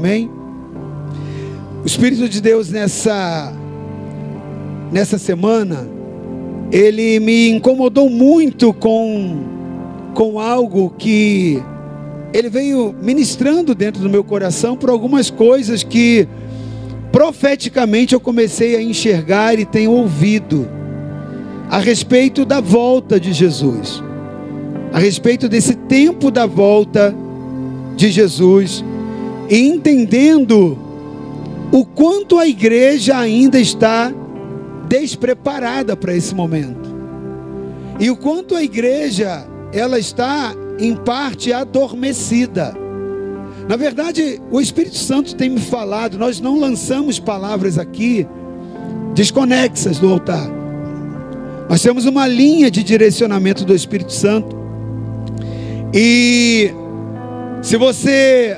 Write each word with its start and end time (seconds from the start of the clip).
Amém? 0.00 0.30
O 1.84 1.86
Espírito 1.86 2.26
de 2.26 2.40
Deus 2.40 2.70
nessa 2.70 3.52
nessa 4.90 5.18
semana, 5.18 5.86
ele 6.72 7.20
me 7.20 7.50
incomodou 7.50 8.08
muito 8.08 8.72
com 8.72 9.44
com 10.14 10.40
algo 10.40 10.88
que 10.96 11.62
ele 12.32 12.48
veio 12.48 12.94
ministrando 13.02 13.74
dentro 13.74 14.00
do 14.00 14.08
meu 14.08 14.24
coração 14.24 14.74
por 14.74 14.88
algumas 14.88 15.28
coisas 15.28 15.82
que 15.82 16.26
profeticamente 17.12 18.14
eu 18.14 18.20
comecei 18.20 18.76
a 18.76 18.82
enxergar 18.82 19.58
e 19.58 19.66
tenho 19.66 19.92
ouvido 19.92 20.66
a 21.68 21.78
respeito 21.78 22.46
da 22.46 22.58
volta 22.58 23.20
de 23.20 23.34
Jesus, 23.34 24.02
a 24.94 24.98
respeito 24.98 25.46
desse 25.46 25.74
tempo 25.74 26.30
da 26.30 26.46
volta 26.46 27.14
de 27.96 28.10
Jesus, 28.10 28.82
entendendo 29.50 30.78
o 31.72 31.84
quanto 31.84 32.38
a 32.38 32.46
igreja 32.46 33.18
ainda 33.18 33.58
está 33.58 34.12
despreparada 34.88 35.96
para 35.96 36.14
esse 36.14 36.34
momento. 36.34 36.90
E 37.98 38.10
o 38.10 38.16
quanto 38.16 38.54
a 38.54 38.62
igreja 38.62 39.46
ela 39.72 39.98
está 39.98 40.54
em 40.78 40.96
parte 40.96 41.52
adormecida. 41.52 42.74
Na 43.68 43.76
verdade, 43.76 44.40
o 44.50 44.60
Espírito 44.60 44.96
Santo 44.96 45.36
tem 45.36 45.50
me 45.50 45.60
falado, 45.60 46.18
nós 46.18 46.40
não 46.40 46.58
lançamos 46.58 47.18
palavras 47.18 47.78
aqui 47.78 48.26
desconexas 49.14 49.98
do 49.98 50.08
altar. 50.12 50.48
Nós 51.68 51.82
temos 51.82 52.04
uma 52.04 52.26
linha 52.26 52.70
de 52.70 52.82
direcionamento 52.82 53.64
do 53.64 53.74
Espírito 53.74 54.12
Santo. 54.12 54.56
E 55.94 56.72
se 57.62 57.76
você 57.76 58.56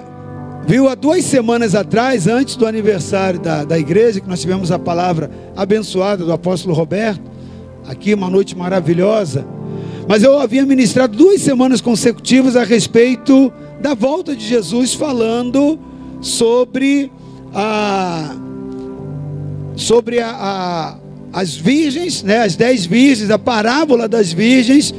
viu 0.66 0.88
há 0.88 0.94
duas 0.94 1.24
semanas 1.24 1.74
atrás, 1.74 2.26
antes 2.26 2.56
do 2.56 2.66
aniversário 2.66 3.40
da, 3.40 3.64
da 3.64 3.78
igreja, 3.78 4.20
que 4.20 4.28
nós 4.28 4.40
tivemos 4.40 4.70
a 4.70 4.78
palavra 4.78 5.30
abençoada 5.56 6.24
do 6.24 6.32
apóstolo 6.32 6.74
Roberto, 6.74 7.30
aqui 7.86 8.14
uma 8.14 8.30
noite 8.30 8.56
maravilhosa. 8.56 9.46
Mas 10.08 10.22
eu 10.22 10.38
havia 10.38 10.64
ministrado 10.66 11.16
duas 11.16 11.40
semanas 11.40 11.80
consecutivas 11.80 12.56
a 12.56 12.64
respeito 12.64 13.52
da 13.80 13.94
volta 13.94 14.34
de 14.34 14.44
Jesus, 14.44 14.94
falando 14.94 15.78
sobre 16.20 17.10
a 17.54 18.36
sobre 19.74 20.20
a, 20.20 20.30
a, 20.30 20.96
as 21.32 21.56
virgens, 21.56 22.22
né, 22.22 22.42
as 22.42 22.56
dez 22.56 22.84
virgens, 22.84 23.30
a 23.30 23.38
parábola 23.38 24.06
das 24.06 24.32
virgens, 24.32 24.94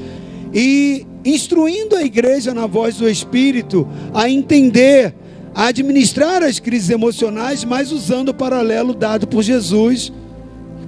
e 0.54 1.06
instruindo 1.24 1.96
a 1.96 2.04
igreja 2.04 2.54
na 2.54 2.66
voz 2.66 2.98
do 2.98 3.08
Espírito 3.08 3.88
a 4.14 4.30
entender, 4.30 5.14
administrar 5.56 6.42
as 6.44 6.60
crises 6.60 6.90
emocionais, 6.90 7.64
mas 7.64 7.92
usando 7.92 8.30
o 8.30 8.34
paralelo 8.34 8.94
dado 8.94 9.28
por 9.28 9.44
Jesus 9.44 10.12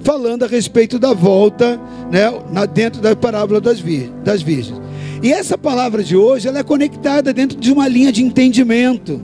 falando 0.06 0.44
a 0.44 0.46
respeito 0.46 1.00
da 1.00 1.12
volta, 1.12 1.80
né, 2.12 2.30
dentro 2.72 3.02
da 3.02 3.16
parábola 3.16 3.60
das, 3.60 3.80
vir, 3.80 4.08
das 4.22 4.40
virgens. 4.40 4.80
E 5.20 5.32
essa 5.32 5.58
palavra 5.58 6.04
de 6.04 6.16
hoje, 6.16 6.46
ela 6.46 6.60
é 6.60 6.62
conectada 6.62 7.32
dentro 7.32 7.58
de 7.58 7.72
uma 7.72 7.88
linha 7.88 8.12
de 8.12 8.22
entendimento. 8.22 9.20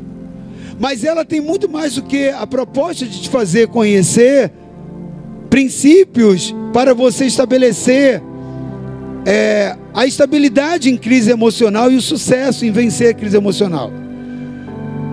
Mas 0.81 1.05
ela 1.05 1.25
tem 1.25 1.41
muito 1.41 1.69
mais 1.69 1.95
do 1.95 2.03
que 2.03 2.31
a 2.31 2.45
proposta 2.49 3.06
de 3.06 3.23
te 3.23 3.29
fazer 3.29 3.69
conhecer 3.69 4.51
princípios 5.49 6.53
para 6.73 6.95
você 6.95 7.27
estabelecer 7.27 8.21
é, 9.25 9.77
a 9.95 10.05
estabilidade 10.05 10.91
em 10.91 10.97
crise 10.97 11.31
emocional 11.31 11.93
e 11.93 11.97
o 11.97 12.03
sucesso 12.03 12.65
em 12.65 12.73
vencer 12.73 13.11
a 13.11 13.15
crise 13.15 13.37
emocional. 13.37 14.02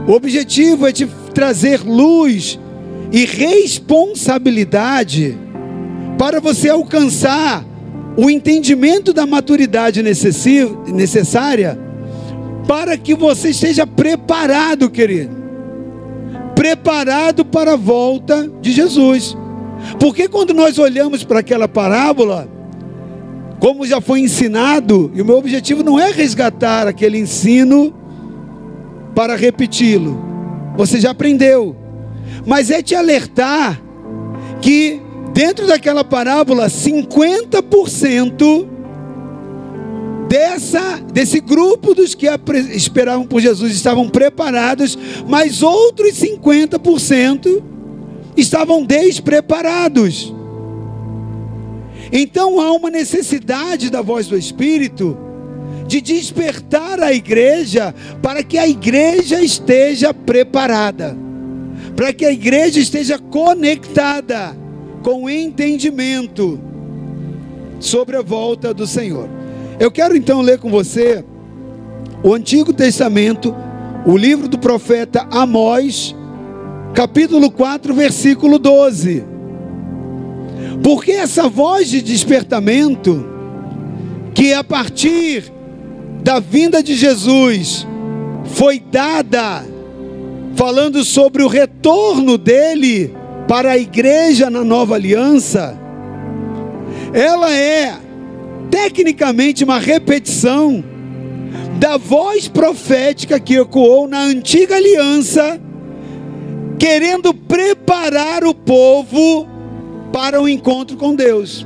O 0.08 0.14
objetivo 0.14 0.88
é 0.88 0.92
te 0.92 1.08
trazer 1.33 1.81
luz 1.81 2.59
e 3.11 3.25
responsabilidade 3.25 5.38
para 6.17 6.39
você 6.39 6.69
alcançar 6.69 7.66
o 8.17 8.30
entendimento 8.30 9.14
da 9.14 9.26
maturidade 9.26 10.04
necessária 10.04 11.80
para 12.67 12.98
que 12.98 13.15
você 13.15 13.49
esteja 13.49 13.88
preparado, 13.88 14.89
querido. 14.89 15.39
Preparado 16.54 17.45
para 17.45 17.73
a 17.73 17.77
volta 17.77 18.49
de 18.61 18.71
Jesus. 18.71 19.36
Porque 19.99 20.27
quando 20.27 20.54
nós 20.54 20.77
olhamos 20.77 21.23
para 21.23 21.39
aquela 21.39 21.67
parábola, 21.67 22.48
como 23.59 23.86
já 23.86 23.99
foi 23.99 24.20
ensinado, 24.20 25.11
e 25.15 25.21
o 25.21 25.26
meu 25.26 25.38
objetivo 25.38 25.83
não 25.83 25.99
é 25.99 26.11
resgatar 26.11 26.88
aquele 26.88 27.17
ensino 27.17 27.93
para 29.19 29.35
repeti-lo. 29.35 30.17
Você 30.77 30.97
já 30.97 31.11
aprendeu. 31.11 31.75
Mas 32.45 32.71
é 32.71 32.81
te 32.81 32.95
alertar 32.95 33.77
que 34.61 35.02
dentro 35.33 35.67
daquela 35.67 36.05
parábola, 36.05 36.67
50% 36.67 38.65
dessa, 40.29 41.02
desse 41.11 41.41
grupo 41.41 41.93
dos 41.93 42.15
que 42.15 42.27
esperavam 42.71 43.27
por 43.27 43.41
Jesus 43.41 43.73
estavam 43.73 44.08
preparados, 44.08 44.97
mas 45.27 45.61
outros 45.61 46.13
50% 46.13 47.61
estavam 48.37 48.85
despreparados. 48.85 50.33
Então 52.09 52.58
há 52.61 52.71
uma 52.71 52.89
necessidade 52.89 53.89
da 53.89 54.02
voz 54.02 54.27
do 54.27 54.37
Espírito 54.37 55.28
de 55.89 56.02
despertar 56.02 57.02
a 57.02 57.11
igreja 57.11 57.95
para 58.22 58.44
que 58.44 58.60
a 58.60 58.67
igreja 58.67 59.42
esteja 59.42 60.14
preparada, 60.14 61.17
para 61.95 62.14
que 62.14 62.23
a 62.23 62.32
igreja 62.32 62.80
esteja 62.80 63.17
conectada 63.17 64.55
com 65.02 65.27
entendimento 65.27 66.60
sobre 67.80 68.16
a 68.16 68.22
volta 68.22 68.72
do 68.72 68.86
Senhor. 68.86 69.27
Eu 69.80 69.89
quero 69.89 70.16
então 70.16 70.42
ler 70.42 70.60
com 70.60 70.70
você 70.70 71.26
o 72.21 72.36
Antigo 72.36 72.71
Testamento, 72.71 73.56
o 74.06 74.16
livro 74.16 74.48
do 74.48 74.60
profeta 74.60 75.27
Amós, 75.32 76.16
capítulo 76.94 77.50
4, 77.50 77.95
versículo 77.95 78.60
12. 78.60 79.23
Porque 80.83 81.14
essa 81.14 81.50
voz 81.50 81.89
de 81.89 82.00
despertamento, 82.00 83.26
que 84.36 84.54
a 84.54 84.64
partir 84.64 85.58
da 86.21 86.39
vinda 86.39 86.83
de 86.83 86.95
Jesus 86.95 87.87
foi 88.45 88.80
dada, 88.80 89.65
falando 90.55 91.03
sobre 91.03 91.43
o 91.43 91.47
retorno 91.47 92.37
dele 92.37 93.15
para 93.47 93.71
a 93.71 93.77
igreja 93.77 94.49
na 94.49 94.63
nova 94.63 94.95
aliança, 94.95 95.77
ela 97.13 97.52
é 97.52 97.97
tecnicamente 98.69 99.63
uma 99.63 99.79
repetição 99.79 100.83
da 101.79 101.97
voz 101.97 102.47
profética 102.47 103.39
que 103.39 103.55
ecoou 103.55 104.08
na 104.08 104.21
antiga 104.21 104.75
aliança, 104.75 105.59
querendo 106.77 107.33
preparar 107.33 108.43
o 108.43 108.53
povo 108.53 109.47
para 110.11 110.41
o 110.41 110.47
encontro 110.47 110.97
com 110.97 111.15
Deus. 111.15 111.65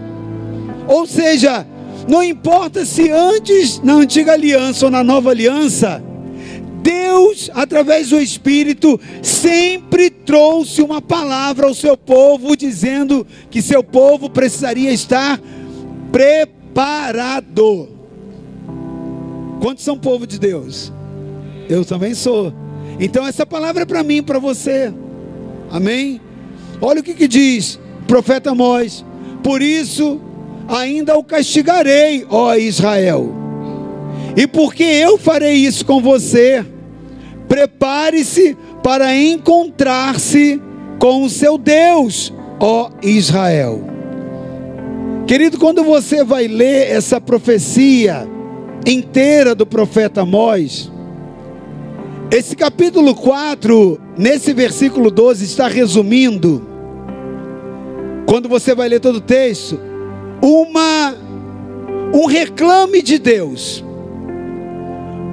Ou 0.87 1.07
seja, 1.07 1.65
não 2.07 2.23
importa 2.23 2.85
se 2.85 3.09
antes 3.09 3.81
na 3.81 3.93
antiga 3.95 4.33
aliança 4.33 4.85
ou 4.85 4.91
na 4.91 5.03
nova 5.03 5.29
aliança, 5.29 6.03
Deus, 6.81 7.49
através 7.53 8.09
do 8.09 8.19
Espírito, 8.19 8.99
sempre 9.21 10.09
trouxe 10.09 10.81
uma 10.81 11.01
palavra 11.01 11.67
ao 11.67 11.73
seu 11.73 11.95
povo, 11.95 12.57
dizendo 12.57 13.25
que 13.49 13.61
seu 13.61 13.81
povo 13.81 14.29
precisaria 14.29 14.91
estar 14.91 15.39
preparado. 16.11 17.87
Quantos 19.61 19.85
são 19.85 19.97
povo 19.97 20.27
de 20.27 20.37
Deus? 20.37 20.91
Eu 21.69 21.85
também 21.85 22.13
sou. 22.13 22.53
Então, 22.99 23.25
essa 23.25 23.45
palavra 23.45 23.83
é 23.83 23.85
para 23.85 24.03
mim, 24.03 24.21
para 24.21 24.37
você. 24.37 24.93
Amém? 25.71 26.19
Olha 26.81 26.99
o 26.99 27.03
que, 27.03 27.13
que 27.13 27.29
diz 27.29 27.79
o 28.01 28.05
profeta 28.05 28.51
Amós: 28.51 29.05
Por 29.41 29.61
isso 29.61 30.19
ainda 30.67 31.17
o 31.17 31.23
castigarei, 31.23 32.25
ó 32.29 32.55
Israel. 32.55 33.33
E 34.35 34.47
porque 34.47 34.83
eu 34.83 35.17
farei 35.17 35.53
isso 35.53 35.85
com 35.85 36.01
você, 36.01 36.65
Prepare-se 37.53 38.57
para 38.81 39.15
encontrar-se 39.15 40.59
com 40.97 41.23
o 41.23 41.29
seu 41.29 41.55
Deus, 41.55 42.33
ó 42.59 42.89
Israel. 42.99 43.83
Querido, 45.27 45.59
quando 45.59 45.83
você 45.83 46.23
vai 46.23 46.47
ler 46.47 46.89
essa 46.89 47.21
profecia 47.21 48.27
inteira 48.87 49.53
do 49.53 49.67
profeta 49.67 50.21
Amós, 50.21 50.91
esse 52.31 52.55
capítulo 52.55 53.13
4, 53.13 54.01
nesse 54.17 54.51
versículo 54.51 55.11
12, 55.11 55.45
está 55.45 55.67
resumindo, 55.67 56.67
quando 58.25 58.49
você 58.49 58.73
vai 58.73 58.89
ler 58.89 58.99
todo 58.99 59.17
o 59.17 59.21
texto, 59.21 59.79
uma 60.43 61.15
um 62.13 62.25
reclame 62.25 63.01
de 63.01 63.17
Deus. 63.17 63.83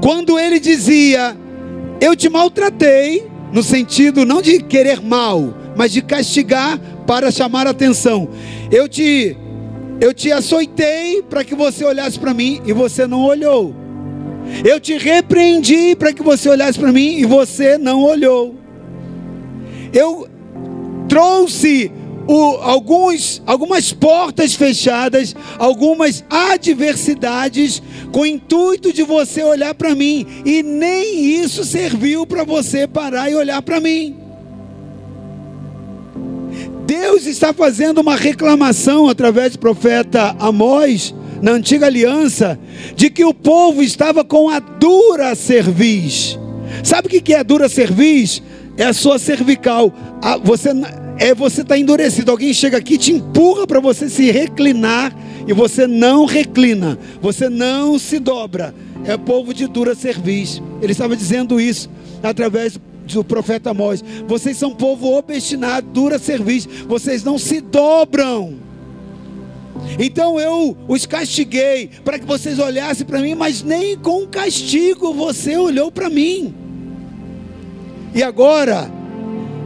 Quando 0.00 0.38
ele 0.38 0.60
dizia: 0.60 1.36
eu 2.00 2.14
te 2.14 2.28
maltratei 2.28 3.28
no 3.52 3.62
sentido 3.62 4.24
não 4.24 4.40
de 4.40 4.62
querer 4.62 5.02
mal, 5.02 5.52
mas 5.76 5.90
de 5.90 6.00
castigar 6.00 6.78
para 7.06 7.32
chamar 7.32 7.66
atenção. 7.66 8.28
Eu 8.70 8.88
te 8.88 9.36
eu 10.00 10.14
te 10.14 10.32
açoitei 10.32 11.22
para 11.22 11.44
que 11.44 11.54
você 11.54 11.84
olhasse 11.84 12.18
para 12.18 12.32
mim 12.32 12.62
e 12.64 12.72
você 12.72 13.06
não 13.06 13.22
olhou. 13.22 13.74
Eu 14.64 14.80
te 14.80 14.96
repreendi 14.96 15.94
para 15.94 16.12
que 16.12 16.22
você 16.22 16.48
olhasse 16.48 16.78
para 16.78 16.92
mim 16.92 17.18
e 17.18 17.26
você 17.26 17.76
não 17.76 18.02
olhou. 18.02 18.54
Eu 19.92 20.28
trouxe 21.08 21.92
o, 22.26 22.58
alguns, 22.62 23.42
algumas 23.46 23.92
portas 23.92 24.54
fechadas, 24.54 25.34
algumas 25.58 26.24
adversidades, 26.28 27.82
com 28.12 28.20
o 28.20 28.26
intuito 28.26 28.92
de 28.92 29.02
você 29.02 29.42
olhar 29.42 29.74
para 29.74 29.94
mim, 29.94 30.26
e 30.44 30.62
nem 30.62 31.42
isso 31.42 31.64
serviu 31.64 32.26
para 32.26 32.44
você 32.44 32.86
parar 32.86 33.30
e 33.30 33.34
olhar 33.34 33.62
para 33.62 33.80
mim. 33.80 34.16
Deus 36.86 37.24
está 37.26 37.52
fazendo 37.52 38.00
uma 38.00 38.16
reclamação 38.16 39.08
através 39.08 39.52
do 39.52 39.58
profeta 39.58 40.34
Amós, 40.40 41.14
na 41.40 41.52
antiga 41.52 41.86
aliança, 41.86 42.58
de 42.96 43.08
que 43.08 43.24
o 43.24 43.32
povo 43.32 43.82
estava 43.82 44.24
com 44.24 44.48
a 44.48 44.58
dura 44.58 45.34
cerviz. 45.34 46.38
Sabe 46.82 47.06
o 47.06 47.10
que 47.10 47.32
é 47.32 47.38
a 47.38 47.42
dura 47.42 47.68
cerviz? 47.68 48.42
É 48.76 48.84
a 48.84 48.92
sua 48.92 49.18
cervical. 49.18 49.92
Você 50.42 50.70
é 51.20 51.34
você 51.34 51.60
estar 51.60 51.74
tá 51.74 51.78
endurecido. 51.78 52.30
Alguém 52.30 52.52
chega 52.54 52.78
aqui 52.78 52.96
te 52.96 53.12
empurra 53.12 53.66
para 53.66 53.78
você 53.78 54.08
se 54.08 54.30
reclinar 54.30 55.14
e 55.46 55.52
você 55.52 55.86
não 55.86 56.24
reclina, 56.24 56.98
você 57.20 57.50
não 57.50 57.98
se 57.98 58.18
dobra. 58.18 58.74
É 59.04 59.16
povo 59.18 59.52
de 59.52 59.66
dura 59.66 59.94
cerviz. 59.94 60.62
Ele 60.80 60.92
estava 60.92 61.14
dizendo 61.14 61.60
isso 61.60 61.90
através 62.22 62.78
do 63.06 63.22
profeta 63.22 63.70
Amós. 63.70 64.02
Vocês 64.26 64.56
são 64.56 64.74
povo 64.74 65.14
obstinado, 65.14 65.86
dura 65.92 66.18
cerviz. 66.18 66.66
Vocês 66.88 67.22
não 67.22 67.38
se 67.38 67.60
dobram. 67.60 68.54
Então 69.98 70.40
eu 70.40 70.76
os 70.88 71.04
castiguei 71.04 71.90
para 72.02 72.18
que 72.18 72.26
vocês 72.26 72.58
olhassem 72.58 73.06
para 73.06 73.20
mim, 73.20 73.34
mas 73.34 73.62
nem 73.62 73.96
com 73.96 74.26
castigo 74.26 75.12
você 75.12 75.56
olhou 75.56 75.90
para 75.92 76.08
mim. 76.08 76.54
E 78.14 78.22
agora 78.22 78.99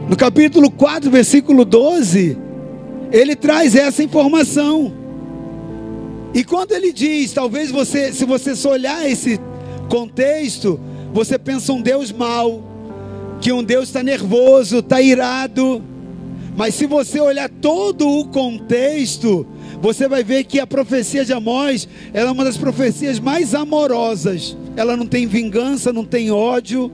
no 0.09 0.17
capítulo 0.17 0.71
4, 0.71 1.11
versículo 1.11 1.65
12, 1.65 2.37
ele 3.11 3.35
traz 3.35 3.75
essa 3.75 4.03
informação. 4.03 4.93
E 6.35 6.45
quando 6.45 6.73
ele 6.73 6.93
diz, 6.93 7.33
talvez 7.33 7.71
você, 7.71 8.13
se 8.13 8.25
você 8.25 8.55
só 8.55 8.73
olhar 8.73 9.09
esse 9.09 9.41
contexto, 9.89 10.81
você 11.13 11.39
pensa 11.39 11.73
um 11.73 11.81
Deus 11.81 12.11
mau, 12.11 12.63
que 13.41 13.53
um 13.53 13.63
Deus 13.63 13.85
está 13.85 14.03
nervoso, 14.03 14.79
está 14.79 15.01
irado. 15.01 15.83
Mas 16.57 16.75
se 16.75 16.87
você 16.87 17.21
olhar 17.21 17.49
todo 17.49 18.09
o 18.09 18.27
contexto, 18.27 19.47
você 19.81 20.09
vai 20.09 20.23
ver 20.23 20.45
que 20.45 20.61
a 20.61 20.67
profecia 20.67 21.25
de 21.25 21.33
Amós 21.33 21.89
é 22.13 22.25
uma 22.25 22.45
das 22.45 22.57
profecias 22.57 23.19
mais 23.19 23.55
amorosas. 23.55 24.57
Ela 24.77 24.97
não 24.97 25.07
tem 25.07 25.27
vingança, 25.27 25.93
não 25.93 26.05
tem 26.05 26.31
ódio, 26.31 26.91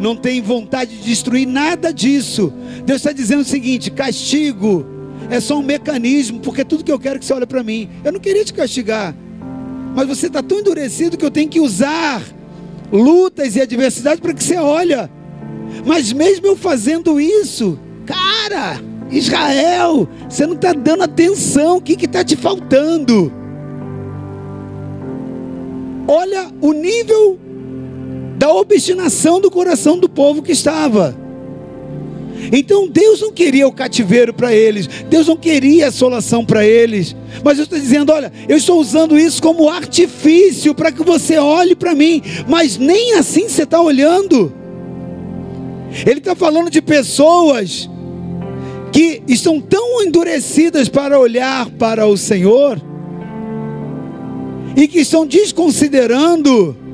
não 0.00 0.14
tem 0.14 0.42
vontade 0.42 0.96
de 0.96 1.02
destruir 1.02 1.46
nada 1.46 1.92
disso. 1.92 2.52
Deus 2.84 3.00
está 3.00 3.12
dizendo 3.12 3.40
o 3.40 3.44
seguinte: 3.44 3.90
castigo 3.90 4.86
é 5.30 5.40
só 5.40 5.58
um 5.58 5.62
mecanismo, 5.62 6.40
porque 6.40 6.64
tudo 6.64 6.84
que 6.84 6.92
eu 6.92 6.98
quero 6.98 7.16
é 7.16 7.18
que 7.18 7.24
você 7.24 7.34
olhe 7.34 7.46
para 7.46 7.62
mim. 7.62 7.88
Eu 8.04 8.12
não 8.12 8.20
queria 8.20 8.44
te 8.44 8.52
castigar, 8.52 9.14
mas 9.94 10.06
você 10.06 10.26
está 10.26 10.42
tão 10.42 10.60
endurecido 10.60 11.16
que 11.16 11.24
eu 11.24 11.30
tenho 11.30 11.48
que 11.48 11.60
usar 11.60 12.22
lutas 12.92 13.56
e 13.56 13.60
adversidades 13.60 14.20
para 14.20 14.34
que 14.34 14.42
você 14.42 14.56
olhe. 14.56 14.94
Mas 15.84 16.12
mesmo 16.12 16.46
eu 16.46 16.56
fazendo 16.56 17.20
isso, 17.20 17.78
cara, 18.04 18.80
Israel, 19.10 20.08
você 20.28 20.46
não 20.46 20.54
está 20.54 20.72
dando 20.72 21.02
atenção, 21.02 21.78
o 21.78 21.80
que 21.80 21.92
está 22.04 22.24
te 22.24 22.36
faltando? 22.36 23.32
Olha 26.08 26.52
o 26.60 26.72
nível 26.72 27.38
da 28.46 28.52
obstinação 28.52 29.40
do 29.40 29.50
coração 29.50 29.98
do 29.98 30.08
povo 30.08 30.40
que 30.40 30.52
estava. 30.52 31.16
Então 32.52 32.86
Deus 32.86 33.20
não 33.20 33.32
queria 33.32 33.66
o 33.66 33.72
cativeiro 33.72 34.32
para 34.32 34.54
eles, 34.54 34.86
Deus 34.86 35.26
não 35.26 35.36
queria 35.36 35.86
a 35.86 35.88
assolação 35.88 36.44
para 36.44 36.64
eles, 36.64 37.16
mas 37.42 37.58
eu 37.58 37.64
estou 37.64 37.78
dizendo: 37.78 38.12
olha, 38.12 38.32
eu 38.48 38.56
estou 38.56 38.78
usando 38.78 39.18
isso 39.18 39.42
como 39.42 39.68
artifício 39.68 40.72
para 40.76 40.92
que 40.92 41.02
você 41.02 41.38
olhe 41.38 41.74
para 41.74 41.92
mim, 41.92 42.22
mas 42.46 42.76
nem 42.76 43.14
assim 43.14 43.48
você 43.48 43.64
está 43.64 43.80
olhando. 43.80 44.52
Ele 46.06 46.18
está 46.18 46.36
falando 46.36 46.70
de 46.70 46.80
pessoas 46.80 47.90
que 48.92 49.22
estão 49.26 49.60
tão 49.60 50.02
endurecidas 50.04 50.88
para 50.88 51.18
olhar 51.18 51.68
para 51.70 52.06
o 52.06 52.16
Senhor 52.16 52.80
e 54.76 54.86
que 54.86 55.00
estão 55.00 55.26
desconsiderando 55.26 56.85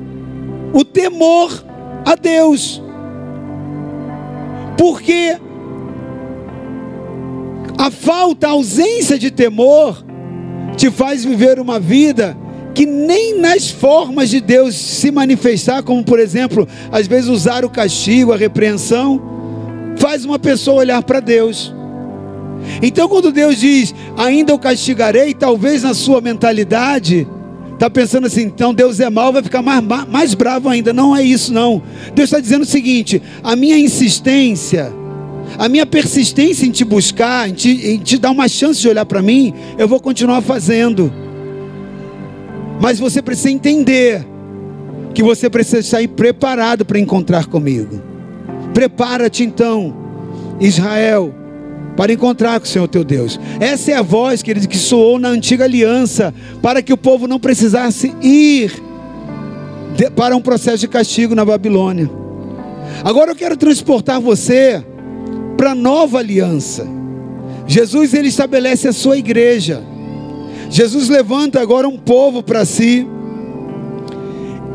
o 0.73 0.83
temor 0.83 1.63
a 2.05 2.15
Deus. 2.15 2.81
Porque 4.77 5.37
a 7.77 7.91
falta, 7.91 8.47
a 8.47 8.51
ausência 8.51 9.17
de 9.17 9.29
temor 9.29 10.03
te 10.75 10.89
faz 10.89 11.23
viver 11.23 11.59
uma 11.59 11.79
vida 11.79 12.35
que 12.73 12.85
nem 12.85 13.39
nas 13.39 13.69
formas 13.69 14.29
de 14.29 14.41
Deus 14.41 14.75
se 14.75 15.11
manifestar, 15.11 15.83
como 15.83 16.03
por 16.03 16.19
exemplo, 16.19 16.67
às 16.91 17.05
vezes 17.05 17.29
usar 17.29 17.63
o 17.63 17.69
castigo, 17.69 18.33
a 18.33 18.37
repreensão, 18.37 19.21
faz 19.97 20.25
uma 20.25 20.39
pessoa 20.39 20.77
olhar 20.77 21.03
para 21.03 21.19
Deus. 21.19 21.73
Então, 22.81 23.07
quando 23.07 23.31
Deus 23.31 23.57
diz, 23.57 23.93
ainda 24.17 24.53
o 24.53 24.59
castigarei, 24.59 25.33
talvez 25.33 25.83
na 25.83 25.93
sua 25.93 26.21
mentalidade, 26.21 27.27
Está 27.73 27.89
pensando 27.89 28.27
assim, 28.27 28.43
então 28.43 28.73
Deus 28.73 28.99
é 28.99 29.09
mau, 29.09 29.33
vai 29.33 29.43
ficar 29.43 29.61
mais, 29.61 29.83
mais 30.07 30.33
bravo 30.33 30.69
ainda. 30.69 30.93
Não 30.93 31.15
é 31.15 31.21
isso, 31.21 31.53
não. 31.53 31.81
Deus 32.13 32.27
está 32.27 32.39
dizendo 32.39 32.61
o 32.61 32.65
seguinte: 32.65 33.21
a 33.43 33.55
minha 33.55 33.77
insistência, 33.77 34.93
a 35.57 35.67
minha 35.67 35.85
persistência 35.85 36.65
em 36.65 36.71
te 36.71 36.85
buscar, 36.85 37.49
em 37.49 37.53
te, 37.53 37.69
em 37.69 37.97
te 37.97 38.17
dar 38.17 38.31
uma 38.31 38.47
chance 38.47 38.79
de 38.79 38.87
olhar 38.87 39.05
para 39.05 39.21
mim, 39.21 39.53
eu 39.77 39.87
vou 39.87 39.99
continuar 39.99 40.41
fazendo. 40.41 41.11
Mas 42.81 42.99
você 42.99 43.21
precisa 43.21 43.51
entender 43.51 44.25
que 45.13 45.23
você 45.23 45.49
precisa 45.49 45.81
sair 45.83 46.07
preparado 46.07 46.85
para 46.85 46.99
encontrar 46.99 47.45
comigo. 47.45 48.01
Prepara-te 48.73 49.43
então, 49.43 49.95
Israel 50.59 51.42
para 51.95 52.13
encontrar 52.13 52.59
com 52.59 52.65
o 52.65 52.69
Senhor 52.69 52.87
teu 52.87 53.03
Deus. 53.03 53.39
Essa 53.59 53.91
é 53.91 53.95
a 53.95 54.01
voz, 54.01 54.41
querido, 54.41 54.67
que 54.67 54.77
soou 54.77 55.19
na 55.19 55.29
antiga 55.29 55.65
aliança, 55.65 56.33
para 56.61 56.81
que 56.81 56.93
o 56.93 56.97
povo 56.97 57.27
não 57.27 57.39
precisasse 57.39 58.13
ir 58.21 58.71
para 60.15 60.35
um 60.35 60.41
processo 60.41 60.79
de 60.79 60.87
castigo 60.87 61.35
na 61.35 61.45
Babilônia. 61.45 62.09
Agora 63.03 63.31
eu 63.31 63.35
quero 63.35 63.55
transportar 63.55 64.19
você 64.19 64.83
para 65.57 65.71
a 65.71 65.75
nova 65.75 66.19
aliança. 66.19 66.87
Jesus 67.67 68.13
ele 68.13 68.27
estabelece 68.27 68.87
a 68.87 68.93
sua 68.93 69.17
igreja. 69.17 69.81
Jesus 70.69 71.09
levanta 71.09 71.61
agora 71.61 71.87
um 71.87 71.97
povo 71.97 72.41
para 72.41 72.65
si. 72.65 73.07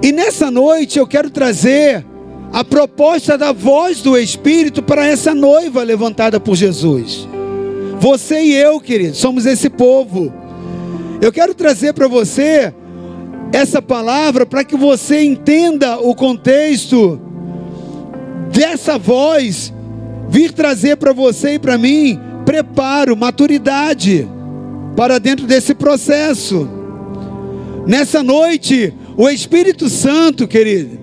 E 0.03 0.13
nessa 0.13 0.51
noite 0.51 0.99
eu 0.99 1.07
quero 1.07 1.29
trazer 1.29 2.05
a 2.53 2.65
proposta 2.65 3.37
da 3.37 3.53
voz 3.53 4.01
do 4.01 4.17
Espírito 4.17 4.83
para 4.83 5.07
essa 5.07 5.35
noiva 5.35 5.83
levantada 5.83 6.41
por 6.41 6.55
Jesus. 6.57 7.29
Você 8.01 8.43
e 8.43 8.55
eu, 8.55 8.81
querido, 8.81 9.15
somos 9.17 9.45
esse 9.45 9.69
povo. 9.69 10.33
Eu 11.21 11.33
quero 11.33 11.55
trazer 11.55 11.93
para 11.93 12.09
você 12.09 12.73
essa 13.53 13.83
palavra 13.83 14.47
para 14.47 14.65
que 14.65 14.77
você 14.77 15.23
entenda 15.23 15.99
o 15.99 16.15
contexto 16.15 17.21
dessa 18.53 18.99
voz 18.99 19.73
vir 20.29 20.53
trazer 20.53 20.97
para 20.97 21.13
você 21.13 21.55
e 21.55 21.59
para 21.59 21.79
mim 21.79 22.19
preparo, 22.45 23.17
maturidade 23.17 24.29
para 24.97 25.19
dentro 25.19 25.47
desse 25.47 25.75
processo. 25.75 26.69
Nessa 27.87 28.23
noite, 28.23 28.93
o 29.17 29.29
Espírito 29.29 29.89
Santo, 29.89 30.47
querido, 30.47 30.98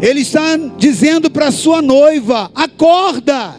ele 0.00 0.20
está 0.20 0.56
dizendo 0.78 1.30
para 1.30 1.50
sua 1.50 1.80
noiva: 1.80 2.50
acorda. 2.54 3.54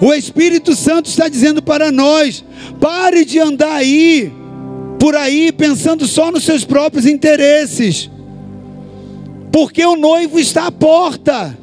O 0.00 0.14
Espírito 0.14 0.74
Santo 0.74 1.06
está 1.06 1.28
dizendo 1.28 1.62
para 1.62 1.90
nós: 1.90 2.44
pare 2.80 3.24
de 3.24 3.38
andar 3.38 3.74
aí, 3.74 4.32
por 4.98 5.14
aí, 5.14 5.52
pensando 5.52 6.06
só 6.06 6.30
nos 6.30 6.44
seus 6.44 6.64
próprios 6.64 7.06
interesses, 7.06 8.10
porque 9.52 9.84
o 9.84 9.96
noivo 9.96 10.38
está 10.38 10.66
à 10.66 10.72
porta. 10.72 11.58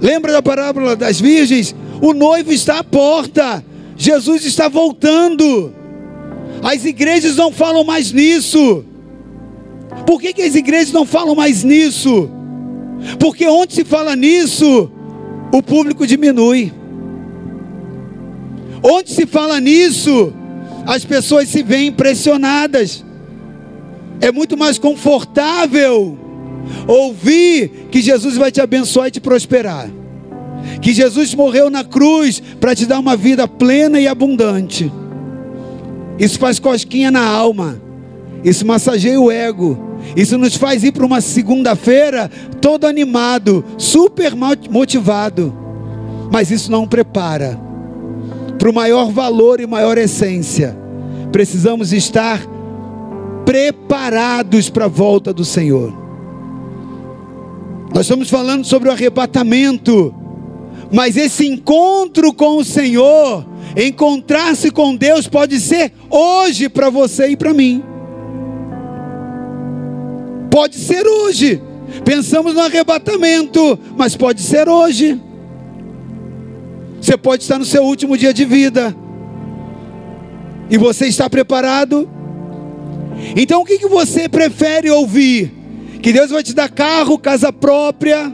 Lembra 0.00 0.32
da 0.32 0.42
parábola 0.42 0.94
das 0.94 1.20
virgens? 1.20 1.74
O 2.02 2.12
noivo 2.12 2.52
está 2.52 2.80
à 2.80 2.84
porta, 2.84 3.64
Jesus 3.96 4.44
está 4.44 4.68
voltando. 4.68 5.72
As 6.62 6.84
igrejas 6.84 7.36
não 7.36 7.52
falam 7.52 7.84
mais 7.84 8.12
nisso. 8.12 8.84
Por 10.06 10.20
que, 10.20 10.32
que 10.32 10.42
as 10.42 10.54
igrejas 10.54 10.92
não 10.92 11.04
falam 11.04 11.34
mais 11.34 11.64
nisso? 11.64 12.30
Porque 13.18 13.46
onde 13.46 13.74
se 13.74 13.84
fala 13.84 14.14
nisso, 14.14 14.90
o 15.52 15.62
público 15.62 16.06
diminui. 16.06 16.72
Onde 18.82 19.10
se 19.10 19.26
fala 19.26 19.60
nisso, 19.60 20.32
as 20.86 21.04
pessoas 21.04 21.48
se 21.48 21.62
veem 21.62 21.88
impressionadas. 21.88 23.04
É 24.20 24.30
muito 24.30 24.56
mais 24.56 24.78
confortável 24.78 26.16
ouvir 26.86 27.88
que 27.90 28.00
Jesus 28.00 28.36
vai 28.36 28.50
te 28.50 28.60
abençoar 28.60 29.08
e 29.08 29.10
te 29.10 29.20
prosperar. 29.20 29.90
Que 30.80 30.92
Jesus 30.92 31.34
morreu 31.34 31.68
na 31.68 31.84
cruz 31.84 32.40
para 32.60 32.74
te 32.74 32.86
dar 32.86 32.98
uma 32.98 33.16
vida 33.16 33.46
plena 33.46 34.00
e 34.00 34.06
abundante. 34.06 34.90
Isso 36.18 36.38
faz 36.38 36.58
cosquinha 36.58 37.10
na 37.10 37.24
alma. 37.24 37.80
Isso 38.42 38.66
massageia 38.66 39.20
o 39.20 39.30
ego. 39.30 39.95
Isso 40.14 40.38
nos 40.38 40.56
faz 40.56 40.84
ir 40.84 40.92
para 40.92 41.04
uma 41.04 41.20
segunda-feira 41.20 42.30
todo 42.60 42.86
animado, 42.86 43.64
super 43.78 44.32
motivado. 44.70 45.52
Mas 46.30 46.50
isso 46.50 46.70
não 46.70 46.86
prepara 46.86 47.58
para 48.58 48.70
o 48.70 48.74
maior 48.74 49.10
valor 49.10 49.60
e 49.60 49.66
maior 49.66 49.98
essência. 49.98 50.76
Precisamos 51.30 51.92
estar 51.92 52.40
preparados 53.44 54.68
para 54.68 54.86
a 54.86 54.88
volta 54.88 55.32
do 55.32 55.44
Senhor. 55.44 55.92
Nós 57.94 58.06
estamos 58.06 58.28
falando 58.28 58.64
sobre 58.64 58.88
o 58.88 58.92
arrebatamento, 58.92 60.14
mas 60.92 61.16
esse 61.16 61.46
encontro 61.46 62.32
com 62.34 62.58
o 62.58 62.64
Senhor, 62.64 63.46
encontrar-se 63.76 64.70
com 64.70 64.94
Deus, 64.94 65.26
pode 65.28 65.60
ser 65.60 65.92
hoje 66.10 66.68
para 66.68 66.90
você 66.90 67.28
e 67.28 67.36
para 67.36 67.54
mim. 67.54 67.82
Pode 70.56 70.76
ser 70.76 71.06
hoje. 71.06 71.60
Pensamos 72.02 72.54
no 72.54 72.62
arrebatamento, 72.62 73.78
mas 73.94 74.16
pode 74.16 74.40
ser 74.40 74.70
hoje. 74.70 75.20
Você 76.98 77.14
pode 77.14 77.42
estar 77.42 77.58
no 77.58 77.64
seu 77.66 77.84
último 77.84 78.16
dia 78.16 78.32
de 78.32 78.46
vida. 78.46 78.96
E 80.70 80.78
você 80.78 81.08
está 81.08 81.28
preparado? 81.28 82.08
Então 83.36 83.60
o 83.60 83.66
que, 83.66 83.76
que 83.76 83.86
você 83.86 84.30
prefere 84.30 84.88
ouvir? 84.88 85.52
Que 86.02 86.10
Deus 86.10 86.30
vai 86.30 86.42
te 86.42 86.54
dar 86.54 86.70
carro, 86.70 87.18
casa 87.18 87.52
própria, 87.52 88.32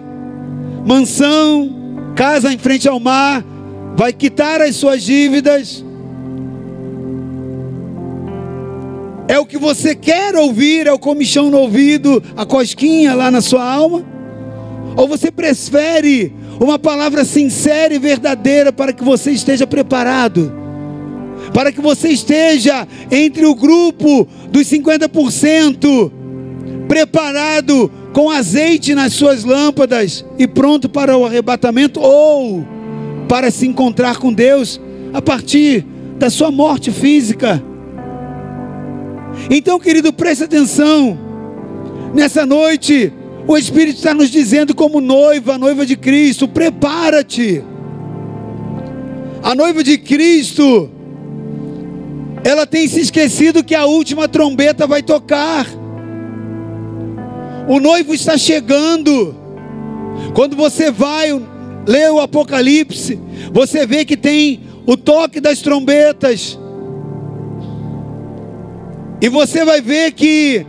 mansão, 0.87 2.13
casa 2.15 2.53
em 2.53 2.59
frente 2.59 2.89
ao 2.89 3.01
mar, 3.01 3.45
vai 3.97 4.13
quitar 4.13 4.61
as 4.61 4.77
suas 4.77 5.03
dívidas. 5.03 5.85
É 9.33 9.39
o 9.39 9.47
que 9.47 9.57
você 9.57 9.95
quer 9.95 10.37
ouvir, 10.37 10.87
é 10.87 10.93
o 10.93 10.99
comichão 10.99 11.51
no 11.51 11.57
ouvido, 11.57 12.23
a 12.37 12.45
cosquinha 12.45 13.15
lá 13.15 13.31
na 13.31 13.41
sua 13.41 13.65
alma? 13.65 14.05
Ou 14.95 15.09
você 15.09 15.31
prefere 15.31 16.35
uma 16.61 16.79
palavra 16.79 17.25
sincera 17.25 17.95
e 17.95 17.99
verdadeira 17.99 18.71
para 18.71 18.93
que 18.93 19.03
você 19.03 19.31
esteja 19.31 19.67
preparado? 19.67 20.53
para 21.55 21.73
que 21.73 21.81
você 21.81 22.09
esteja 22.09 22.87
entre 23.11 23.47
o 23.47 23.55
grupo 23.55 24.29
dos 24.51 24.67
50%, 24.69 26.13
preparado 26.87 27.91
com 28.13 28.31
azeite 28.31 28.95
nas 28.95 29.15
suas 29.15 29.45
lâmpadas 29.45 30.25
e 30.39 30.47
pronto 30.47 30.91
para 30.91 31.17
o 31.17 31.25
arrebatamento, 31.25 32.01
ou 32.01 32.67
para 33.29 33.51
se 33.51 33.67
encontrar 33.67 34.19
com 34.19 34.31
Deus 34.31 34.79
a 35.13 35.23
partir 35.23 35.87
da 36.19 36.29
sua 36.29 36.51
morte 36.51 36.91
física. 36.91 37.72
Então, 39.51 39.79
querido, 39.79 40.13
preste 40.13 40.45
atenção. 40.45 41.19
Nessa 42.15 42.45
noite, 42.45 43.13
o 43.47 43.57
Espírito 43.57 43.97
está 43.97 44.15
nos 44.15 44.31
dizendo, 44.31 44.75
como 44.75 45.01
noiva, 45.01 45.59
noiva 45.59 45.85
de 45.85 45.97
Cristo, 45.97 46.47
prepara-te. 46.47 47.63
A 49.43 49.55
noiva 49.55 49.83
de 49.83 49.99
Cristo 49.99 50.91
ela 52.45 52.67
tem 52.67 52.89
se 52.89 53.01
esquecido 53.01 53.63
que 53.63 53.75
a 53.75 53.87
última 53.87 54.29
trombeta 54.29 54.87
vai 54.87 55.03
tocar. 55.03 55.67
O 57.69 57.79
noivo 57.79 58.13
está 58.13 58.37
chegando. 58.37 59.35
Quando 60.35 60.57
você 60.57 60.91
vai 60.91 61.29
ler 61.87 62.11
o 62.11 62.21
Apocalipse, 62.21 63.19
você 63.53 63.87
vê 63.87 64.05
que 64.05 64.17
tem 64.17 64.61
o 64.87 64.97
toque 64.97 65.41
das 65.41 65.61
trombetas. 65.61 66.59
E 69.23 69.29
você 69.29 69.65
vai 69.65 69.81
ver 69.81 70.11
que, 70.11 70.67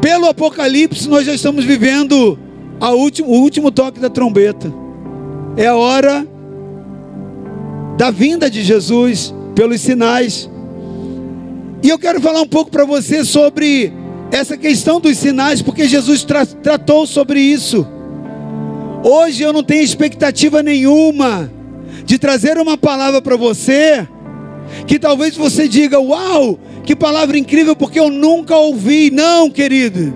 pelo 0.00 0.26
Apocalipse, 0.26 1.08
nós 1.08 1.26
já 1.26 1.34
estamos 1.34 1.64
vivendo 1.64 2.38
último, 2.80 3.28
o 3.28 3.40
último 3.40 3.72
toque 3.72 3.98
da 3.98 4.08
trombeta. 4.08 4.72
É 5.56 5.66
a 5.66 5.74
hora 5.74 6.24
da 7.98 8.12
vinda 8.12 8.48
de 8.48 8.62
Jesus, 8.62 9.34
pelos 9.56 9.80
sinais. 9.80 10.48
E 11.82 11.88
eu 11.88 11.98
quero 11.98 12.20
falar 12.20 12.40
um 12.40 12.46
pouco 12.46 12.70
para 12.70 12.84
você 12.84 13.24
sobre 13.24 13.92
essa 14.30 14.56
questão 14.56 15.00
dos 15.00 15.18
sinais, 15.18 15.60
porque 15.60 15.88
Jesus 15.88 16.22
tra 16.22 16.46
tratou 16.46 17.08
sobre 17.08 17.40
isso. 17.40 17.84
Hoje 19.02 19.42
eu 19.42 19.52
não 19.52 19.64
tenho 19.64 19.82
expectativa 19.82 20.62
nenhuma 20.62 21.50
de 22.04 22.18
trazer 22.20 22.56
uma 22.56 22.78
palavra 22.78 23.20
para 23.20 23.36
você 23.36 24.06
que 24.86 24.98
talvez 24.98 25.36
você 25.36 25.66
diga: 25.66 25.98
Uau, 25.98 26.58
que 26.90 26.96
palavra 26.96 27.38
incrível, 27.38 27.76
porque 27.76 28.00
eu 28.00 28.10
nunca 28.10 28.56
ouvi. 28.56 29.12
Não, 29.12 29.48
querido. 29.48 30.12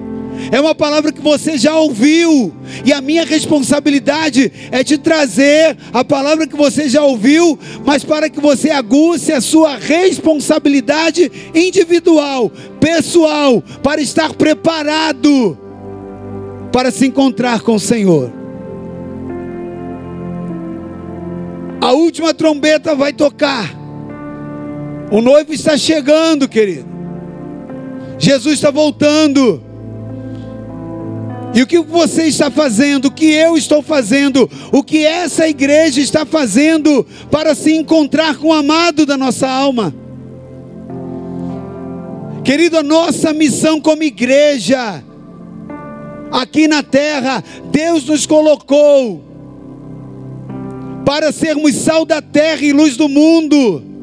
É 0.51 0.61
uma 0.61 0.75
palavra 0.75 1.13
que 1.13 1.21
você 1.21 1.57
já 1.57 1.79
ouviu, 1.79 2.53
e 2.85 2.93
a 2.93 3.01
minha 3.01 3.25
responsabilidade 3.25 4.51
é 4.73 4.83
te 4.83 4.99
trazer 4.99 5.77
a 5.93 6.05
palavra 6.05 6.49
que 6.49 6.57
você 6.57 6.89
já 6.89 7.01
ouviu, 7.01 7.57
mas 7.87 8.03
para 8.03 8.29
que 8.29 8.41
você 8.41 8.71
aguce 8.71 9.33
a 9.33 9.41
sua 9.41 9.77
responsabilidade 9.77 11.31
individual, 11.55 12.51
pessoal, 12.81 13.63
para 13.81 14.01
estar 14.01 14.35
preparado 14.35 15.57
para 16.73 16.91
se 16.91 17.07
encontrar 17.07 17.61
com 17.61 17.77
o 17.77 17.81
Senhor. 17.81 18.33
A 21.81 21.93
última 21.93 22.35
trombeta 22.35 22.97
vai 22.97 23.13
tocar. 23.13 23.84
O 25.11 25.21
noivo 25.21 25.53
está 25.53 25.77
chegando, 25.77 26.49
querido. 26.49 26.89
Jesus 28.19 28.55
está 28.55 28.71
voltando. 28.71 29.63
E 31.55 31.63
o 31.63 31.67
que 31.67 31.79
você 31.79 32.25
está 32.25 32.51
fazendo, 32.51 33.07
o 33.07 33.11
que 33.13 33.27
eu 33.27 33.57
estou 33.57 33.81
fazendo, 33.81 34.51
o 34.73 34.83
que 34.83 35.05
essa 35.05 35.49
igreja 35.49 36.01
está 36.01 36.27
fazendo 36.27 37.07
para 37.31 37.55
se 37.55 37.73
encontrar 37.73 38.37
com 38.37 38.49
o 38.49 38.53
amado 38.53 39.07
da 39.07 39.17
nossa 39.17 39.49
alma. 39.49 39.95
Querido, 42.43 42.77
a 42.77 42.83
nossa 42.83 43.33
missão 43.33 43.81
como 43.81 44.03
igreja, 44.03 45.03
aqui 46.33 46.67
na 46.67 46.83
terra, 46.83 47.43
Deus 47.71 48.05
nos 48.05 48.27
colocou 48.27 49.23
para 51.07 51.31
sermos 51.31 51.75
sal 51.77 52.05
da 52.05 52.21
terra 52.21 52.63
e 52.63 52.73
luz 52.73 52.97
do 52.97 53.09
mundo. 53.09 53.94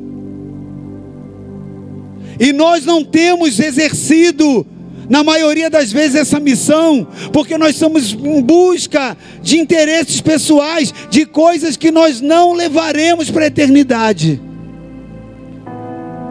E 2.42 2.52
nós 2.52 2.84
não 2.84 3.04
temos 3.04 3.60
exercido 3.60 4.66
na 5.08 5.24
maioria 5.24 5.70
das 5.70 5.92
vezes, 5.92 6.16
essa 6.16 6.40
missão, 6.40 7.08
porque 7.32 7.56
nós 7.56 7.76
estamos 7.76 8.14
em 8.14 8.42
busca 8.42 9.16
de 9.44 9.60
interesses 9.60 10.22
pessoais, 10.22 10.92
de 11.12 11.24
coisas 11.24 11.78
que 11.78 11.92
nós 11.92 12.20
não 12.20 12.54
levaremos 12.54 13.30
para 13.30 13.44
a 13.44 13.48
eternidade. 13.48 14.42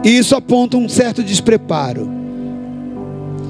E 0.03 0.17
isso 0.17 0.35
aponta 0.35 0.75
um 0.75 0.89
certo 0.89 1.23
despreparo. 1.23 2.11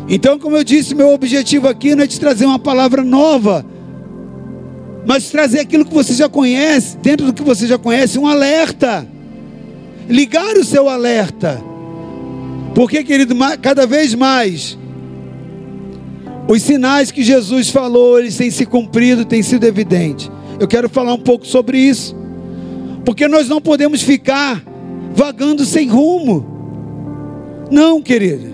Então, 0.07 0.37
como 0.37 0.55
eu 0.55 0.63
disse, 0.63 0.93
meu 0.93 1.13
objetivo 1.13 1.67
aqui 1.67 1.95
não 1.95 2.03
é 2.03 2.07
te 2.07 2.19
trazer 2.19 2.45
uma 2.45 2.59
palavra 2.59 3.03
nova, 3.03 3.65
mas 5.03 5.31
trazer 5.31 5.61
aquilo 5.61 5.85
que 5.85 5.93
você 5.93 6.13
já 6.13 6.29
conhece, 6.29 6.95
dentro 6.97 7.25
do 7.25 7.33
que 7.33 7.41
você 7.41 7.65
já 7.65 7.79
conhece, 7.79 8.19
um 8.19 8.27
alerta. 8.27 9.07
Ligar 10.07 10.57
o 10.57 10.63
seu 10.63 10.87
alerta. 10.87 11.70
Porque, 12.73 13.03
querido, 13.03 13.35
cada 13.61 13.85
vez 13.85 14.13
mais 14.13 14.77
os 16.47 16.61
sinais 16.61 17.11
que 17.11 17.23
Jesus 17.23 17.69
falou, 17.69 18.19
eles 18.19 18.35
têm 18.35 18.51
se 18.51 18.65
cumprido, 18.65 19.23
têm 19.23 19.41
sido 19.41 19.63
evidentes. 19.65 20.29
Eu 20.59 20.67
quero 20.67 20.89
falar 20.89 21.13
um 21.13 21.19
pouco 21.19 21.45
sobre 21.45 21.77
isso. 21.77 22.15
Porque 23.05 23.27
nós 23.27 23.47
não 23.47 23.61
podemos 23.61 24.01
ficar 24.01 24.63
vagando 25.13 25.65
sem 25.65 25.87
rumo. 25.87 26.45
Não, 27.71 28.01
queridos. 28.01 28.51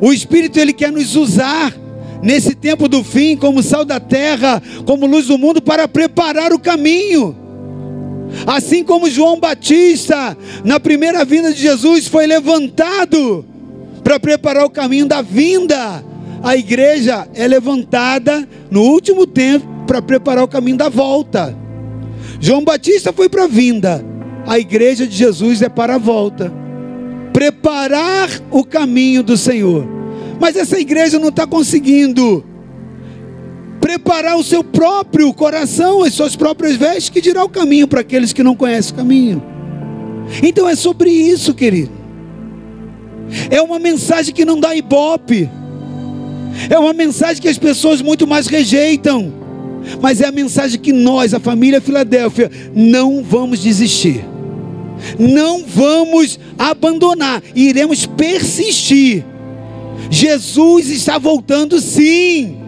O 0.00 0.12
Espírito 0.12 0.58
ele 0.58 0.72
quer 0.72 0.92
nos 0.92 1.16
usar 1.16 1.74
nesse 2.22 2.54
tempo 2.54 2.88
do 2.88 3.02
fim 3.02 3.36
como 3.36 3.62
sal 3.62 3.84
da 3.84 3.98
terra, 3.98 4.62
como 4.84 5.06
luz 5.06 5.26
do 5.26 5.36
mundo 5.36 5.60
para 5.60 5.88
preparar 5.88 6.52
o 6.52 6.58
caminho. 6.58 7.36
Assim 8.46 8.84
como 8.84 9.10
João 9.10 9.38
Batista, 9.38 10.36
na 10.64 10.78
primeira 10.78 11.24
vinda 11.24 11.52
de 11.52 11.60
Jesus, 11.60 12.06
foi 12.06 12.26
levantado 12.26 13.44
para 14.02 14.20
preparar 14.20 14.64
o 14.64 14.70
caminho 14.70 15.06
da 15.06 15.22
vinda 15.22 16.04
a 16.46 16.56
igreja 16.56 17.26
é 17.34 17.44
levantada 17.48 18.48
no 18.70 18.82
último 18.82 19.26
tempo 19.26 19.66
para 19.84 20.00
preparar 20.00 20.44
o 20.44 20.48
caminho 20.48 20.76
da 20.76 20.88
volta. 20.88 21.56
João 22.40 22.64
Batista 22.64 23.12
foi 23.12 23.28
para 23.28 23.44
a 23.44 23.48
vinda, 23.48 24.04
a 24.46 24.56
igreja 24.56 25.08
de 25.08 25.16
Jesus 25.16 25.60
é 25.60 25.68
para 25.68 25.96
a 25.96 25.98
volta. 25.98 26.52
Preparar 27.32 28.28
o 28.50 28.64
caminho 28.64 29.24
do 29.24 29.36
Senhor. 29.36 29.86
Mas 30.38 30.54
essa 30.54 30.78
igreja 30.78 31.18
não 31.18 31.30
está 31.30 31.48
conseguindo 31.48 32.44
preparar 33.80 34.36
o 34.36 34.44
seu 34.44 34.62
próprio 34.62 35.32
coração, 35.32 36.02
as 36.02 36.14
suas 36.14 36.36
próprias 36.36 36.76
vestes, 36.76 37.08
que 37.08 37.20
dirá 37.20 37.44
o 37.44 37.48
caminho 37.48 37.86
para 37.86 38.00
aqueles 38.00 38.32
que 38.32 38.42
não 38.42 38.56
conhecem 38.56 38.92
o 38.92 38.96
caminho. 38.96 39.42
Então 40.42 40.68
é 40.68 40.74
sobre 40.74 41.10
isso, 41.10 41.54
querido. 41.54 41.92
É 43.50 43.60
uma 43.60 43.78
mensagem 43.78 44.34
que 44.34 44.44
não 44.44 44.58
dá 44.58 44.74
ibope. 44.74 45.48
É 46.70 46.78
uma 46.78 46.92
mensagem 46.92 47.40
que 47.40 47.48
as 47.48 47.58
pessoas 47.58 48.00
muito 48.00 48.26
mais 48.26 48.46
rejeitam. 48.46 49.32
Mas 50.00 50.20
é 50.20 50.26
a 50.26 50.32
mensagem 50.32 50.80
que 50.80 50.92
nós, 50.92 51.32
a 51.32 51.40
família 51.40 51.80
Filadélfia, 51.80 52.50
não 52.74 53.22
vamos 53.22 53.60
desistir. 53.60 54.24
Não 55.18 55.64
vamos 55.64 56.38
abandonar, 56.58 57.42
iremos 57.54 58.06
persistir. 58.06 59.24
Jesus 60.10 60.88
está 60.90 61.18
voltando 61.18 61.80
sim. 61.80 62.65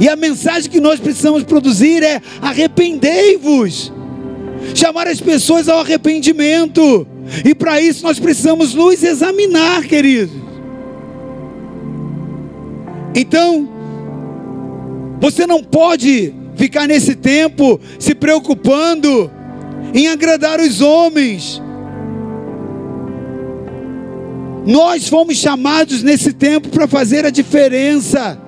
E 0.00 0.08
a 0.08 0.16
mensagem 0.16 0.70
que 0.70 0.80
nós 0.80 1.00
precisamos 1.00 1.42
produzir 1.42 2.02
é: 2.02 2.20
arrependei-vos. 2.40 3.92
Chamar 4.74 5.08
as 5.08 5.20
pessoas 5.20 5.68
ao 5.68 5.80
arrependimento. 5.80 7.06
E 7.44 7.54
para 7.54 7.80
isso 7.80 8.02
nós 8.02 8.18
precisamos 8.18 8.74
nos 8.74 9.02
examinar, 9.02 9.84
queridos. 9.84 10.42
Então, 13.14 13.68
você 15.20 15.46
não 15.46 15.62
pode 15.62 16.34
ficar 16.56 16.86
nesse 16.88 17.14
tempo 17.14 17.80
se 17.98 18.14
preocupando 18.14 19.30
em 19.94 20.08
agradar 20.08 20.60
os 20.60 20.80
homens. 20.80 21.60
Nós 24.66 25.08
fomos 25.08 25.36
chamados 25.36 26.02
nesse 26.02 26.32
tempo 26.32 26.68
para 26.68 26.86
fazer 26.86 27.26
a 27.26 27.30
diferença. 27.30 28.40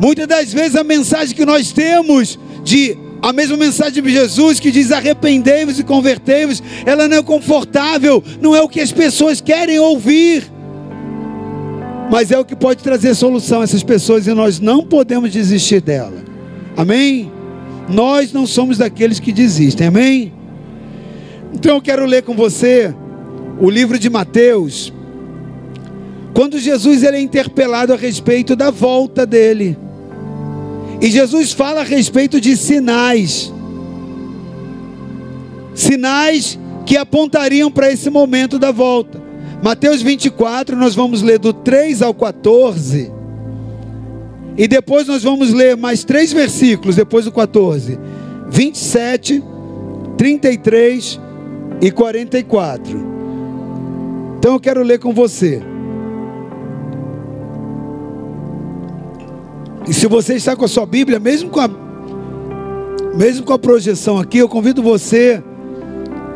Muitas 0.00 0.26
das 0.26 0.52
vezes 0.52 0.76
a 0.76 0.84
mensagem 0.84 1.34
que 1.34 1.46
nós 1.46 1.72
temos 1.72 2.38
de 2.62 2.98
a 3.22 3.32
mesma 3.32 3.56
mensagem 3.56 4.02
de 4.02 4.10
Jesus 4.10 4.60
que 4.60 4.70
diz 4.70 4.92
arrependei-vos 4.92 5.78
e 5.78 5.84
convertei-vos, 5.84 6.62
ela 6.84 7.08
não 7.08 7.16
é 7.16 7.22
confortável, 7.22 8.22
não 8.40 8.54
é 8.54 8.60
o 8.60 8.68
que 8.68 8.80
as 8.80 8.92
pessoas 8.92 9.40
querem 9.40 9.78
ouvir. 9.78 10.44
Mas 12.10 12.30
é 12.30 12.38
o 12.38 12.44
que 12.44 12.54
pode 12.54 12.82
trazer 12.82 13.14
solução 13.14 13.62
a 13.62 13.64
essas 13.64 13.82
pessoas 13.82 14.26
e 14.26 14.32
nós 14.32 14.60
não 14.60 14.84
podemos 14.84 15.32
desistir 15.32 15.80
dela. 15.80 16.24
Amém? 16.76 17.32
Nós 17.88 18.32
não 18.32 18.46
somos 18.46 18.78
daqueles 18.78 19.18
que 19.18 19.32
desistem. 19.32 19.86
Amém? 19.88 20.32
Então 21.52 21.76
eu 21.76 21.82
quero 21.82 22.04
ler 22.04 22.22
com 22.22 22.34
você 22.34 22.94
o 23.58 23.68
livro 23.70 23.98
de 23.98 24.10
Mateus. 24.10 24.92
Quando 26.34 26.58
Jesus 26.58 27.02
ele 27.02 27.16
é 27.16 27.20
interpelado 27.20 27.92
a 27.92 27.96
respeito 27.96 28.54
da 28.54 28.70
volta 28.70 29.26
dele. 29.26 29.76
E 31.00 31.10
Jesus 31.10 31.52
fala 31.52 31.80
a 31.80 31.84
respeito 31.84 32.40
de 32.40 32.56
sinais. 32.56 33.52
Sinais 35.74 36.58
que 36.86 36.96
apontariam 36.96 37.70
para 37.70 37.92
esse 37.92 38.08
momento 38.08 38.58
da 38.58 38.70
volta. 38.70 39.20
Mateus 39.62 40.00
24, 40.02 40.76
nós 40.76 40.94
vamos 40.94 41.22
ler 41.22 41.38
do 41.38 41.52
3 41.52 42.02
ao 42.02 42.14
14. 42.14 43.12
E 44.56 44.66
depois 44.66 45.06
nós 45.06 45.22
vamos 45.22 45.52
ler 45.52 45.76
mais 45.76 46.02
três 46.02 46.32
versículos 46.32 46.96
depois 46.96 47.26
do 47.26 47.32
14: 47.32 47.98
27, 48.48 49.42
33 50.16 51.20
e 51.82 51.90
44. 51.90 53.16
Então 54.38 54.54
eu 54.54 54.60
quero 54.60 54.82
ler 54.82 54.98
com 54.98 55.12
você. 55.12 55.60
E 59.88 59.94
se 59.94 60.06
você 60.06 60.34
está 60.34 60.56
com 60.56 60.64
a 60.64 60.68
sua 60.68 60.84
Bíblia, 60.84 61.20
mesmo 61.20 61.48
com 61.48 61.60
a, 61.60 61.70
mesmo 63.16 63.44
com 63.44 63.52
a 63.52 63.58
projeção 63.58 64.18
aqui, 64.18 64.38
eu 64.38 64.48
convido 64.48 64.82
você, 64.82 65.42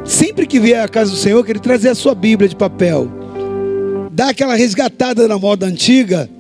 sempre 0.05 0.47
que 0.47 0.61
vier 0.61 0.85
à 0.85 0.89
casa 0.89 1.11
do 1.11 1.17
Senhor, 1.17 1.45
que 1.45 1.51
ele 1.51 1.59
trazer 1.59 1.89
a 1.89 1.95
sua 1.95 2.15
Bíblia 2.15 2.49
de 2.49 2.55
papel. 2.55 3.11
Dá 4.13 4.29
aquela 4.29 4.55
resgatada 4.55 5.27
na 5.27 5.39
moda 5.39 5.67
antiga. 5.67 6.31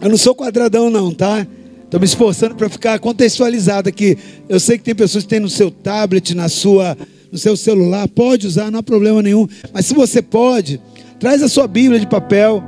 Eu 0.00 0.08
não 0.08 0.16
sou 0.16 0.34
quadradão, 0.34 0.90
não, 0.90 1.12
tá? 1.12 1.46
Estou 1.84 1.98
me 1.98 2.06
esforçando 2.06 2.54
para 2.54 2.68
ficar 2.68 2.98
contextualizado 2.98 3.88
aqui. 3.88 4.16
Eu 4.48 4.60
sei 4.60 4.78
que 4.78 4.84
tem 4.84 4.94
pessoas 4.94 5.24
que 5.24 5.30
têm 5.30 5.40
no 5.40 5.48
seu 5.48 5.70
tablet, 5.70 6.34
na 6.34 6.48
sua, 6.48 6.96
no 7.30 7.38
seu 7.38 7.56
celular. 7.56 8.06
Pode 8.08 8.46
usar, 8.46 8.70
não 8.70 8.80
há 8.80 8.82
problema 8.82 9.22
nenhum. 9.22 9.46
Mas 9.72 9.86
se 9.86 9.94
você 9.94 10.20
pode, 10.20 10.80
traz 11.18 11.42
a 11.42 11.48
sua 11.48 11.66
Bíblia 11.66 11.98
de 11.98 12.06
papel, 12.06 12.62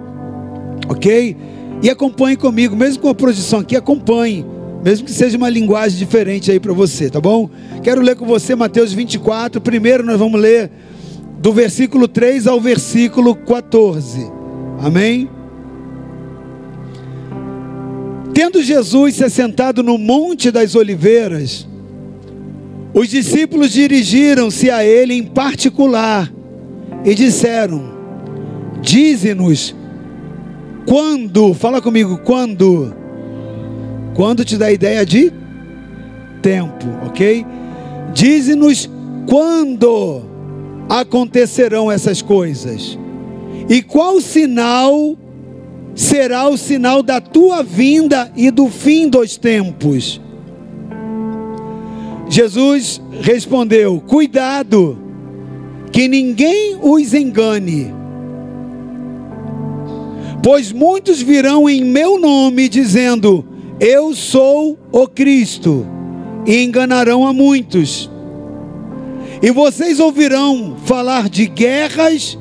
ok? 0.89 1.37
E 1.83 1.91
acompanhe 1.91 2.37
comigo, 2.37 2.75
mesmo 2.75 3.03
com 3.03 3.09
a 3.09 3.15
projeção 3.15 3.61
aqui, 3.61 3.77
acompanhe. 3.77 4.45
Mesmo 4.85 5.05
que 5.05 5.13
seja 5.13 5.37
uma 5.37 5.49
linguagem 5.49 5.99
diferente 5.99 6.51
aí 6.51 6.61
para 6.61 6.73
você, 6.73 7.11
tá 7.11 7.21
bom? 7.21 7.51
Quero 7.83 8.01
ler 8.01 8.17
com 8.17 8.25
você 8.25 8.55
Mateus 8.55 8.93
24. 8.93 9.61
Primeiro 9.61 10.05
nós 10.05 10.19
vamos 10.19 10.41
ler 10.41 10.71
do 11.39 11.53
versículo 11.53 12.07
3 12.07 12.47
ao 12.47 12.61
versículo 12.61 13.35
14. 13.35 14.31
Amém? 14.79 15.29
Tendo 18.33 18.63
Jesus 18.63 19.17
se 19.17 19.25
assentado 19.25 19.83
no 19.83 19.97
Monte 19.97 20.51
das 20.51 20.75
Oliveiras, 20.75 21.67
os 22.93 23.09
discípulos 23.09 23.71
dirigiram-se 23.73 24.71
a 24.71 24.85
ele 24.85 25.15
em 25.15 25.23
particular 25.23 26.33
e 27.05 27.15
disseram: 27.15 27.93
Dize-nos 28.81 29.75
quando, 30.87 31.53
fala 31.53 31.83
comigo, 31.83 32.19
quando? 32.19 32.95
Quando 34.15 34.45
te 34.45 34.57
dá 34.57 34.71
ideia 34.71 35.05
de 35.05 35.33
tempo, 36.41 36.87
ok? 37.05 37.45
Dize-nos 38.15 38.89
quando 39.29 40.23
acontecerão 40.89 41.91
essas 41.91 42.23
coisas. 42.23 42.97
E 43.69 43.83
qual 43.83 44.21
sinal 44.21 45.17
será 45.95 46.49
o 46.49 46.57
sinal 46.57 47.03
da 47.03 47.21
tua 47.21 47.63
vinda 47.63 48.31
e 48.37 48.51
do 48.51 48.69
fim 48.69 49.09
dos 49.09 49.37
tempos? 49.37 50.21
Jesus 52.29 53.01
respondeu: 53.23 54.01
Cuidado, 54.07 54.99
que 55.91 56.07
ninguém 56.07 56.79
os 56.81 57.13
engane 57.13 57.96
Pois 60.47 60.71
muitos 60.71 61.21
virão 61.21 61.69
em 61.69 61.83
meu 61.83 62.21
nome 62.21 62.69
dizendo: 62.69 63.45
Eu 63.81 64.15
sou 64.15 64.79
o 64.93 65.09
Cristo, 65.09 65.85
e 66.47 66.63
enganarão 66.63 67.27
a 67.27 67.33
muitos. 67.33 68.09
E 69.43 69.51
vocês 69.51 69.99
ouvirão 69.99 70.77
falar 70.85 71.29
de 71.29 71.47
guerras 71.47 72.39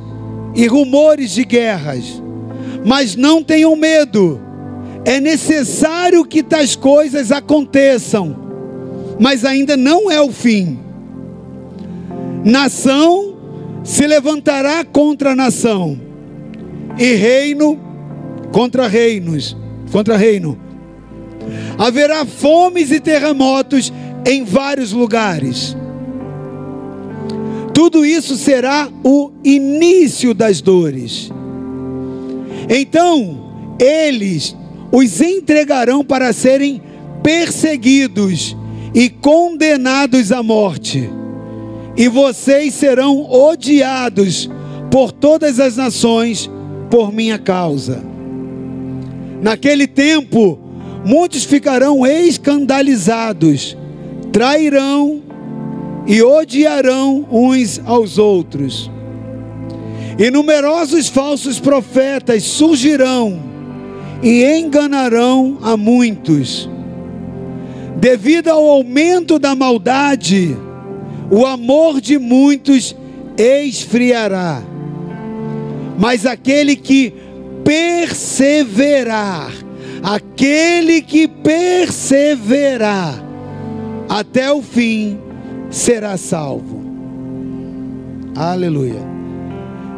e 0.54 0.68
rumores 0.68 1.32
de 1.32 1.44
guerras, 1.44 2.22
mas 2.86 3.15
não 3.15 3.41
tenham 3.41 3.76
medo. 3.76 4.39
É 5.04 5.20
necessário 5.20 6.24
que 6.24 6.44
tais 6.44 6.76
coisas 6.76 7.32
aconteçam, 7.32 8.36
mas 9.20 9.44
ainda 9.44 9.76
não 9.76 10.12
é 10.12 10.22
o 10.22 10.32
fim. 10.32 10.78
Nação 12.44 13.36
se 13.84 14.06
levantará 14.06 14.86
contra 14.86 15.36
nação, 15.36 16.00
e 17.00 17.15
reino 17.15 17.85
contra 18.56 18.88
reinos, 18.88 19.54
contra 19.91 20.15
reino. 20.15 20.58
Haverá 21.78 22.26
fomes 22.26 22.89
e 22.89 23.02
terremotos 23.02 23.91
em 24.26 24.46
vários 24.46 24.94
lugares. 24.94 25.76
Tudo 27.74 28.06
isso 28.06 28.38
será 28.38 28.88
o 29.04 29.30
início 29.44 30.34
das 30.34 30.62
dores. 30.62 31.30
Então, 32.70 33.76
eles 33.78 34.56
os 34.89 35.20
entregarão 35.20 36.02
para 36.02 36.32
serem 36.32 36.82
perseguidos 37.22 38.56
e 38.94 39.10
condenados 39.10 40.32
à 40.32 40.41
morte. 40.41 41.10
E 41.98 42.08
vocês 42.08 42.74
serão 42.74 43.30
odiados 43.30 44.50
por 44.89 45.12
todas 45.12 45.60
as 45.60 45.76
nações 45.76 46.50
por 46.89 47.12
minha 47.12 47.38
causa. 47.38 48.14
Naquele 49.46 49.86
tempo, 49.86 50.58
muitos 51.06 51.44
ficarão 51.44 52.04
escandalizados, 52.04 53.78
trairão 54.32 55.22
e 56.08 56.24
odiarão 56.24 57.28
uns 57.32 57.80
aos 57.86 58.18
outros. 58.18 58.90
E 60.18 60.32
numerosos 60.32 61.10
falsos 61.10 61.60
profetas 61.60 62.42
surgirão 62.42 63.40
e 64.24 64.44
enganarão 64.44 65.60
a 65.62 65.78
muitos. 65.78 66.68
Devido 67.98 68.48
ao 68.48 68.68
aumento 68.68 69.38
da 69.38 69.54
maldade, 69.54 70.58
o 71.30 71.46
amor 71.46 72.02
de 72.02 72.18
muitos 72.18 72.96
esfriará. 73.38 74.64
Mas 76.00 76.26
aquele 76.26 76.76
que 76.76 77.25
perseverar, 77.65 79.51
aquele 80.04 81.01
que 81.01 81.28
perseverar 81.28 83.21
até 84.08 84.51
o 84.51 84.62
fim, 84.62 85.19
será 85.71 86.15
salvo. 86.15 86.86
Aleluia. 88.36 89.01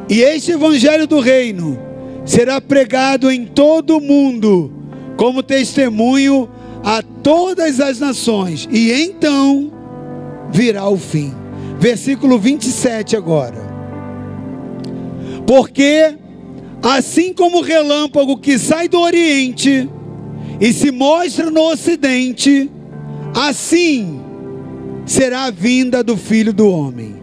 E 0.09 0.21
este 0.21 0.53
evangelho 0.53 1.05
do 1.05 1.19
reino 1.19 1.77
será 2.25 2.61
pregado 2.61 3.29
em 3.29 3.45
todo 3.45 3.97
o 3.97 4.01
mundo 4.01 4.71
como 5.17 5.43
testemunho 5.43 6.49
a 6.83 7.01
todas 7.01 7.81
as 7.81 7.99
nações, 7.99 8.65
e 8.71 8.93
então 8.93 9.71
virá 10.51 10.87
o 10.87 10.95
fim. 10.97 11.33
Versículo 11.79 12.39
27 12.39 13.17
agora. 13.17 13.67
Porque 15.45 16.15
assim 16.81 17.33
como 17.33 17.59
o 17.59 17.61
relâmpago 17.61 18.37
que 18.37 18.57
sai 18.57 18.87
do 18.87 18.99
oriente 18.99 19.89
e 20.59 20.73
se 20.73 20.91
mostra 20.91 21.49
no 21.49 21.71
ocidente, 21.71 22.69
assim 23.35 24.19
será 25.05 25.45
a 25.45 25.51
vinda 25.51 26.03
do 26.03 26.17
filho 26.17 26.53
do 26.53 26.69
homem. 26.69 27.15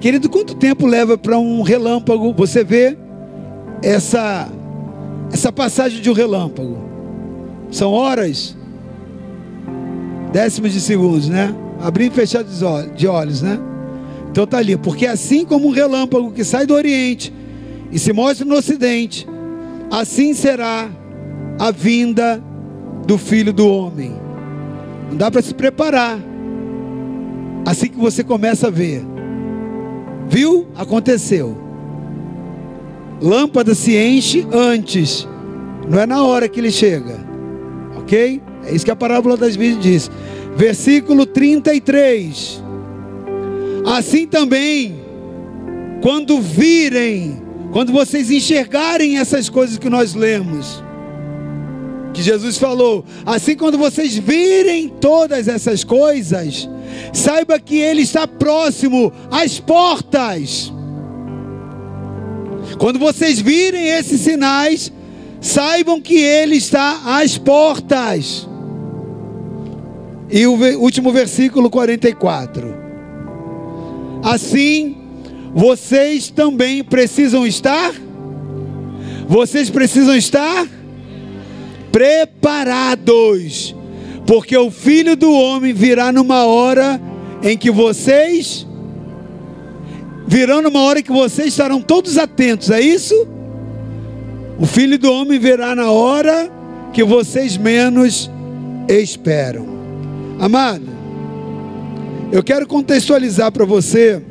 Querido, 0.00 0.28
quanto 0.28 0.54
tempo 0.54 0.86
leva 0.86 1.16
para 1.16 1.38
um 1.38 1.62
relâmpago? 1.62 2.32
Você 2.34 2.64
vê 2.64 2.96
essa 3.82 4.48
essa 5.32 5.50
passagem 5.50 6.00
de 6.00 6.10
um 6.10 6.12
relâmpago? 6.12 6.78
São 7.70 7.90
horas, 7.92 8.56
décimos 10.32 10.72
de 10.72 10.80
segundos, 10.80 11.28
né? 11.28 11.54
Abrir 11.80 12.06
e 12.06 12.10
fechar 12.10 12.44
de 12.44 13.06
olhos, 13.06 13.42
né? 13.42 13.58
Então 14.30 14.46
tá 14.46 14.58
ali, 14.58 14.76
porque 14.76 15.06
assim 15.06 15.44
como 15.44 15.68
um 15.68 15.70
relâmpago 15.70 16.32
que 16.32 16.44
sai 16.44 16.66
do 16.66 16.74
Oriente 16.74 17.32
e 17.92 17.98
se 17.98 18.12
mostra 18.12 18.46
no 18.46 18.56
Ocidente, 18.56 19.26
assim 19.90 20.32
será 20.32 20.88
a 21.58 21.70
vinda 21.70 22.42
do 23.06 23.18
Filho 23.18 23.52
do 23.52 23.68
Homem. 23.68 24.16
Não 25.10 25.16
dá 25.16 25.30
para 25.30 25.42
se 25.42 25.52
preparar. 25.52 26.18
Assim 27.66 27.88
que 27.88 27.98
você 27.98 28.24
começa 28.24 28.68
a 28.68 28.70
ver, 28.70 29.04
viu? 30.28 30.66
Aconteceu. 30.74 31.56
Lâmpada 33.20 33.74
se 33.74 33.96
enche 33.96 34.46
antes, 34.52 35.28
não 35.88 36.00
é 36.00 36.06
na 36.06 36.24
hora 36.24 36.48
que 36.48 36.58
ele 36.58 36.72
chega, 36.72 37.20
ok? 37.96 38.42
É 38.64 38.74
isso 38.74 38.84
que 38.84 38.90
a 38.90 38.96
parábola 38.96 39.36
das 39.36 39.54
virgens 39.54 39.82
diz. 39.82 40.10
Versículo 40.56 41.26
33. 41.26 42.62
Assim 43.86 44.26
também, 44.26 45.02
quando 46.02 46.40
virem, 46.40 47.41
quando 47.72 47.90
vocês 47.90 48.30
enxergarem 48.30 49.16
essas 49.16 49.48
coisas 49.48 49.78
que 49.78 49.88
nós 49.88 50.14
lemos, 50.14 50.84
que 52.12 52.22
Jesus 52.22 52.58
falou, 52.58 53.02
assim 53.24 53.56
quando 53.56 53.78
vocês 53.78 54.16
virem 54.18 54.88
todas 54.88 55.48
essas 55.48 55.82
coisas, 55.82 56.68
saiba 57.14 57.58
que 57.58 57.76
Ele 57.76 58.02
está 58.02 58.28
próximo 58.28 59.10
às 59.30 59.58
portas. 59.58 60.70
Quando 62.78 62.98
vocês 62.98 63.40
virem 63.40 63.88
esses 63.88 64.20
sinais, 64.20 64.92
saibam 65.40 66.00
que 66.00 66.18
Ele 66.18 66.56
está 66.56 67.20
às 67.20 67.38
portas. 67.38 68.46
E 70.30 70.46
o 70.46 70.52
último 70.78 71.10
versículo 71.10 71.70
44. 71.70 72.74
Assim, 74.22 75.01
vocês 75.54 76.30
também 76.30 76.82
precisam 76.82 77.46
estar? 77.46 77.92
Vocês 79.28 79.70
precisam 79.70 80.16
estar 80.16 80.66
preparados, 81.90 83.74
porque 84.26 84.56
o 84.56 84.70
filho 84.70 85.14
do 85.14 85.30
homem 85.32 85.72
virá 85.72 86.10
numa 86.10 86.46
hora 86.46 87.00
em 87.42 87.56
que 87.56 87.70
vocês 87.70 88.66
virão 90.26 90.62
numa 90.62 90.80
hora 90.80 91.00
em 91.00 91.02
que 91.02 91.12
vocês 91.12 91.48
estarão 91.48 91.82
todos 91.82 92.16
atentos, 92.16 92.70
é 92.70 92.80
isso? 92.80 93.28
O 94.58 94.64
filho 94.64 94.98
do 94.98 95.12
homem 95.12 95.38
virá 95.38 95.74
na 95.74 95.90
hora 95.90 96.50
que 96.92 97.04
vocês 97.04 97.56
menos 97.56 98.30
esperam. 98.88 99.66
Amado, 100.38 100.86
eu 102.30 102.42
quero 102.42 102.66
contextualizar 102.66 103.52
para 103.52 103.64
você 103.64 104.22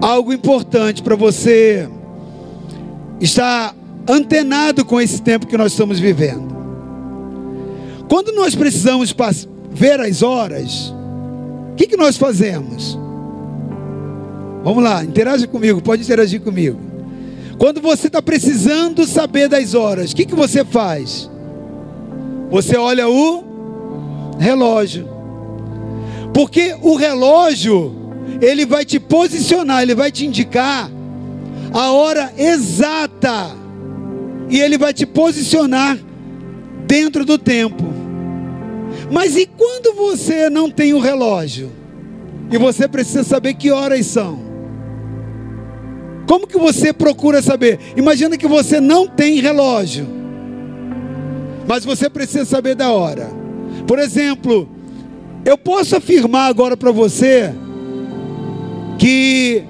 algo 0.00 0.32
importante 0.32 1.02
para 1.02 1.16
você 1.16 1.88
estar 3.20 3.74
antenado 4.08 4.84
com 4.84 5.00
esse 5.00 5.20
tempo 5.20 5.46
que 5.46 5.56
nós 5.56 5.72
estamos 5.72 5.98
vivendo. 5.98 6.54
Quando 8.08 8.32
nós 8.32 8.54
precisamos 8.54 9.14
ver 9.70 10.00
as 10.00 10.22
horas, 10.22 10.94
o 11.72 11.74
que, 11.76 11.86
que 11.86 11.96
nós 11.96 12.16
fazemos? 12.16 12.98
Vamos 14.62 14.82
lá, 14.82 15.04
interaja 15.04 15.46
comigo, 15.46 15.82
pode 15.82 16.02
interagir 16.02 16.40
comigo. 16.40 16.78
Quando 17.58 17.80
você 17.80 18.06
está 18.06 18.20
precisando 18.20 19.06
saber 19.06 19.48
das 19.48 19.74
horas, 19.74 20.12
o 20.12 20.16
que, 20.16 20.26
que 20.26 20.34
você 20.34 20.64
faz? 20.64 21.30
Você 22.50 22.76
olha 22.76 23.08
o 23.08 23.44
relógio. 24.38 25.08
Porque 26.34 26.76
o 26.82 26.96
relógio, 26.96 28.05
ele 28.40 28.66
vai 28.66 28.84
te 28.84 28.98
posicionar, 28.98 29.82
ele 29.82 29.94
vai 29.94 30.10
te 30.10 30.26
indicar 30.26 30.90
a 31.72 31.90
hora 31.90 32.32
exata. 32.36 33.50
E 34.48 34.60
ele 34.60 34.78
vai 34.78 34.94
te 34.94 35.04
posicionar 35.04 35.98
dentro 36.86 37.24
do 37.24 37.36
tempo. 37.36 37.84
Mas 39.10 39.36
e 39.36 39.46
quando 39.46 39.94
você 39.94 40.48
não 40.48 40.70
tem 40.70 40.94
o 40.94 41.00
relógio? 41.00 41.70
E 42.50 42.58
você 42.58 42.86
precisa 42.86 43.24
saber 43.24 43.54
que 43.54 43.70
horas 43.70 44.06
são? 44.06 44.38
Como 46.26 46.46
que 46.46 46.58
você 46.58 46.92
procura 46.92 47.42
saber? 47.42 47.78
Imagina 47.96 48.36
que 48.36 48.46
você 48.46 48.80
não 48.80 49.06
tem 49.06 49.40
relógio. 49.40 50.06
Mas 51.66 51.84
você 51.84 52.08
precisa 52.08 52.44
saber 52.44 52.74
da 52.74 52.90
hora. 52.92 53.30
Por 53.86 53.98
exemplo, 53.98 54.68
eu 55.44 55.58
posso 55.58 55.96
afirmar 55.96 56.46
agora 56.46 56.76
para 56.76 56.90
você 56.90 57.52
que 58.98 59.64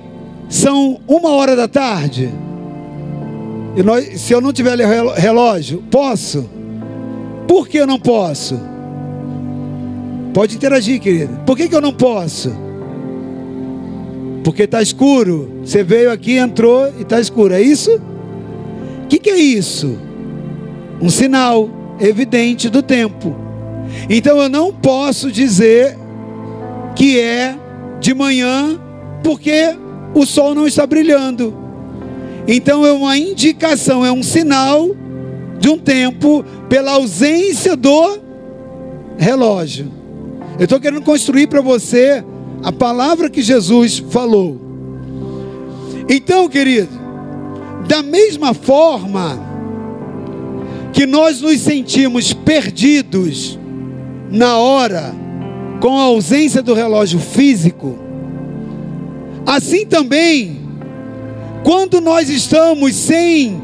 são 0.49 1.01
uma 1.07 1.31
hora 1.31 1.57
da 1.57 1.69
tarde. 1.69 2.33
E 3.77 3.83
nós, 3.83 4.21
se 4.21 4.33
eu 4.33 4.41
não 4.41 4.53
tiver 4.53 4.77
relógio, 5.17 5.83
posso? 5.91 6.49
Por 7.47 7.69
que 7.69 7.79
eu 7.79 7.87
não 7.87 7.99
posso? 7.99 8.59
Pode 10.33 10.57
interagir, 10.57 11.01
querido. 11.01 11.41
Por 11.47 11.57
que, 11.57 11.69
que 11.69 11.75
eu 11.75 11.81
não 11.81 11.93
posso? 11.93 12.53
Porque 14.45 14.63
está 14.63 14.81
escuro. 14.81 15.61
Você 15.65 15.83
veio 15.83 16.11
aqui, 16.11 16.37
entrou 16.37 16.89
e 16.99 17.03
está 17.03 17.21
escuro. 17.21 17.55
É 17.55 17.61
isso? 17.61 18.01
O 19.05 19.09
que, 19.09 19.19
que 19.19 19.31
é 19.31 19.37
isso? 19.37 19.99
Um 21.01 21.09
sinal 21.09 21.69
evidente 22.01 22.69
do 22.69 22.83
tempo. 22.83 23.35
Então 24.09 24.39
eu 24.39 24.49
não 24.49 24.73
posso 24.73 25.31
dizer 25.31 25.97
que 26.95 27.21
é 27.21 27.57
de 28.01 28.15
manhã 28.15 28.81
porque 29.23 29.77
o 30.15 30.25
sol 30.25 30.55
não 30.55 30.67
está 30.67 30.87
brilhando. 30.87 31.55
Então 32.49 32.87
é 32.87 32.93
uma 32.93 33.19
indicação, 33.19 34.05
é 34.05 34.13
um 34.13 34.23
sinal 34.23 34.91
de 35.59 35.69
um 35.69 35.79
tempo 35.79 36.45
pela 36.69 36.93
ausência 36.93 37.77
do 37.77 38.19
relógio. 39.19 39.91
Eu 40.59 40.65
estou 40.65 40.81
querendo 40.81 41.03
construir 41.03 41.49
para 41.49 41.61
você 41.61 42.25
a 42.63 42.73
palavra 42.73 43.29
que 43.29 43.43
Jesus 43.43 43.99
falou. 44.11 44.61
Então, 46.09 46.49
querido, 46.49 46.89
da 47.89 48.03
mesma 48.03 48.55
forma 48.55 49.39
que 50.93 51.05
nós 51.05 51.41
nos 51.41 51.61
sentimos 51.61 52.33
perdidos 52.33 53.59
na 54.31 54.57
hora, 54.57 55.15
com 55.81 55.99
a 55.99 56.05
ausência 56.05 56.63
do 56.63 56.75
relógio 56.75 57.19
físico, 57.19 58.06
assim 59.47 59.87
também, 59.87 60.61
quando 61.63 62.01
nós 62.01 62.29
estamos 62.29 62.95
sem 62.95 63.63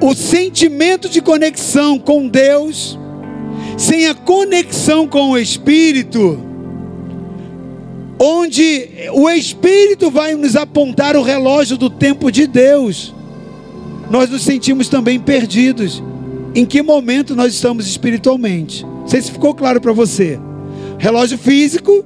o 0.00 0.14
sentimento 0.14 1.08
de 1.08 1.20
conexão 1.20 1.98
com 1.98 2.28
Deus, 2.28 2.98
sem 3.76 4.06
a 4.06 4.14
conexão 4.14 5.08
com 5.08 5.30
o 5.30 5.38
Espírito, 5.38 6.38
onde 8.18 8.88
o 9.12 9.28
Espírito 9.30 10.10
vai 10.10 10.34
nos 10.34 10.54
apontar 10.54 11.16
o 11.16 11.22
relógio 11.22 11.76
do 11.76 11.88
tempo 11.88 12.30
de 12.30 12.46
Deus, 12.46 13.14
nós 14.10 14.30
nos 14.30 14.42
sentimos 14.42 14.88
também 14.88 15.18
perdidos. 15.18 16.02
Em 16.54 16.64
que 16.64 16.82
momento 16.82 17.36
nós 17.36 17.54
estamos 17.54 17.86
espiritualmente? 17.86 18.84
Não 18.84 19.06
sei 19.06 19.20
se 19.20 19.30
ficou 19.30 19.54
claro 19.54 19.80
para 19.80 19.92
você. 19.92 20.40
Relógio 20.98 21.38
físico 21.38 22.04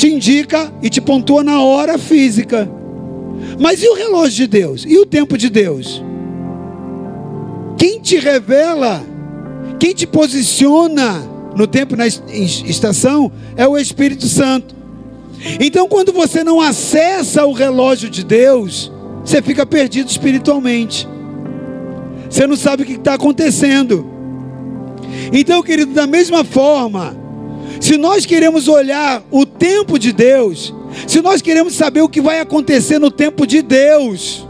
te 0.00 0.08
indica 0.08 0.72
e 0.80 0.88
te 0.88 0.98
pontua 0.98 1.44
na 1.44 1.60
hora 1.60 1.98
física. 1.98 2.66
Mas 3.58 3.82
e 3.82 3.86
o 3.86 3.92
relógio 3.92 4.34
de 4.34 4.46
Deus? 4.46 4.86
E 4.88 4.96
o 4.96 5.04
tempo 5.04 5.36
de 5.36 5.50
Deus? 5.50 6.02
Quem 7.76 8.00
te 8.00 8.16
revela, 8.16 9.04
quem 9.78 9.92
te 9.92 10.06
posiciona 10.06 11.22
no 11.54 11.66
tempo, 11.66 11.96
na 11.96 12.06
estação, 12.06 13.30
é 13.54 13.68
o 13.68 13.76
Espírito 13.76 14.26
Santo. 14.26 14.74
Então, 15.60 15.86
quando 15.86 16.14
você 16.14 16.42
não 16.42 16.62
acessa 16.62 17.44
o 17.44 17.52
relógio 17.52 18.08
de 18.08 18.24
Deus, 18.24 18.90
você 19.22 19.42
fica 19.42 19.66
perdido 19.66 20.08
espiritualmente. 20.08 21.06
Você 22.30 22.46
não 22.46 22.56
sabe 22.56 22.84
o 22.84 22.86
que 22.86 22.94
está 22.94 23.14
acontecendo. 23.14 24.06
Então, 25.30 25.62
querido, 25.62 25.92
da 25.92 26.06
mesma 26.06 26.42
forma, 26.42 27.14
se 27.80 27.96
nós 27.96 28.26
queremos 28.26 28.68
olhar 28.68 29.22
o 29.30 29.46
tempo 29.46 29.98
de 29.98 30.12
Deus, 30.12 30.72
se 31.06 31.22
nós 31.22 31.40
queremos 31.40 31.74
saber 31.74 32.02
o 32.02 32.08
que 32.08 32.20
vai 32.20 32.38
acontecer 32.38 32.98
no 32.98 33.10
tempo 33.10 33.46
de 33.46 33.62
Deus, 33.62 34.46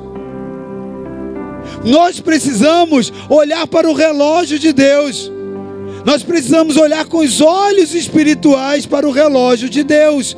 nós 1.85 2.21
precisamos 2.21 3.13
olhar 3.29 3.67
para 3.69 3.89
o 3.89 3.95
relógio 3.95 4.59
de 4.59 4.73
Deus. 4.73 5.31
Nós 6.05 6.23
precisamos 6.23 6.77
olhar 6.77 7.07
com 7.07 7.19
os 7.19 7.41
olhos 7.41 7.95
espirituais 7.95 8.85
para 8.85 9.07
o 9.07 9.13
relógio 9.13 9.69
de 9.69 9.83
Deus. 9.83 10.37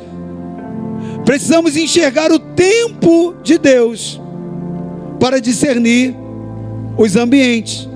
Precisamos 1.25 1.75
enxergar 1.75 2.31
o 2.31 2.39
tempo 2.39 3.35
de 3.41 3.57
Deus 3.57 4.21
para 5.19 5.41
discernir 5.41 6.15
os 6.97 7.15
ambientes. 7.15 7.89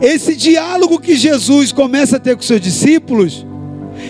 Esse 0.00 0.34
diálogo 0.36 1.00
que 1.00 1.16
Jesus 1.16 1.72
começa 1.72 2.16
a 2.16 2.20
ter 2.20 2.36
com 2.36 2.42
seus 2.42 2.60
discípulos, 2.60 3.46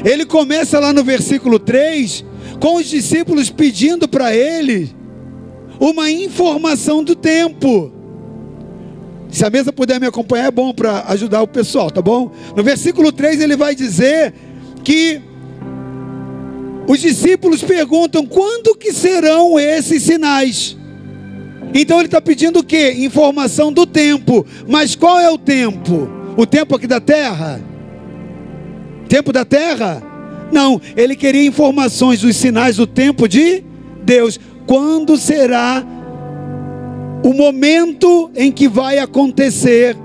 ele 0.05 0.25
começa 0.25 0.79
lá 0.79 0.93
no 0.93 1.05
versículo 1.05 1.59
3, 1.59 2.25
com 2.61 2.77
os 2.77 2.87
discípulos 2.87 3.51
pedindo 3.51 4.09
para 4.09 4.35
ele 4.35 4.95
uma 5.79 6.11
informação 6.11 7.05
do 7.05 7.15
tempo. 7.15 7.93
Se 9.31 9.45
a 9.45 9.51
mesa 9.51 9.73
puder 9.73 10.01
me 10.01 10.07
acompanhar, 10.07 10.47
é 10.47 10.51
bom 10.51 10.73
para 10.73 11.05
ajudar 11.09 11.43
o 11.43 11.49
pessoal, 11.49 11.91
tá 11.91 12.01
bom? 12.01 12.31
No 12.55 12.63
versículo 12.63 13.13
3 13.13 13.41
ele 13.41 13.57
vai 13.57 13.75
dizer 13.75 14.33
que 14.83 15.21
os 16.87 17.01
discípulos 17.01 17.63
perguntam: 17.63 18.25
quando 18.25 18.77
que 18.77 18.93
serão 18.93 19.59
esses 19.59 20.03
sinais? 20.03 20.77
Então 21.75 21.99
ele 21.99 22.07
está 22.07 22.21
pedindo 22.21 22.61
o 22.61 22.65
que? 22.65 22.93
Informação 22.93 23.73
do 23.73 23.85
tempo. 23.85 24.47
Mas 24.67 24.95
qual 24.95 25.19
é 25.19 25.29
o 25.29 25.37
tempo? 25.37 26.09
O 26.37 26.47
tempo 26.47 26.75
aqui 26.77 26.87
da 26.87 27.01
terra? 27.01 27.61
Tempo 29.09 29.33
da 29.33 29.45
terra? 29.45 30.03
Não, 30.53 30.81
ele 30.97 31.16
queria 31.16 31.47
informações 31.47 32.21
dos 32.21 32.37
sinais 32.37 32.77
do 32.77 32.87
tempo 32.87 33.29
de 33.29 33.64
Deus. 34.05 34.38
Quando 34.66 35.16
será 35.16 35.85
o 37.25 37.33
momento 37.33 38.31
em 38.35 38.51
que 38.53 38.69
vai 38.69 38.99
acontecer 38.99 39.97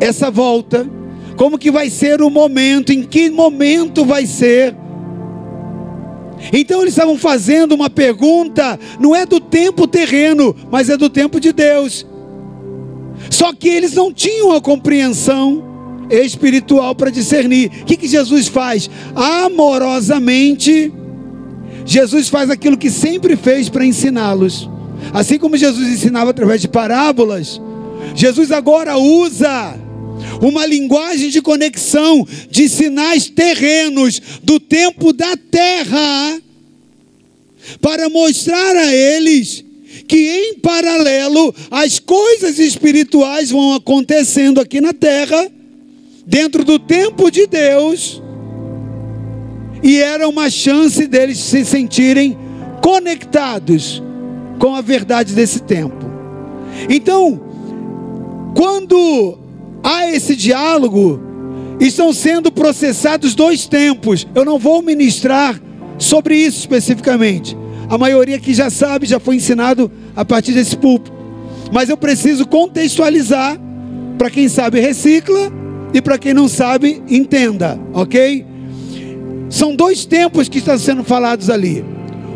essa 0.00 0.30
volta? 0.30 0.88
Como 1.36 1.58
que 1.58 1.70
vai 1.70 1.90
ser 1.90 2.22
o 2.22 2.30
momento? 2.30 2.92
Em 2.92 3.02
que 3.02 3.30
momento 3.30 4.04
vai 4.04 4.26
ser? 4.26 4.74
Então 6.52 6.82
eles 6.82 6.92
estavam 6.92 7.16
fazendo 7.16 7.74
uma 7.74 7.88
pergunta, 7.88 8.78
não 9.00 9.14
é 9.14 9.24
do 9.24 9.40
tempo 9.40 9.86
terreno, 9.86 10.54
mas 10.70 10.90
é 10.90 10.96
do 10.96 11.08
tempo 11.08 11.40
de 11.40 11.52
Deus. 11.52 12.06
Só 13.30 13.52
que 13.52 13.68
eles 13.68 13.94
não 13.94 14.12
tinham 14.12 14.52
a 14.52 14.60
compreensão 14.60 15.75
espiritual 16.10 16.94
para 16.94 17.10
discernir. 17.10 17.70
O 17.82 17.84
que, 17.84 17.96
que 17.96 18.08
Jesus 18.08 18.48
faz? 18.48 18.88
Amorosamente, 19.14 20.92
Jesus 21.84 22.28
faz 22.28 22.50
aquilo 22.50 22.76
que 22.76 22.90
sempre 22.90 23.36
fez 23.36 23.68
para 23.68 23.84
ensiná-los. 23.84 24.68
Assim 25.12 25.38
como 25.38 25.56
Jesus 25.56 25.88
ensinava 25.88 26.30
através 26.30 26.60
de 26.60 26.68
parábolas, 26.68 27.60
Jesus 28.14 28.50
agora 28.50 28.96
usa 28.96 29.78
uma 30.40 30.66
linguagem 30.66 31.30
de 31.30 31.40
conexão 31.40 32.26
de 32.50 32.68
sinais 32.68 33.28
terrenos 33.28 34.20
do 34.42 34.58
tempo 34.58 35.12
da 35.12 35.36
terra, 35.36 36.40
para 37.80 38.08
mostrar 38.08 38.76
a 38.76 38.94
eles 38.94 39.64
que 40.06 40.16
em 40.16 40.54
paralelo 40.58 41.54
as 41.70 41.98
coisas 41.98 42.58
espirituais 42.58 43.50
vão 43.50 43.74
acontecendo 43.74 44.60
aqui 44.60 44.80
na 44.80 44.92
terra, 44.92 45.50
dentro 46.26 46.64
do 46.64 46.78
tempo 46.78 47.30
de 47.30 47.46
Deus, 47.46 48.20
e 49.82 49.98
era 50.00 50.28
uma 50.28 50.50
chance 50.50 51.06
deles 51.06 51.38
se 51.38 51.64
sentirem 51.64 52.36
conectados 52.82 54.02
com 54.58 54.74
a 54.74 54.80
verdade 54.80 55.34
desse 55.34 55.62
tempo. 55.62 56.04
Então, 56.88 57.40
quando 58.56 59.38
há 59.82 60.10
esse 60.10 60.34
diálogo, 60.34 61.20
estão 61.78 62.12
sendo 62.12 62.50
processados 62.50 63.34
dois 63.34 63.66
tempos. 63.66 64.26
Eu 64.34 64.44
não 64.44 64.58
vou 64.58 64.82
ministrar 64.82 65.60
sobre 65.98 66.36
isso 66.36 66.58
especificamente. 66.58 67.56
A 67.88 67.96
maioria 67.96 68.36
aqui 68.36 68.52
já 68.52 68.70
sabe, 68.70 69.06
já 69.06 69.20
foi 69.20 69.36
ensinado 69.36 69.90
a 70.16 70.24
partir 70.24 70.52
desse 70.52 70.76
púlpito. 70.76 71.14
Mas 71.72 71.88
eu 71.88 71.96
preciso 71.96 72.46
contextualizar 72.46 73.58
para 74.18 74.30
quem 74.30 74.48
sabe 74.48 74.80
recicla 74.80 75.52
e 75.96 76.02
para 76.02 76.18
quem 76.18 76.34
não 76.34 76.46
sabe 76.46 77.02
entenda, 77.08 77.80
ok? 77.94 78.44
São 79.48 79.74
dois 79.74 80.04
tempos 80.04 80.46
que 80.46 80.58
estão 80.58 80.78
sendo 80.78 81.02
falados 81.02 81.48
ali. 81.48 81.82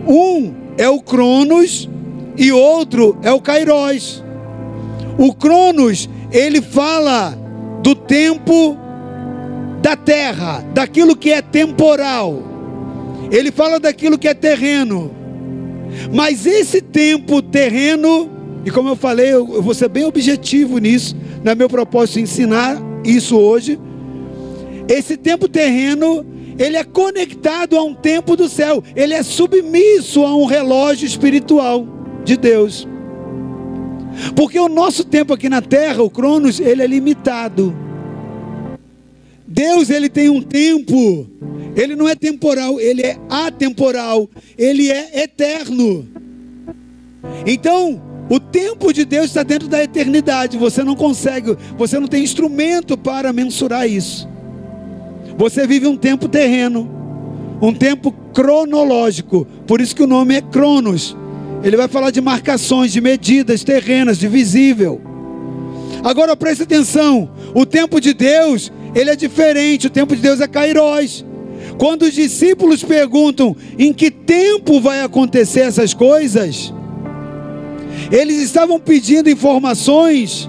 Um 0.08 0.54
é 0.78 0.88
o 0.88 0.98
Cronos 0.98 1.86
e 2.38 2.50
outro 2.50 3.18
é 3.22 3.30
o 3.30 3.38
Kairos. 3.38 4.24
O 5.18 5.34
Cronos, 5.34 6.08
ele 6.32 6.62
fala 6.62 7.36
do 7.82 7.94
tempo 7.94 8.78
da 9.82 9.94
terra, 9.94 10.64
daquilo 10.72 11.14
que 11.14 11.30
é 11.30 11.42
temporal. 11.42 12.42
Ele 13.30 13.52
fala 13.52 13.78
daquilo 13.78 14.16
que 14.16 14.26
é 14.26 14.32
terreno. 14.32 15.10
Mas 16.14 16.46
esse 16.46 16.80
tempo 16.80 17.42
terreno, 17.42 18.30
e 18.64 18.70
como 18.70 18.88
eu 18.88 18.96
falei, 18.96 19.34
eu, 19.34 19.60
vou 19.60 19.74
ser 19.74 19.90
bem 19.90 20.06
objetivo 20.06 20.78
nisso, 20.78 21.14
não 21.44 21.52
é 21.52 21.54
meu 21.54 21.68
propósito 21.68 22.20
ensinar 22.20 22.88
isso 23.04 23.36
hoje. 23.36 23.78
Esse 24.88 25.16
tempo 25.16 25.48
terreno, 25.48 26.26
ele 26.58 26.76
é 26.76 26.84
conectado 26.84 27.76
a 27.76 27.82
um 27.82 27.94
tempo 27.94 28.36
do 28.36 28.48
céu, 28.48 28.82
ele 28.94 29.14
é 29.14 29.22
submisso 29.22 30.24
a 30.24 30.34
um 30.34 30.46
relógio 30.46 31.06
espiritual 31.06 31.86
de 32.24 32.36
Deus. 32.36 32.86
Porque 34.34 34.58
o 34.58 34.68
nosso 34.68 35.04
tempo 35.04 35.32
aqui 35.32 35.48
na 35.48 35.62
terra, 35.62 36.02
o 36.02 36.10
Cronos, 36.10 36.60
ele 36.60 36.82
é 36.82 36.86
limitado. 36.86 37.74
Deus, 39.46 39.90
ele 39.90 40.08
tem 40.08 40.28
um 40.28 40.42
tempo. 40.42 41.26
Ele 41.76 41.94
não 41.94 42.08
é 42.08 42.14
temporal, 42.14 42.80
ele 42.80 43.02
é 43.02 43.16
atemporal, 43.28 44.28
ele 44.58 44.90
é 44.90 45.22
eterno. 45.22 46.06
Então, 47.46 48.00
o 48.30 48.38
tempo 48.38 48.92
de 48.92 49.04
Deus 49.04 49.26
está 49.26 49.42
dentro 49.42 49.66
da 49.66 49.82
eternidade. 49.82 50.56
Você 50.56 50.84
não 50.84 50.94
consegue, 50.94 51.56
você 51.76 51.98
não 51.98 52.06
tem 52.06 52.22
instrumento 52.22 52.96
para 52.96 53.32
mensurar 53.32 53.90
isso. 53.90 54.28
Você 55.36 55.66
vive 55.66 55.88
um 55.88 55.96
tempo 55.96 56.28
terreno, 56.28 56.88
um 57.60 57.74
tempo 57.74 58.12
cronológico. 58.32 59.44
Por 59.66 59.80
isso 59.80 59.96
que 59.96 60.02
o 60.04 60.06
nome 60.06 60.36
é 60.36 60.40
Cronos. 60.40 61.16
Ele 61.64 61.76
vai 61.76 61.88
falar 61.88 62.12
de 62.12 62.20
marcações, 62.20 62.92
de 62.92 63.00
medidas 63.00 63.64
terrenas, 63.64 64.16
de 64.16 64.28
visível. 64.28 65.00
Agora 66.04 66.36
preste 66.36 66.62
atenção: 66.62 67.28
o 67.52 67.66
tempo 67.66 68.00
de 68.00 68.14
Deus, 68.14 68.70
ele 68.94 69.10
é 69.10 69.16
diferente. 69.16 69.88
O 69.88 69.90
tempo 69.90 70.14
de 70.14 70.22
Deus 70.22 70.40
é 70.40 70.46
Kairos. 70.46 71.24
Quando 71.78 72.02
os 72.02 72.14
discípulos 72.14 72.84
perguntam 72.84 73.56
em 73.76 73.92
que 73.92 74.08
tempo 74.08 74.80
vai 74.80 75.02
acontecer 75.02 75.62
essas 75.62 75.92
coisas, 75.92 76.72
eles 78.10 78.38
estavam 78.42 78.80
pedindo 78.80 79.30
informações 79.30 80.48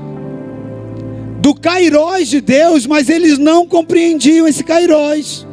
do 1.39 1.54
Kairos 1.56 2.28
de 2.28 2.41
Deus, 2.41 2.86
mas 2.86 3.10
eles 3.10 3.38
não 3.38 3.67
compreendiam 3.67 4.47
esse 4.47 4.63
Kairos. 4.63 5.47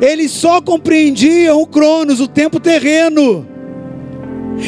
Eles 0.00 0.30
só 0.30 0.60
compreendiam 0.60 1.60
o 1.60 1.66
Cronos, 1.66 2.20
o 2.20 2.28
tempo 2.28 2.60
terreno. 2.60 3.46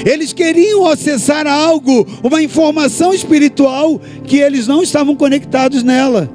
Eles 0.07 0.33
queriam 0.33 0.87
acessar 0.87 1.47
algo, 1.47 2.07
uma 2.23 2.43
informação 2.43 3.13
espiritual 3.13 4.01
que 4.25 4.37
eles 4.39 4.67
não 4.67 4.83
estavam 4.83 5.17
conectados 5.17 5.83
nela. 5.83 6.31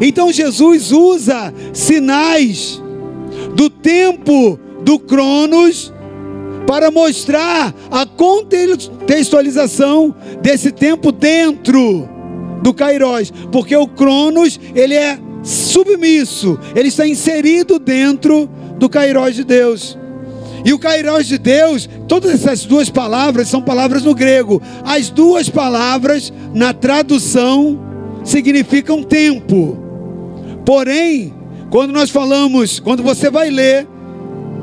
Então 0.00 0.32
Jesus 0.32 0.90
usa 0.90 1.54
sinais 1.72 2.82
do 3.54 3.70
tempo 3.70 4.58
do 4.82 4.98
Cronos 4.98 5.92
para 6.66 6.90
mostrar 6.90 7.72
a 7.90 8.04
contextualização 8.04 10.14
desse 10.42 10.72
tempo 10.72 11.12
dentro 11.12 12.08
do 12.62 12.74
Kairos, 12.74 13.32
porque 13.52 13.76
o 13.76 13.86
Cronos 13.86 14.58
ele 14.74 14.94
é 14.94 15.18
submisso, 15.42 16.58
ele 16.74 16.88
está 16.88 17.06
inserido 17.06 17.78
dentro 17.78 18.48
do 18.78 18.88
Cairós 18.88 19.36
de 19.36 19.44
Deus. 19.44 19.96
E 20.64 20.72
o 20.72 20.78
Cairós 20.80 21.28
de 21.28 21.38
Deus, 21.38 21.88
todas 22.08 22.32
essas 22.32 22.64
duas 22.64 22.90
palavras 22.90 23.46
são 23.46 23.62
palavras 23.62 24.02
no 24.02 24.12
grego. 24.12 24.60
As 24.84 25.10
duas 25.10 25.48
palavras, 25.48 26.32
na 26.52 26.74
tradução, 26.74 27.78
significam 28.24 29.04
tempo. 29.04 29.78
Porém, 30.64 31.32
quando 31.70 31.92
nós 31.92 32.10
falamos, 32.10 32.80
quando 32.80 33.04
você 33.04 33.30
vai 33.30 33.48
ler, 33.48 33.86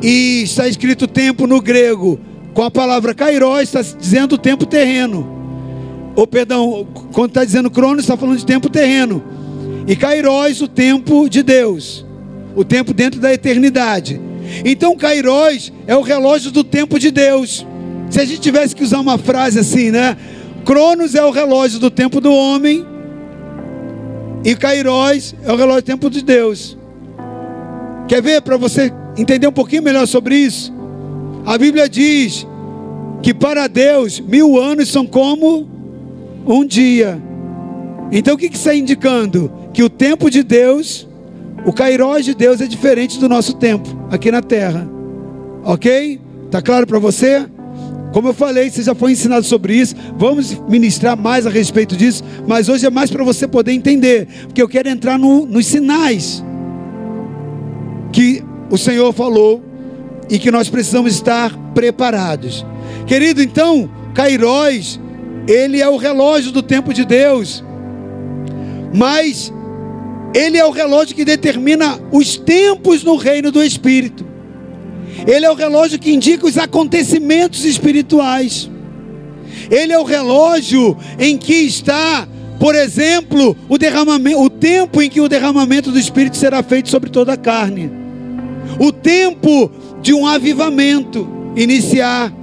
e 0.04 0.44
está 0.44 0.68
escrito 0.68 1.08
tempo 1.08 1.48
no 1.48 1.62
grego, 1.62 2.20
com 2.54 2.62
a 2.62 2.70
palavra 2.70 3.16
Cairós, 3.16 3.74
está 3.74 3.82
dizendo 3.82 4.38
tempo 4.38 4.66
terreno. 4.66 5.26
Ou 6.14 6.28
perdão, 6.28 6.86
quando 7.14 7.30
está 7.30 7.46
dizendo 7.46 7.72
cronos, 7.72 8.04
está 8.04 8.18
falando 8.18 8.38
de 8.38 8.46
tempo 8.46 8.70
terreno. 8.70 9.24
E 9.88 9.96
Cairós, 9.96 10.62
o 10.62 10.68
tempo 10.68 11.30
de 11.30 11.42
Deus. 11.42 12.06
O 12.54 12.66
tempo 12.66 12.94
dentro 12.94 13.22
da 13.22 13.34
eternidade. 13.34 14.20
Então, 14.66 14.96
Cairós 14.96 15.72
é 15.88 15.96
o 15.96 16.02
relógio 16.02 16.52
do 16.52 16.66
tempo 16.66 17.00
de 17.00 17.10
Deus. 17.10 17.66
Se 18.10 18.20
a 18.20 18.26
gente 18.26 18.42
tivesse 18.42 18.76
que 18.76 18.84
usar 18.84 19.00
uma 19.00 19.18
frase 19.18 19.58
assim, 19.58 19.90
né? 19.90 20.18
Cronos 20.66 21.16
é 21.16 21.24
o 21.24 21.32
relógio 21.32 21.80
do 21.80 21.90
tempo 21.90 22.20
do 22.20 22.32
homem. 22.32 22.86
E 24.44 24.54
Cairós 24.54 25.34
é 25.44 25.52
o 25.52 25.56
relógio 25.56 25.82
do 25.82 25.86
tempo 25.86 26.10
de 26.10 26.22
Deus. 26.22 26.78
Quer 28.08 28.22
ver 28.22 28.42
para 28.42 28.58
você 28.58 28.92
entender 29.18 29.48
um 29.48 29.52
pouquinho 29.52 29.84
melhor 29.84 30.08
sobre 30.08 30.36
isso? 30.36 30.74
A 31.46 31.58
Bíblia 31.58 31.90
diz 31.90 32.48
que 33.22 33.34
para 33.34 33.68
Deus 33.68 34.20
mil 34.20 34.60
anos 34.60 34.90
são 34.90 35.06
como 35.06 35.68
um 36.46 36.66
dia. 36.66 37.22
Então 38.12 38.36
o 38.36 38.38
que, 38.38 38.50
que 38.50 38.58
está 38.58 38.76
indicando? 38.76 39.52
Que 39.74 39.84
o 39.84 39.90
tempo 39.90 40.30
de 40.30 40.44
Deus 40.44 41.08
o 41.66 41.72
Cairós 41.72 42.26
de 42.26 42.34
Deus 42.34 42.60
é 42.60 42.68
diferente 42.68 43.20
do 43.20 43.30
nosso 43.30 43.54
tempo 43.56 43.88
aqui 44.12 44.30
na 44.32 44.42
terra. 44.42 44.88
Ok? 45.64 46.20
Tá 46.52 46.62
claro 46.62 46.86
para 46.86 47.00
você? 47.00 47.46
Como 48.12 48.28
eu 48.28 48.34
falei, 48.34 48.70
você 48.70 48.84
já 48.84 48.94
foi 48.94 49.14
ensinado 49.14 49.46
sobre 49.46 49.76
isso. 49.76 49.96
Vamos 50.18 50.54
ministrar 50.68 51.18
mais 51.18 51.48
a 51.48 51.50
respeito 51.50 51.96
disso. 51.96 52.24
Mas 52.46 52.70
hoje 52.70 52.86
é 52.86 52.90
mais 52.90 53.10
para 53.10 53.24
você 53.24 53.48
poder 53.48 53.72
entender. 53.72 54.28
Porque 54.44 54.62
eu 54.62 54.68
quero 54.68 54.90
entrar 54.90 55.18
no, 55.18 55.46
nos 55.46 55.66
sinais 55.66 56.44
que 58.12 58.44
o 58.74 58.78
Senhor 58.78 59.14
falou 59.14 59.64
e 60.28 60.40
que 60.40 60.50
nós 60.50 60.68
precisamos 60.68 61.14
estar 61.14 61.56
preparados. 61.76 62.66
Querido, 63.06 63.44
então, 63.44 63.88
Cairós, 64.16 65.00
ele 65.48 65.80
é 65.80 65.88
o 65.88 65.96
relógio 65.96 66.52
do 66.52 66.64
tempo 66.64 66.92
de 66.92 67.06
Deus. 67.06 67.64
Mas 68.92 69.54
ele 70.34 70.58
é 70.58 70.66
o 70.66 70.72
relógio 70.72 71.16
que 71.16 71.24
determina 71.24 72.00
os 72.12 72.36
tempos 72.36 73.04
no 73.04 73.16
reino 73.16 73.52
do 73.52 73.64
Espírito. 73.64 74.26
Ele 75.28 75.46
é 75.46 75.52
o 75.52 75.56
relógio 75.56 76.00
que 76.00 76.12
indica 76.12 76.48
os 76.48 76.58
acontecimentos 76.58 77.66
espirituais. 77.66 78.72
Ele 79.70 79.94
é 79.94 80.00
o 80.00 80.04
relógio 80.04 80.98
em 81.20 81.38
que 81.38 81.54
está, 81.54 82.28
por 82.60 82.74
exemplo, 82.74 83.56
o 83.70 83.78
derramamento, 83.78 84.42
o 84.42 84.50
tempo 84.50 85.00
em 85.00 85.12
que 85.12 85.22
o 85.22 85.30
derramamento 85.30 85.92
do 85.92 86.00
Espírito 86.00 86.38
será 86.38 86.64
feito 86.64 86.90
sobre 86.90 87.12
toda 87.12 87.34
a 87.34 87.38
carne. 87.38 88.02
O 88.80 88.92
tempo 88.92 89.72
de 90.02 90.14
um 90.14 90.28
avivamento 90.28 91.28
iniciar. 91.56 92.34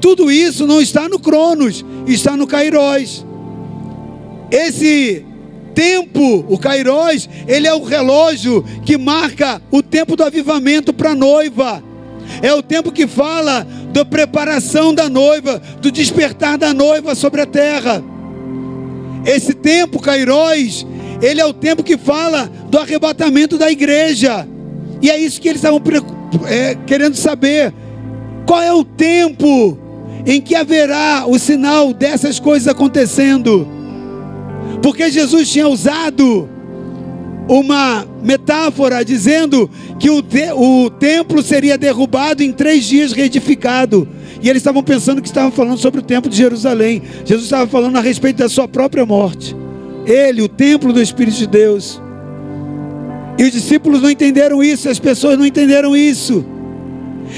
Tudo 0.00 0.30
isso 0.30 0.66
não 0.66 0.80
está 0.80 1.08
no 1.08 1.18
Cronos, 1.18 1.84
está 2.06 2.36
no 2.36 2.46
Kairos. 2.46 3.24
Esse 4.50 5.24
tempo, 5.74 6.44
o 6.48 6.58
Kairos, 6.58 7.28
ele 7.46 7.66
é 7.66 7.74
o 7.74 7.82
relógio 7.82 8.64
que 8.84 8.96
marca 8.96 9.60
o 9.70 9.82
tempo 9.82 10.16
do 10.16 10.22
avivamento 10.22 10.92
para 10.92 11.10
a 11.10 11.14
noiva. 11.14 11.82
É 12.42 12.52
o 12.54 12.62
tempo 12.62 12.92
que 12.92 13.06
fala 13.06 13.66
da 13.92 14.04
preparação 14.04 14.94
da 14.94 15.08
noiva, 15.08 15.60
do 15.80 15.90
despertar 15.90 16.58
da 16.58 16.72
noiva 16.72 17.14
sobre 17.14 17.40
a 17.40 17.46
terra. 17.46 18.02
Esse 19.24 19.54
tempo, 19.54 20.00
Kairos, 20.00 20.86
ele 21.22 21.40
é 21.40 21.46
o 21.46 21.52
tempo 21.52 21.82
que 21.82 21.96
fala 21.96 22.50
do 22.68 22.78
arrebatamento 22.78 23.56
da 23.56 23.70
igreja. 23.70 24.46
E 25.04 25.10
é 25.10 25.20
isso 25.20 25.38
que 25.38 25.48
eles 25.48 25.58
estavam 25.58 25.82
é, 26.46 26.74
querendo 26.86 27.14
saber. 27.14 27.74
Qual 28.46 28.62
é 28.62 28.72
o 28.72 28.82
tempo 28.82 29.76
em 30.24 30.40
que 30.40 30.54
haverá 30.54 31.26
o 31.26 31.38
sinal 31.38 31.92
dessas 31.92 32.40
coisas 32.40 32.66
acontecendo? 32.66 33.68
Porque 34.82 35.10
Jesus 35.10 35.50
tinha 35.50 35.68
usado 35.68 36.48
uma 37.46 38.06
metáfora 38.22 39.04
dizendo 39.04 39.70
que 40.00 40.08
o, 40.08 40.22
te, 40.22 40.50
o 40.52 40.88
templo 40.88 41.42
seria 41.42 41.76
derrubado 41.76 42.42
em 42.42 42.50
três 42.50 42.86
dias 42.86 43.12
reedificado. 43.12 44.08
E 44.40 44.48
eles 44.48 44.60
estavam 44.60 44.82
pensando 44.82 45.20
que 45.20 45.28
estavam 45.28 45.52
falando 45.52 45.76
sobre 45.76 46.00
o 46.00 46.02
templo 46.02 46.30
de 46.30 46.38
Jerusalém. 46.38 47.02
Jesus 47.26 47.44
estava 47.44 47.66
falando 47.66 47.98
a 47.98 48.00
respeito 48.00 48.38
da 48.38 48.48
sua 48.48 48.66
própria 48.66 49.04
morte. 49.04 49.54
Ele, 50.06 50.40
o 50.40 50.48
templo 50.48 50.94
do 50.94 51.02
Espírito 51.02 51.36
de 51.36 51.46
Deus. 51.46 52.00
E 53.38 53.44
os 53.44 53.52
discípulos 53.52 54.00
não 54.00 54.10
entenderam 54.10 54.62
isso, 54.62 54.88
as 54.88 54.98
pessoas 54.98 55.36
não 55.36 55.44
entenderam 55.44 55.96
isso. 55.96 56.44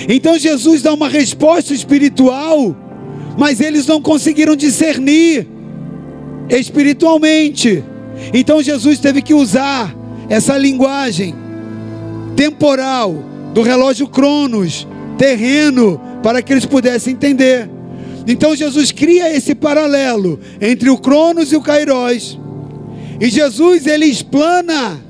Então 0.08 0.38
Jesus 0.38 0.82
dá 0.82 0.92
uma 0.92 1.08
resposta 1.08 1.72
espiritual, 1.72 2.76
mas 3.38 3.60
eles 3.60 3.86
não 3.86 4.00
conseguiram 4.00 4.54
discernir 4.54 5.46
espiritualmente. 6.50 7.82
Então 8.32 8.62
Jesus 8.62 8.98
teve 8.98 9.22
que 9.22 9.34
usar 9.34 9.94
essa 10.28 10.56
linguagem 10.56 11.34
temporal 12.34 13.14
do 13.54 13.62
relógio 13.62 14.06
Cronos, 14.06 14.86
terreno, 15.16 16.00
para 16.22 16.42
que 16.42 16.52
eles 16.52 16.66
pudessem 16.66 17.14
entender. 17.14 17.70
Então 18.26 18.54
Jesus 18.54 18.90
cria 18.92 19.34
esse 19.34 19.54
paralelo 19.54 20.38
entre 20.60 20.90
o 20.90 20.98
Cronos 20.98 21.52
e 21.52 21.56
o 21.56 21.62
Kairos. 21.62 22.38
E 23.18 23.30
Jesus 23.30 23.86
ele 23.86 24.04
explana 24.04 25.05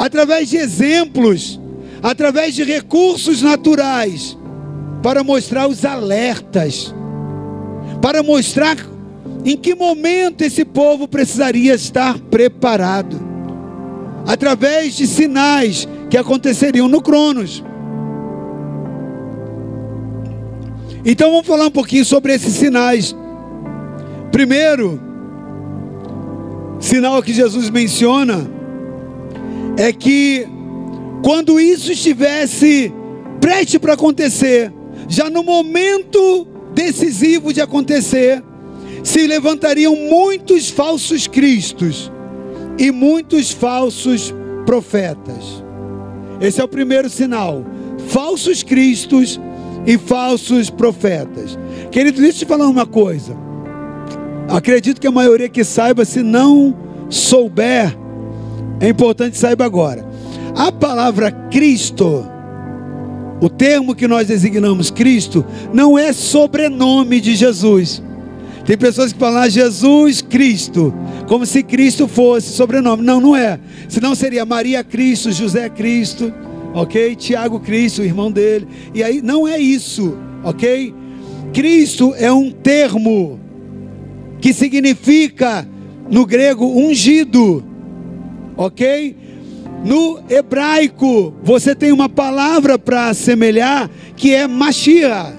através 0.00 0.48
de 0.48 0.56
exemplos, 0.56 1.60
através 2.02 2.54
de 2.54 2.64
recursos 2.64 3.42
naturais, 3.42 4.34
para 5.02 5.22
mostrar 5.22 5.68
os 5.68 5.84
alertas, 5.84 6.94
para 8.00 8.22
mostrar 8.22 8.78
em 9.44 9.58
que 9.58 9.74
momento 9.74 10.40
esse 10.40 10.64
povo 10.64 11.06
precisaria 11.06 11.74
estar 11.74 12.18
preparado? 12.18 13.20
Através 14.26 14.96
de 14.96 15.06
sinais 15.06 15.86
que 16.08 16.16
aconteceriam 16.16 16.88
no 16.88 17.02
Cronos. 17.02 17.62
Então 21.04 21.30
vamos 21.30 21.46
falar 21.46 21.66
um 21.66 21.70
pouquinho 21.70 22.06
sobre 22.06 22.32
esses 22.32 22.54
sinais. 22.54 23.14
Primeiro, 24.32 24.98
sinal 26.78 27.22
que 27.22 27.34
Jesus 27.34 27.68
menciona 27.68 28.59
é 29.76 29.92
que 29.92 30.46
quando 31.22 31.60
isso 31.60 31.92
estivesse 31.92 32.92
prestes 33.40 33.78
para 33.78 33.94
acontecer, 33.94 34.72
já 35.08 35.28
no 35.28 35.42
momento 35.42 36.46
decisivo 36.74 37.52
de 37.52 37.60
acontecer, 37.60 38.42
se 39.02 39.26
levantariam 39.26 39.94
muitos 39.96 40.68
falsos 40.68 41.26
cristos 41.26 42.10
e 42.78 42.90
muitos 42.90 43.50
falsos 43.50 44.34
profetas. 44.66 45.64
Esse 46.40 46.60
é 46.60 46.64
o 46.64 46.68
primeiro 46.68 47.08
sinal: 47.08 47.64
falsos 48.08 48.62
cristos 48.62 49.40
e 49.86 49.98
falsos 49.98 50.70
profetas. 50.70 51.58
Querido, 51.90 52.20
deixa 52.20 52.38
eu 52.38 52.40
te 52.40 52.46
falar 52.46 52.68
uma 52.68 52.86
coisa. 52.86 53.36
Acredito 54.48 55.00
que 55.00 55.06
a 55.06 55.12
maioria 55.12 55.48
que 55.48 55.62
saiba, 55.62 56.04
se 56.04 56.22
não 56.22 56.76
souber, 57.08 57.96
é 58.80 58.88
importante 58.88 59.36
saiba 59.36 59.64
agora. 59.64 60.04
A 60.56 60.72
palavra 60.72 61.30
Cristo, 61.30 62.26
o 63.40 63.48
termo 63.48 63.94
que 63.94 64.08
nós 64.08 64.26
designamos 64.26 64.90
Cristo, 64.90 65.44
não 65.72 65.98
é 65.98 66.12
sobrenome 66.12 67.20
de 67.20 67.36
Jesus. 67.36 68.02
Tem 68.64 68.76
pessoas 68.76 69.12
que 69.12 69.18
falam 69.18 69.42
ah, 69.42 69.48
Jesus 69.48 70.22
Cristo, 70.22 70.94
como 71.26 71.44
se 71.44 71.62
Cristo 71.62 72.06
fosse 72.08 72.52
sobrenome. 72.52 73.02
Não, 73.02 73.20
não 73.20 73.36
é. 73.36 73.58
Senão 73.88 74.14
seria 74.14 74.44
Maria 74.44 74.82
Cristo, 74.82 75.32
José 75.32 75.68
Cristo, 75.68 76.32
ok? 76.74 77.16
Tiago 77.16 77.60
Cristo, 77.60 78.02
irmão 78.02 78.30
dele. 78.30 78.66
E 78.94 79.02
aí 79.02 79.20
não 79.22 79.46
é 79.46 79.58
isso, 79.58 80.16
ok? 80.44 80.94
Cristo 81.52 82.14
é 82.16 82.32
um 82.32 82.50
termo 82.50 83.40
que 84.40 84.52
significa 84.52 85.66
no 86.10 86.24
grego 86.24 86.66
ungido, 86.66 87.64
ok? 88.60 89.16
No 89.84 90.20
hebraico 90.28 91.34
você 91.42 91.74
tem 91.74 91.90
uma 91.90 92.08
palavra 92.08 92.78
para 92.78 93.08
assemelhar 93.08 93.90
que 94.14 94.34
é 94.34 94.46
Mashiach, 94.46 95.34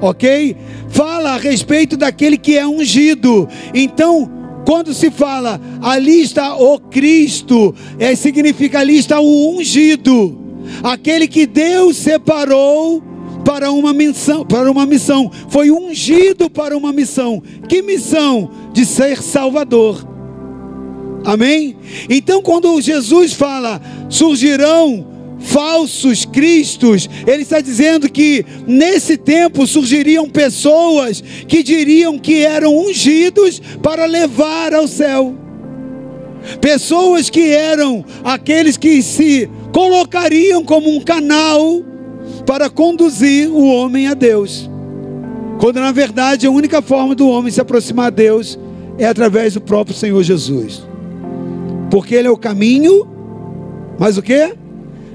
ok? 0.00 0.56
fala 0.88 1.34
a 1.34 1.38
respeito 1.38 1.96
daquele 1.96 2.36
que 2.36 2.56
é 2.56 2.66
ungido. 2.66 3.48
Então, 3.72 4.30
Quando 4.66 4.92
se 4.92 5.10
fala 5.10 5.58
ali 5.80 6.20
está 6.20 6.54
o 6.54 6.78
Cristo, 6.78 7.74
é, 7.98 8.14
significa 8.14 8.80
ali 8.80 8.98
está 8.98 9.18
o 9.18 9.56
ungido, 9.56 10.38
aquele 10.82 11.26
que 11.26 11.46
Deus 11.46 11.96
separou 11.96 13.02
para 13.46 13.72
uma 13.72 13.94
missão, 13.94 14.44
para 14.44 14.70
uma 14.70 14.84
missão, 14.84 15.30
foi 15.48 15.70
ungido 15.70 16.50
para 16.50 16.76
uma 16.76 16.92
missão. 16.92 17.42
Que 17.66 17.80
missão? 17.80 18.50
De 18.70 18.84
ser 18.84 19.22
salvador. 19.22 20.06
Amém? 21.24 21.76
Então 22.08 22.42
quando 22.42 22.80
Jesus 22.80 23.32
fala, 23.32 23.80
surgirão 24.08 25.06
falsos 25.38 26.24
cristos, 26.24 27.08
ele 27.26 27.42
está 27.42 27.60
dizendo 27.60 28.10
que 28.10 28.44
nesse 28.66 29.16
tempo 29.16 29.66
surgiriam 29.66 30.28
pessoas 30.28 31.22
que 31.46 31.62
diriam 31.62 32.18
que 32.18 32.44
eram 32.44 32.76
ungidos 32.76 33.60
para 33.82 34.04
levar 34.04 34.74
ao 34.74 34.88
céu. 34.88 35.34
Pessoas 36.60 37.28
que 37.28 37.50
eram 37.50 38.04
aqueles 38.24 38.76
que 38.76 39.02
se 39.02 39.48
colocariam 39.72 40.64
como 40.64 40.94
um 40.94 41.00
canal 41.00 41.82
para 42.46 42.70
conduzir 42.70 43.48
o 43.50 43.66
homem 43.66 44.08
a 44.08 44.14
Deus. 44.14 44.68
Quando 45.60 45.80
na 45.80 45.92
verdade 45.92 46.46
a 46.46 46.50
única 46.50 46.80
forma 46.80 47.14
do 47.14 47.28
homem 47.28 47.50
se 47.50 47.60
aproximar 47.60 48.06
a 48.06 48.10
Deus 48.10 48.58
é 48.96 49.06
através 49.06 49.54
do 49.54 49.60
próprio 49.60 49.94
Senhor 49.94 50.22
Jesus. 50.22 50.86
Porque 51.90 52.14
ele 52.14 52.28
é 52.28 52.30
o 52.30 52.36
caminho, 52.36 53.06
mas 53.98 54.18
o 54.18 54.22
que? 54.22 54.54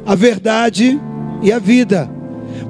a 0.05 0.15
verdade 0.15 0.99
e 1.41 1.51
a 1.51 1.59
vida. 1.59 2.09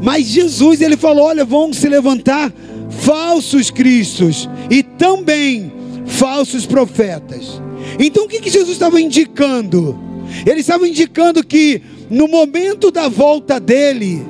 Mas 0.02 0.28
Jesus, 0.28 0.82
ele 0.82 0.98
falou: 0.98 1.26
olha, 1.26 1.46
vão 1.46 1.74
se 1.74 1.88
levantar 1.88 2.54
falsos 2.90 3.70
cristos 3.70 4.50
e 4.70 4.84
também 4.84 5.72
falsos 6.06 6.66
profetas. 6.66 7.62
Então 8.00 8.26
o 8.26 8.28
que, 8.28 8.40
que 8.40 8.50
Jesus 8.50 8.72
estava 8.72 9.00
indicando? 9.00 10.00
Ele 10.46 10.62
estava 10.62 10.88
indicando 10.88 11.44
que 11.44 11.82
no 12.10 12.28
momento 12.28 12.92
da 12.92 13.08
volta 13.08 13.60
dele, 13.60 14.26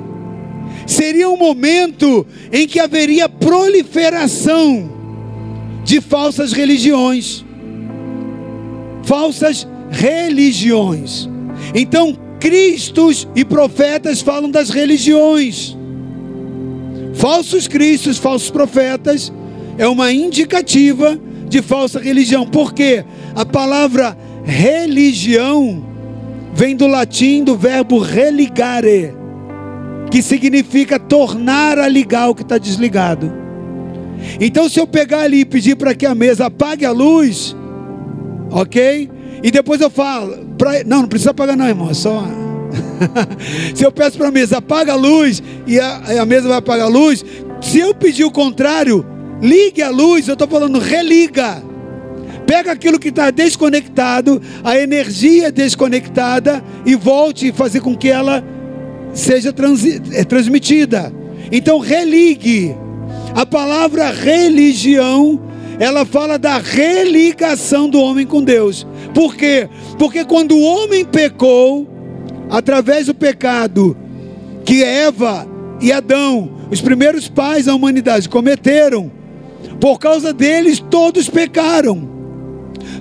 seria 0.86 1.28
um 1.28 1.36
momento 1.36 2.26
em 2.52 2.66
que 2.66 2.78
haveria 2.78 3.28
proliferação 3.28 4.90
de 5.84 6.00
falsas 6.00 6.52
religiões. 6.52 7.43
Falsas 9.04 9.66
religiões. 9.90 11.28
Então, 11.74 12.16
cristos 12.40 13.28
e 13.34 13.44
profetas 13.44 14.20
falam 14.20 14.50
das 14.50 14.70
religiões. 14.70 15.76
Falsos 17.14 17.68
cristos, 17.68 18.18
falsos 18.18 18.50
profetas 18.50 19.32
é 19.78 19.86
uma 19.86 20.12
indicativa 20.12 21.18
de 21.48 21.62
falsa 21.62 22.00
religião. 22.00 22.46
Porque 22.46 23.04
a 23.34 23.46
palavra 23.46 24.16
religião 24.44 25.84
vem 26.52 26.76
do 26.76 26.86
latim 26.86 27.42
do 27.42 27.56
verbo 27.56 27.98
religare, 27.98 29.14
que 30.10 30.22
significa 30.22 30.98
tornar 30.98 31.78
a 31.78 31.88
ligar 31.88 32.28
o 32.28 32.34
que 32.34 32.42
está 32.42 32.58
desligado. 32.58 33.32
Então, 34.40 34.68
se 34.68 34.78
eu 34.78 34.86
pegar 34.86 35.20
ali 35.20 35.40
e 35.40 35.44
pedir 35.44 35.76
para 35.76 35.94
que 35.94 36.06
a 36.06 36.14
mesa 36.14 36.46
apague 36.46 36.84
a 36.84 36.92
luz, 36.92 37.56
ok? 38.54 39.10
E 39.42 39.50
depois 39.50 39.80
eu 39.80 39.90
falo, 39.90 40.46
pra, 40.56 40.84
não, 40.84 41.02
não 41.02 41.08
precisa 41.08 41.32
apagar 41.32 41.56
não, 41.56 41.66
irmão, 41.66 41.90
é 41.90 41.94
só. 41.94 42.24
se 43.74 43.84
eu 43.84 43.92
peço 43.92 44.16
para 44.16 44.28
a 44.28 44.30
mesa, 44.30 44.58
apaga 44.58 44.92
a 44.92 44.96
luz, 44.96 45.42
e 45.66 45.78
a, 45.78 46.22
a 46.22 46.24
mesa 46.24 46.48
vai 46.48 46.58
apagar 46.58 46.86
a 46.86 46.88
luz, 46.88 47.24
se 47.60 47.80
eu 47.80 47.92
pedir 47.94 48.24
o 48.24 48.30
contrário, 48.30 49.04
ligue 49.42 49.82
a 49.82 49.90
luz, 49.90 50.28
eu 50.28 50.34
estou 50.34 50.46
falando 50.46 50.78
religa. 50.78 51.62
Pega 52.46 52.72
aquilo 52.72 52.98
que 52.98 53.08
está 53.08 53.30
desconectado, 53.30 54.40
a 54.62 54.78
energia 54.78 55.50
desconectada, 55.50 56.62
e 56.86 56.94
volte 56.94 57.50
a 57.50 57.54
fazer 57.54 57.80
com 57.80 57.96
que 57.96 58.08
ela 58.08 58.44
seja 59.12 59.52
trans, 59.52 59.84
é, 60.12 60.24
transmitida. 60.24 61.12
Então, 61.50 61.80
religue. 61.80 62.74
A 63.34 63.44
palavra 63.44 64.10
religião 64.10 65.40
ela 65.78 66.04
fala 66.04 66.38
da 66.38 66.58
religação 66.58 67.88
do 67.88 68.00
homem 68.00 68.26
com 68.26 68.42
Deus. 68.42 68.86
Por 69.12 69.34
quê? 69.34 69.68
Porque 69.98 70.24
quando 70.24 70.56
o 70.56 70.62
homem 70.62 71.04
pecou, 71.04 71.88
através 72.50 73.06
do 73.06 73.14
pecado 73.14 73.96
que 74.64 74.82
Eva 74.82 75.46
e 75.80 75.92
Adão, 75.92 76.50
os 76.70 76.80
primeiros 76.80 77.28
pais 77.28 77.66
da 77.66 77.74
humanidade, 77.74 78.28
cometeram, 78.28 79.10
por 79.80 79.98
causa 79.98 80.32
deles 80.32 80.82
todos 80.90 81.28
pecaram. 81.28 82.12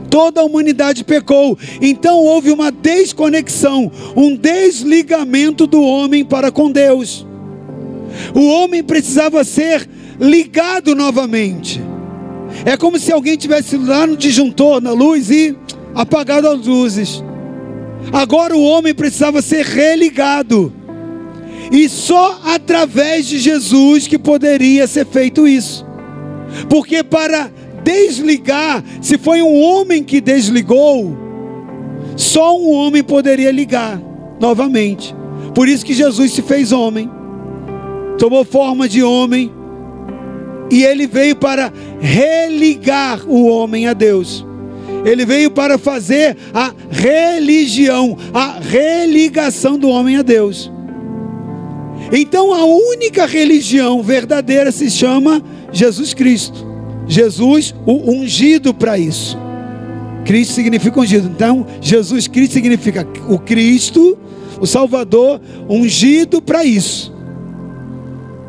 Toda 0.09 0.41
a 0.41 0.43
humanidade 0.43 1.03
pecou. 1.03 1.57
Então 1.81 2.19
houve 2.19 2.51
uma 2.51 2.71
desconexão, 2.71 3.91
um 4.15 4.35
desligamento 4.35 5.65
do 5.65 5.81
homem 5.81 6.23
para 6.23 6.51
com 6.51 6.71
Deus. 6.71 7.25
O 8.35 8.45
homem 8.47 8.83
precisava 8.83 9.43
ser 9.43 9.89
ligado 10.19 10.93
novamente. 10.93 11.81
É 12.65 12.77
como 12.77 12.99
se 12.99 13.11
alguém 13.11 13.35
tivesse 13.35 13.77
lá 13.77 14.07
no 14.07 14.15
disjuntor, 14.15 14.81
na 14.81 14.91
luz 14.91 15.29
e 15.29 15.55
apagado 15.93 16.47
as 16.47 16.65
luzes. 16.65 17.23
Agora 18.11 18.55
o 18.55 18.63
homem 18.63 18.93
precisava 18.93 19.41
ser 19.41 19.65
religado. 19.65 20.71
E 21.71 21.87
só 21.89 22.39
através 22.45 23.25
de 23.25 23.39
Jesus 23.39 24.07
que 24.07 24.17
poderia 24.17 24.85
ser 24.87 25.05
feito 25.05 25.47
isso. 25.47 25.85
Porque 26.69 27.03
para 27.03 27.51
desligar, 27.83 28.83
se 29.01 29.17
foi 29.17 29.41
um 29.41 29.61
homem 29.61 30.03
que 30.03 30.21
desligou, 30.21 31.17
só 32.15 32.57
um 32.57 32.71
homem 32.71 33.03
poderia 33.03 33.51
ligar 33.51 33.99
novamente. 34.39 35.15
Por 35.55 35.67
isso 35.67 35.85
que 35.85 35.93
Jesus 35.93 36.31
se 36.33 36.41
fez 36.41 36.71
homem, 36.71 37.09
tomou 38.17 38.43
forma 38.43 38.87
de 38.87 39.03
homem 39.03 39.51
e 40.73 40.83
ele 40.83 41.05
veio 41.05 41.35
para 41.35 41.71
religar 42.01 43.29
o 43.29 43.45
homem 43.45 43.85
a 43.85 43.93
Deus. 43.93 44.43
Ele 45.05 45.23
veio 45.23 45.51
para 45.51 45.77
fazer 45.77 46.35
a 46.51 46.73
religião, 46.89 48.17
a 48.33 48.59
religação 48.59 49.77
do 49.77 49.87
homem 49.87 50.17
a 50.17 50.23
Deus. 50.23 50.71
Então 52.11 52.51
a 52.51 52.65
única 52.65 53.27
religião 53.27 54.01
verdadeira 54.01 54.71
se 54.71 54.89
chama 54.89 55.43
Jesus 55.71 56.15
Cristo. 56.15 56.65
Jesus, 57.07 57.75
o 57.85 58.11
ungido 58.11 58.73
para 58.73 58.97
isso. 58.97 59.37
Cristo 60.25 60.55
significa 60.55 60.99
ungido. 60.99 61.27
Então, 61.27 61.67
Jesus 61.81 62.27
Cristo 62.27 62.53
significa 62.53 63.07
o 63.29 63.37
Cristo, 63.37 64.17
o 64.59 64.65
Salvador, 64.65 65.39
ungido 65.69 66.41
para 66.41 66.65
isso. 66.65 67.13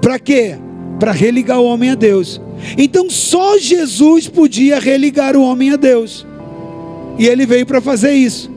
Para 0.01 0.18
quê? 0.18 0.57
Para 0.99 1.13
religar 1.13 1.61
o 1.61 1.65
homem 1.65 1.91
a 1.91 1.95
Deus. 1.95 2.41
Então 2.79 3.11
só 3.11 3.59
Jesus 3.59 4.29
podia 4.29 4.79
religar 4.79 5.37
o 5.37 5.43
homem 5.43 5.73
a 5.73 5.77
Deus. 5.77 6.27
E 7.19 7.27
ele 7.27 7.47
veio 7.47 7.67
para 7.67 7.81
fazer 7.81 8.13
isso. 8.13 8.51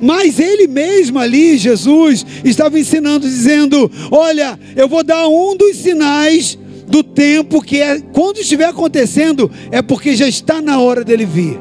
Mas 0.00 0.38
ele 0.38 0.66
mesmo 0.66 1.18
ali, 1.18 1.56
Jesus, 1.56 2.26
estava 2.44 2.78
ensinando, 2.78 3.26
dizendo: 3.26 3.90
Olha, 4.10 4.58
eu 4.76 4.88
vou 4.88 5.02
dar 5.02 5.26
um 5.28 5.56
dos 5.56 5.76
sinais 5.76 6.58
do 6.86 7.02
tempo 7.02 7.62
que 7.62 7.80
é, 7.80 8.00
quando 8.12 8.38
estiver 8.38 8.66
acontecendo, 8.66 9.50
é 9.70 9.80
porque 9.80 10.14
já 10.14 10.28
está 10.28 10.60
na 10.60 10.78
hora 10.78 11.02
dele 11.02 11.24
vir, 11.24 11.58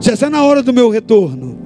já 0.00 0.14
está 0.14 0.30
na 0.30 0.42
hora 0.42 0.62
do 0.62 0.72
meu 0.72 0.88
retorno. 0.88 1.58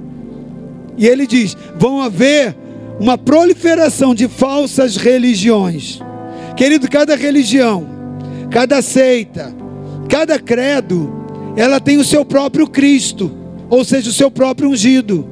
E 0.97 1.07
ele 1.07 1.25
diz: 1.25 1.55
vão 1.77 2.01
haver 2.01 2.55
uma 2.99 3.17
proliferação 3.17 4.13
de 4.13 4.27
falsas 4.27 4.97
religiões 4.97 6.01
Querido, 6.55 6.89
cada 6.89 7.15
religião, 7.15 7.85
cada 8.49 8.81
seita, 8.81 9.53
cada 10.09 10.39
credo, 10.39 11.13
ela 11.57 11.79
tem 11.79 11.97
o 11.97 12.03
seu 12.03 12.23
próprio 12.23 12.67
Cristo, 12.67 13.31
ou 13.69 13.83
seja, 13.83 14.09
o 14.09 14.13
seu 14.13 14.31
próprio 14.31 14.69
ungido. 14.69 15.27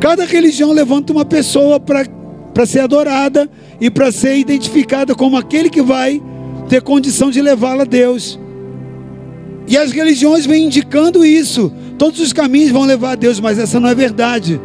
Cada 0.00 0.24
religião 0.24 0.72
levanta 0.72 1.12
uma 1.12 1.24
pessoa 1.24 1.78
para 1.78 2.66
ser 2.66 2.80
adorada 2.80 3.48
e 3.80 3.90
para 3.90 4.10
ser 4.10 4.36
identificada 4.36 5.14
como 5.14 5.36
aquele 5.36 5.68
que 5.68 5.82
vai 5.82 6.20
ter 6.68 6.82
condição 6.82 7.30
de 7.30 7.40
levá-la 7.40 7.82
a 7.82 7.86
Deus. 7.86 8.38
E 9.68 9.76
as 9.76 9.92
religiões 9.92 10.46
vêm 10.46 10.66
indicando 10.66 11.24
isso. 11.24 11.72
Todos 11.98 12.20
os 12.20 12.32
caminhos 12.32 12.70
vão 12.70 12.84
levar 12.84 13.12
a 13.12 13.16
Deus, 13.16 13.38
mas 13.38 13.58
essa 13.58 13.78
não 13.78 13.88
é 13.88 13.94
verdade. 13.94 14.60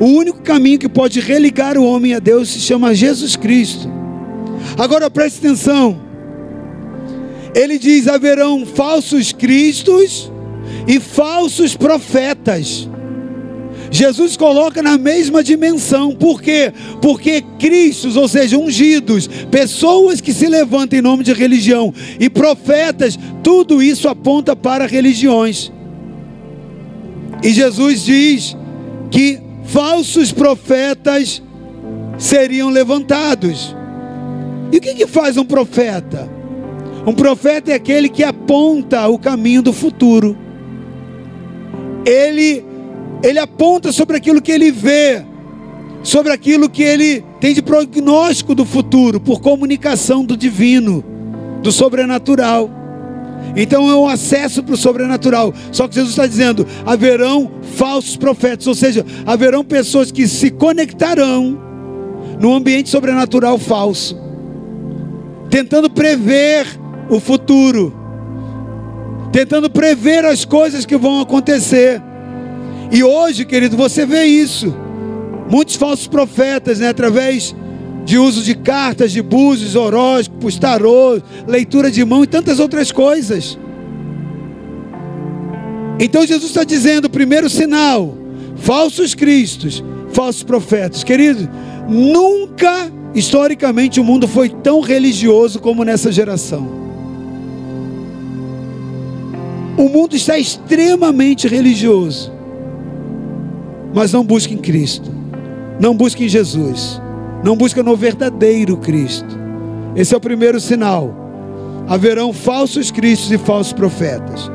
O 0.00 0.04
único 0.04 0.42
caminho 0.42 0.78
que 0.78 0.88
pode 0.88 1.18
religar 1.20 1.76
o 1.76 1.84
homem 1.84 2.14
a 2.14 2.18
Deus 2.18 2.50
se 2.50 2.60
chama 2.60 2.94
Jesus 2.94 3.36
Cristo. 3.36 3.90
Agora 4.76 5.10
preste 5.10 5.38
atenção. 5.38 6.00
Ele 7.54 7.78
diz: 7.78 8.06
haverão 8.06 8.64
falsos 8.66 9.32
cristos 9.32 10.30
e 10.86 11.00
falsos 11.00 11.76
profetas. 11.76 12.88
Jesus 13.90 14.36
coloca 14.36 14.82
na 14.82 14.98
mesma 14.98 15.42
dimensão, 15.42 16.14
por 16.14 16.42
quê? 16.42 16.72
Porque 17.00 17.42
Cristos, 17.58 18.16
ou 18.16 18.28
seja, 18.28 18.58
ungidos, 18.58 19.26
pessoas 19.50 20.20
que 20.20 20.32
se 20.32 20.46
levantam 20.46 20.98
em 20.98 21.02
nome 21.02 21.24
de 21.24 21.32
religião, 21.32 21.92
e 22.20 22.28
profetas, 22.28 23.18
tudo 23.42 23.82
isso 23.82 24.08
aponta 24.08 24.54
para 24.54 24.86
religiões. 24.86 25.72
E 27.42 27.50
Jesus 27.50 28.04
diz 28.04 28.56
que 29.10 29.40
falsos 29.64 30.32
profetas 30.32 31.42
seriam 32.18 32.68
levantados. 32.68 33.74
E 34.72 34.76
o 34.76 34.80
que, 34.80 34.94
que 34.94 35.06
faz 35.06 35.36
um 35.36 35.44
profeta? 35.44 36.28
Um 37.06 37.14
profeta 37.14 37.72
é 37.72 37.74
aquele 37.74 38.08
que 38.08 38.22
aponta 38.22 39.08
o 39.08 39.18
caminho 39.18 39.62
do 39.62 39.72
futuro. 39.72 40.36
Ele, 42.04 42.64
ele 43.22 43.38
aponta 43.38 43.92
sobre 43.92 44.16
aquilo 44.16 44.42
que 44.42 44.52
ele 44.52 44.70
vê, 44.70 45.24
sobre 46.02 46.32
aquilo 46.32 46.68
que 46.68 46.82
ele 46.82 47.24
tem 47.40 47.54
de 47.54 47.62
prognóstico 47.62 48.54
do 48.54 48.64
futuro, 48.64 49.20
por 49.20 49.40
comunicação 49.40 50.24
do 50.24 50.36
divino, 50.36 51.04
do 51.62 51.72
sobrenatural. 51.72 52.70
Então 53.56 53.88
é 53.90 53.96
um 53.96 54.06
acesso 54.06 54.62
para 54.62 54.74
o 54.74 54.76
sobrenatural. 54.76 55.54
Só 55.72 55.88
que 55.88 55.94
Jesus 55.94 56.10
está 56.10 56.26
dizendo: 56.26 56.66
haverão 56.84 57.50
falsos 57.76 58.16
profetas, 58.16 58.66
ou 58.66 58.74
seja, 58.74 59.04
haverão 59.24 59.64
pessoas 59.64 60.12
que 60.12 60.28
se 60.28 60.50
conectarão 60.50 61.58
no 62.38 62.54
ambiente 62.54 62.88
sobrenatural 62.88 63.58
falso, 63.58 64.16
tentando 65.50 65.88
prever 65.88 66.66
o 67.08 67.18
futuro, 67.20 67.94
tentando 69.32 69.70
prever 69.70 70.24
as 70.24 70.44
coisas 70.44 70.84
que 70.84 70.96
vão 70.96 71.20
acontecer. 71.20 72.02
E 72.90 73.02
hoje, 73.02 73.44
querido, 73.44 73.76
você 73.76 74.06
vê 74.06 74.24
isso. 74.24 74.74
Muitos 75.50 75.76
falsos 75.76 76.06
profetas, 76.06 76.78
né, 76.78 76.88
através 76.88 77.54
de 78.04 78.18
uso 78.18 78.42
de 78.42 78.54
cartas, 78.54 79.12
de 79.12 79.20
búzios, 79.20 79.74
horóscopos, 79.74 80.58
tarô, 80.58 81.20
leitura 81.46 81.90
de 81.90 82.04
mão 82.04 82.24
e 82.24 82.26
tantas 82.26 82.58
outras 82.58 82.90
coisas. 82.90 83.58
Então 86.00 86.26
Jesus 86.26 86.50
está 86.50 86.64
dizendo, 86.64 87.10
primeiro 87.10 87.50
sinal, 87.50 88.16
falsos 88.56 89.14
cristos, 89.14 89.82
falsos 90.12 90.42
profetas. 90.42 91.02
Querido, 91.02 91.48
nunca 91.88 92.90
historicamente 93.14 94.00
o 94.00 94.04
mundo 94.04 94.26
foi 94.28 94.48
tão 94.48 94.80
religioso 94.80 95.60
como 95.60 95.84
nessa 95.84 96.10
geração. 96.12 96.66
O 99.76 99.88
mundo 99.88 100.16
está 100.16 100.38
extremamente 100.38 101.46
religioso. 101.46 102.32
Mas 103.94 104.12
não 104.12 104.24
busque 104.24 104.54
em 104.54 104.58
Cristo. 104.58 105.10
Não 105.80 105.94
busque 105.94 106.24
em 106.24 106.28
Jesus 106.28 107.00
não 107.42 107.56
busca 107.56 107.82
no 107.82 107.96
verdadeiro 107.96 108.76
Cristo. 108.76 109.38
Esse 109.94 110.14
é 110.14 110.16
o 110.16 110.20
primeiro 110.20 110.60
sinal. 110.60 111.14
Haverão 111.86 112.32
falsos 112.32 112.90
cristos 112.90 113.30
e 113.30 113.38
falsos 113.38 113.72
profetas. 113.72 114.50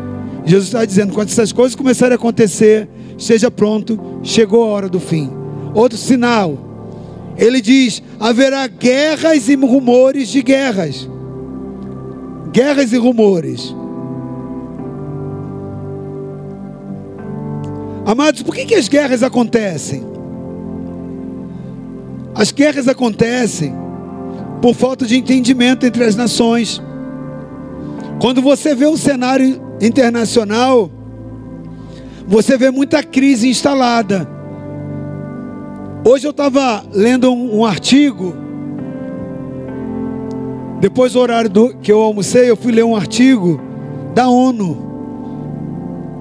Jesus 0.46 0.68
está 0.68 0.86
dizendo: 0.86 1.14
quando 1.14 1.30
essas 1.30 1.52
coisas 1.52 1.76
começarem 1.76 2.14
a 2.14 2.16
acontecer, 2.16 2.88
esteja 3.18 3.50
pronto, 3.50 4.00
chegou 4.22 4.64
a 4.64 4.68
hora 4.68 4.90
do 4.90 5.00
fim. 5.00 5.32
Outro 5.74 5.98
sinal, 5.98 6.58
ele 7.38 7.62
diz: 7.62 8.02
haverá 8.20 8.68
guerras 8.68 9.50
e 9.50 9.56
rumores 9.56 10.30
de 10.30 10.42
guerras. 10.42 11.10
Guerras 12.52 12.94
e 12.94 12.98
rumores. 12.98 13.76
Amados, 18.06 18.44
por 18.44 18.54
que, 18.54 18.66
que 18.66 18.76
as 18.76 18.88
guerras 18.88 19.24
acontecem? 19.24 20.04
As 22.36 22.52
guerras 22.52 22.88
acontecem 22.88 23.74
por 24.62 24.76
falta 24.76 25.06
de 25.06 25.18
entendimento 25.18 25.86
entre 25.86 26.04
as 26.04 26.16
nações. 26.16 26.82
Quando 28.20 28.42
você 28.42 28.76
vê 28.76 28.86
o 28.86 28.98
cenário 28.98 29.62
internacional, 29.82 30.92
você 32.28 32.58
vê 32.58 32.72
muita 32.72 33.04
crise 33.04 33.50
instalada. 33.50 34.33
Hoje 36.06 36.28
eu 36.28 36.32
estava 36.32 36.84
lendo 36.92 37.32
um, 37.32 37.60
um, 37.60 37.66
artigo. 37.66 38.36
Depois 40.80 41.14
do 41.14 41.20
horário 41.20 41.50
do, 41.50 41.74
que 41.76 41.92
eu 41.92 42.00
almocei, 42.02 42.50
eu 42.50 42.58
fui 42.58 42.72
ler 42.72 42.84
um 42.84 42.96
artigo 42.96 43.60
da 44.14 44.28
ONU. 44.28 44.92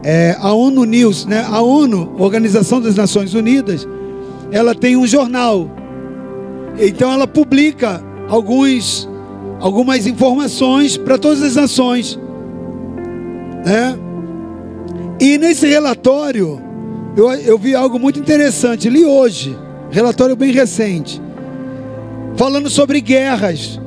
É, 0.04 0.36
a 0.38 0.52
ONU 0.52 0.84
News, 0.84 1.26
né? 1.26 1.44
A 1.48 1.60
ONU, 1.60 2.14
Organização 2.18 2.80
das 2.80 2.94
Nações 2.94 3.34
Unidas, 3.34 3.86
ela 4.52 4.74
tem 4.74 4.96
um 4.96 5.06
jornal 5.06 5.68
então 6.78 7.12
ela 7.12 7.26
publica 7.26 8.02
alguns, 8.28 9.08
algumas 9.60 10.06
informações 10.06 10.96
para 10.96 11.18
todas 11.18 11.42
as 11.42 11.56
nações. 11.56 12.18
Né? 13.64 13.98
E 15.20 15.38
nesse 15.38 15.66
relatório, 15.66 16.60
eu, 17.16 17.30
eu 17.32 17.58
vi 17.58 17.74
algo 17.74 17.98
muito 17.98 18.18
interessante, 18.18 18.88
li 18.88 19.04
hoje, 19.04 19.56
relatório 19.92 20.34
bem 20.34 20.50
recente, 20.50 21.20
falando 22.36 22.68
sobre 22.70 23.00
guerras. 23.00 23.78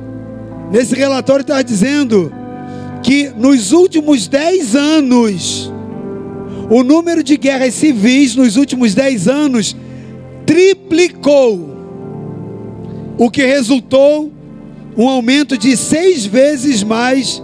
Nesse 0.70 0.94
relatório 0.94 1.42
está 1.42 1.60
dizendo 1.60 2.32
que 3.02 3.30
nos 3.36 3.72
últimos 3.72 4.28
10 4.28 4.76
anos, 4.76 5.72
o 6.70 6.82
número 6.82 7.22
de 7.22 7.36
guerras 7.36 7.74
civis 7.74 8.36
nos 8.36 8.56
últimos 8.56 8.94
10 8.94 9.28
anos 9.28 9.76
triplicou 10.46 11.76
o 13.18 13.28
que 13.28 13.44
resultou 13.44 14.32
um 14.96 15.08
aumento 15.08 15.58
de 15.58 15.76
seis 15.76 16.24
vezes 16.24 16.82
mais 16.82 17.42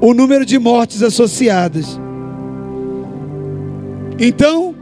o 0.00 0.14
número 0.14 0.46
de 0.46 0.58
mortes 0.58 1.02
associadas. 1.02 1.98
Então, 4.18 4.74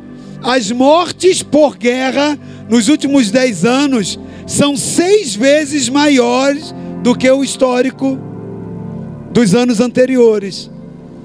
as 0.43 0.70
mortes 0.70 1.43
por 1.43 1.76
guerra 1.76 2.39
nos 2.68 2.89
últimos 2.89 3.30
dez 3.30 3.64
anos 3.64 4.18
são 4.47 4.76
seis 4.76 5.34
vezes 5.34 5.89
maiores 5.89 6.74
do 7.03 7.14
que 7.14 7.30
o 7.30 7.43
histórico 7.43 8.18
dos 9.32 9.55
anos 9.55 9.80
anteriores, 9.80 10.70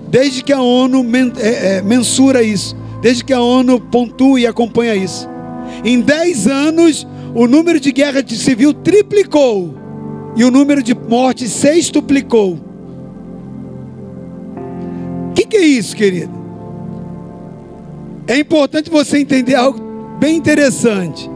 desde 0.09 0.43
que 0.43 0.51
a 0.51 0.62
ONU 0.62 1.05
é, 1.39 1.78
é, 1.78 1.82
mensura 1.82 2.43
isso, 2.43 2.76
desde 3.01 3.24
que 3.24 3.34
a 3.34 3.41
ONU 3.41 3.80
pontua 3.80 4.39
e 4.39 4.47
acompanha 4.47 4.95
isso. 4.95 5.30
Em 5.84 6.01
dez 6.01 6.47
anos, 6.47 7.07
o 7.34 7.47
número 7.47 7.80
de 7.80 7.91
guerra 7.91 8.24
civil 8.28 8.74
triplicou 8.74 9.74
e 10.36 10.43
o 10.43 10.51
número 10.51 10.84
de 10.84 10.93
mortes 10.93 11.51
sextuplicou. 11.51 12.59
O 15.30 15.34
que, 15.34 15.45
que 15.45 15.57
é 15.57 15.66
isso, 15.66 15.95
querido? 15.95 16.40
É 18.32 18.39
importante 18.39 18.89
você 18.89 19.17
entender 19.17 19.55
algo 19.55 20.17
bem 20.17 20.38
interessante. 20.38 21.29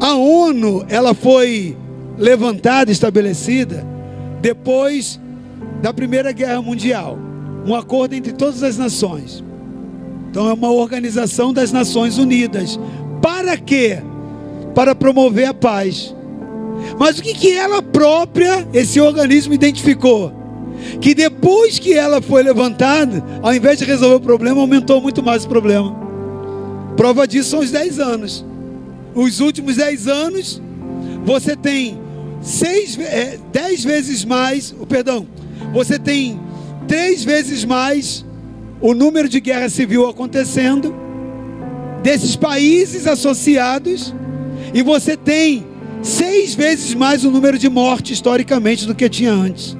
A 0.00 0.14
ONU, 0.14 0.86
ela 0.88 1.12
foi 1.12 1.76
levantada, 2.16 2.90
estabelecida 2.90 3.86
depois 4.40 5.20
da 5.82 5.92
Primeira 5.92 6.32
Guerra 6.32 6.62
Mundial, 6.62 7.18
um 7.66 7.74
acordo 7.74 8.14
entre 8.14 8.32
todas 8.32 8.62
as 8.62 8.78
nações. 8.78 9.44
Então 10.30 10.48
é 10.48 10.54
uma 10.54 10.70
organização 10.70 11.52
das 11.52 11.70
Nações 11.70 12.16
Unidas. 12.16 12.78
Para 13.20 13.58
quê? 13.58 13.98
para 14.76 14.94
promover 14.94 15.46
a 15.48 15.54
paz. 15.54 16.14
Mas 16.98 17.18
o 17.18 17.22
que, 17.22 17.32
que 17.32 17.50
ela 17.50 17.80
própria, 17.80 18.68
esse 18.74 19.00
organismo, 19.00 19.54
identificou? 19.54 20.30
Que 21.00 21.14
depois 21.14 21.78
que 21.78 21.94
ela 21.94 22.20
foi 22.20 22.42
levantada, 22.42 23.24
ao 23.42 23.54
invés 23.54 23.78
de 23.78 23.86
resolver 23.86 24.16
o 24.16 24.20
problema, 24.20 24.60
aumentou 24.60 25.00
muito 25.00 25.22
mais 25.22 25.46
o 25.46 25.48
problema. 25.48 26.05
Prova 26.96 27.26
disso 27.26 27.50
são 27.50 27.60
os 27.60 27.70
10 27.70 27.98
anos. 27.98 28.44
Os 29.14 29.40
últimos 29.40 29.76
10 29.76 30.08
anos, 30.08 30.62
você 31.24 31.56
tem 31.56 31.98
seis, 32.40 32.98
é, 32.98 33.38
dez 33.52 33.82
vezes 33.84 34.24
mais, 34.24 34.74
perdão, 34.88 35.26
você 35.72 35.98
tem 35.98 36.38
três 36.86 37.24
vezes 37.24 37.64
mais 37.64 38.24
o 38.80 38.94
número 38.94 39.28
de 39.28 39.40
guerra 39.40 39.68
civil 39.68 40.08
acontecendo, 40.08 40.94
desses 42.02 42.36
países 42.36 43.06
associados 43.06 44.14
e 44.72 44.82
você 44.82 45.16
tem 45.16 45.66
seis 46.02 46.54
vezes 46.54 46.94
mais 46.94 47.24
o 47.24 47.30
número 47.30 47.58
de 47.58 47.68
mortes 47.68 48.12
historicamente 48.12 48.86
do 48.86 48.94
que 48.94 49.08
tinha 49.08 49.32
antes. 49.32 49.76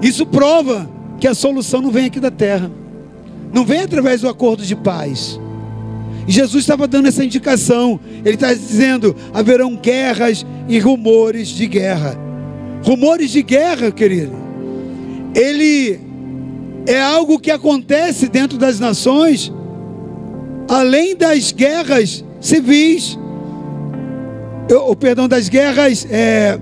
Isso 0.00 0.24
prova 0.24 0.88
que 1.18 1.26
a 1.26 1.34
solução 1.34 1.82
não 1.82 1.90
vem 1.90 2.06
aqui 2.06 2.20
da 2.20 2.30
terra, 2.30 2.70
não 3.52 3.64
vem 3.64 3.80
através 3.80 4.20
do 4.20 4.28
acordo 4.28 4.64
de 4.64 4.76
paz. 4.76 5.40
Jesus 6.28 6.62
estava 6.62 6.86
dando 6.86 7.08
essa 7.08 7.24
indicação. 7.24 7.98
Ele 8.24 8.34
está 8.34 8.52
dizendo: 8.52 9.16
haverão 9.32 9.74
guerras 9.74 10.46
e 10.68 10.78
rumores 10.78 11.48
de 11.48 11.66
guerra. 11.66 12.16
Rumores 12.84 13.30
de 13.30 13.42
guerra, 13.42 13.90
querido, 13.90 14.32
ele 15.34 15.98
é 16.86 17.02
algo 17.02 17.40
que 17.40 17.50
acontece 17.50 18.28
dentro 18.28 18.56
das 18.56 18.78
nações, 18.78 19.52
além 20.68 21.16
das 21.16 21.50
guerras 21.50 22.24
civis 22.40 23.18
o 24.76 24.94
perdão 24.94 25.26
das 25.26 25.48
guerras 25.48 26.06
é, 26.10 26.58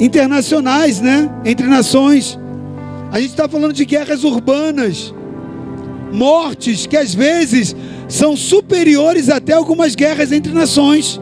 internacionais, 0.00 1.00
né? 1.00 1.30
Entre 1.44 1.66
nações. 1.66 2.38
A 3.10 3.20
gente 3.20 3.30
está 3.30 3.48
falando 3.48 3.72
de 3.72 3.84
guerras 3.84 4.24
urbanas. 4.24 5.14
mortes 6.12 6.86
que 6.86 6.96
às 6.96 7.14
vezes 7.14 7.74
são 8.12 8.36
superiores 8.36 9.30
até 9.30 9.54
algumas 9.54 9.94
guerras 9.94 10.32
entre 10.32 10.52
nações. 10.52 11.18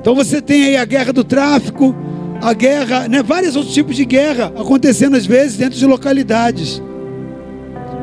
Então 0.00 0.14
você 0.14 0.40
tem 0.40 0.62
aí 0.62 0.76
a 0.76 0.84
guerra 0.84 1.12
do 1.12 1.24
tráfico, 1.24 1.92
a 2.40 2.52
guerra, 2.52 3.08
né, 3.08 3.20
vários 3.20 3.56
outros 3.56 3.74
tipos 3.74 3.96
de 3.96 4.04
guerra 4.04 4.52
acontecendo 4.56 5.16
às 5.16 5.26
vezes 5.26 5.56
dentro 5.56 5.76
de 5.76 5.84
localidades. 5.84 6.80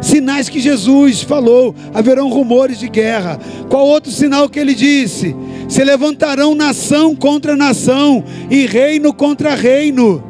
Sinais 0.02 0.50
que 0.50 0.60
Jesus 0.60 1.22
falou, 1.22 1.74
haverão 1.94 2.28
rumores 2.28 2.78
de 2.78 2.90
guerra. 2.90 3.40
Qual 3.70 3.88
outro 3.88 4.12
sinal 4.12 4.50
que 4.50 4.60
ele 4.60 4.76
disse? 4.76 5.34
Se 5.70 5.82
levantarão 5.86 6.54
nação 6.54 7.16
contra 7.16 7.56
nação 7.56 8.22
e 8.52 8.66
reino 8.66 9.14
contra 9.14 9.56
reino. 9.56 10.22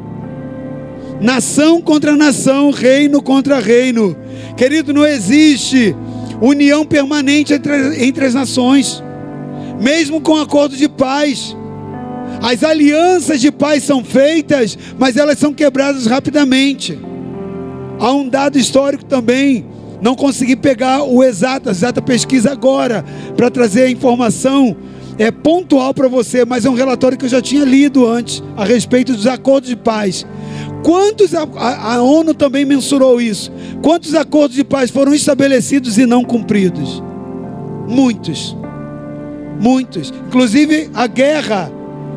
Nação 1.20 1.82
contra 1.82 2.14
nação, 2.14 2.70
reino 2.70 3.20
contra 3.20 3.58
reino. 3.58 4.16
Querido, 4.56 4.94
não 4.94 5.04
existe 5.04 5.94
união 6.40 6.84
permanente 6.84 7.52
entre, 7.52 8.04
entre 8.04 8.24
as 8.26 8.34
nações, 8.34 9.02
mesmo 9.80 10.20
com 10.20 10.36
acordo 10.36 10.76
de 10.76 10.88
paz. 10.88 11.56
As 12.42 12.62
alianças 12.62 13.40
de 13.40 13.50
paz 13.50 13.82
são 13.84 14.04
feitas, 14.04 14.78
mas 14.98 15.16
elas 15.16 15.38
são 15.38 15.52
quebradas 15.52 16.06
rapidamente. 16.06 16.98
Há 17.98 18.12
um 18.12 18.28
dado 18.28 18.58
histórico 18.58 19.04
também. 19.04 19.66
Não 20.00 20.14
consegui 20.14 20.54
pegar 20.54 21.02
o 21.02 21.24
exato, 21.24 21.68
a 21.68 21.72
exata 21.72 22.00
pesquisa 22.00 22.52
agora, 22.52 23.04
para 23.36 23.50
trazer 23.50 23.82
a 23.82 23.90
informação 23.90 24.76
é 25.18 25.32
pontual 25.32 25.92
para 25.92 26.06
você, 26.06 26.44
mas 26.44 26.64
é 26.64 26.70
um 26.70 26.74
relatório 26.74 27.18
que 27.18 27.24
eu 27.24 27.28
já 27.28 27.42
tinha 27.42 27.64
lido 27.64 28.06
antes 28.06 28.42
a 28.56 28.64
respeito 28.64 29.12
dos 29.12 29.26
acordos 29.26 29.68
de 29.68 29.76
paz. 29.76 30.24
Quantos 30.82 31.34
a, 31.34 31.42
a, 31.42 31.94
a 31.94 32.02
ONU 32.02 32.34
também 32.34 32.64
mensurou 32.64 33.20
isso? 33.20 33.50
Quantos 33.82 34.14
acordos 34.14 34.56
de 34.56 34.64
paz 34.64 34.90
foram 34.90 35.12
estabelecidos 35.14 35.98
e 35.98 36.06
não 36.06 36.24
cumpridos? 36.24 37.02
Muitos. 37.88 38.56
Muitos. 39.60 40.12
Inclusive 40.28 40.90
a 40.94 41.06
guerra 41.06 41.70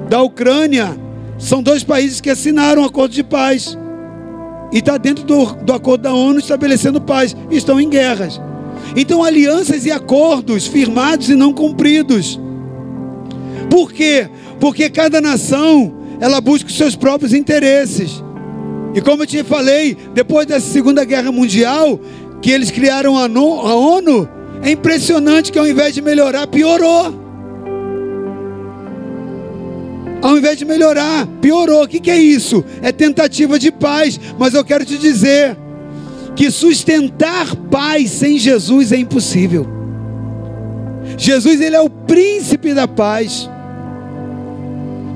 da 0.10 0.22
Ucrânia 0.22 0.98
são 1.38 1.64
dois 1.64 1.84
países 1.84 2.22
que 2.22 2.30
assinaram 2.30 2.84
um 2.84 2.86
acordo 2.86 3.14
de 3.14 3.24
paz. 3.24 3.78
E 4.72 4.78
está 4.78 4.98
dentro 4.98 5.26
do, 5.26 5.46
do 5.64 5.74
acordo 5.74 6.04
da 6.04 6.14
ONU 6.14 6.40
estabelecendo 6.40 7.02
paz. 7.02 7.36
Estão 7.50 7.80
em 7.80 7.90
guerras. 7.90 8.40
Então, 8.96 9.24
alianças 9.24 9.86
e 9.86 9.92
acordos 9.92 10.68
firmados 10.68 11.30
e 11.30 11.36
não 11.36 11.54
cumpridos. 11.54 12.40
Por 13.70 13.92
quê? 13.92 14.30
Porque 14.60 14.90
cada 14.90 15.20
nação 15.22 15.94
ela 16.20 16.40
busca 16.40 16.70
os 16.70 16.78
seus 16.78 16.96
próprios 16.96 17.34
interesses. 17.34 18.24
E 18.94 19.02
como 19.02 19.24
eu 19.24 19.28
te 19.28 19.44
falei, 19.44 19.98
depois 20.14 20.46
da 20.46 20.60
Segunda 20.60 21.06
Guerra 21.06 21.32
Mundial, 21.32 22.00
que 22.42 22.52
eles 22.52 22.72
criaram 22.72 23.18
a 23.18 23.26
ONU, 23.26 24.30
é 24.62 24.72
impressionante 24.72 25.52
que 25.52 25.58
ao 25.58 25.68
invés 25.68 25.94
de 25.94 26.02
melhorar, 26.02 26.46
piorou. 26.48 27.22
Ao 30.22 30.38
invés 30.38 30.58
de 30.58 30.66
melhorar, 30.66 31.26
piorou. 31.42 31.84
O 31.84 31.88
que, 31.88 32.00
que 32.00 32.12
é 32.12 32.18
isso? 32.18 32.64
É 32.82 32.92
tentativa 32.92 33.58
de 33.58 33.72
paz. 33.72 34.20
Mas 34.38 34.54
eu 34.54 34.64
quero 34.64 34.86
te 34.86 34.98
dizer 34.98 35.58
que 36.36 36.52
sustentar 36.52 37.56
paz 37.72 38.12
sem 38.12 38.38
Jesus 38.38 38.92
é 38.92 38.98
impossível. 38.98 39.66
Jesus 41.18 41.60
ele 41.60 41.76
é 41.76 41.82
o 41.82 41.90
príncipe 41.90 42.74
da 42.74 42.88
paz. 42.88 43.50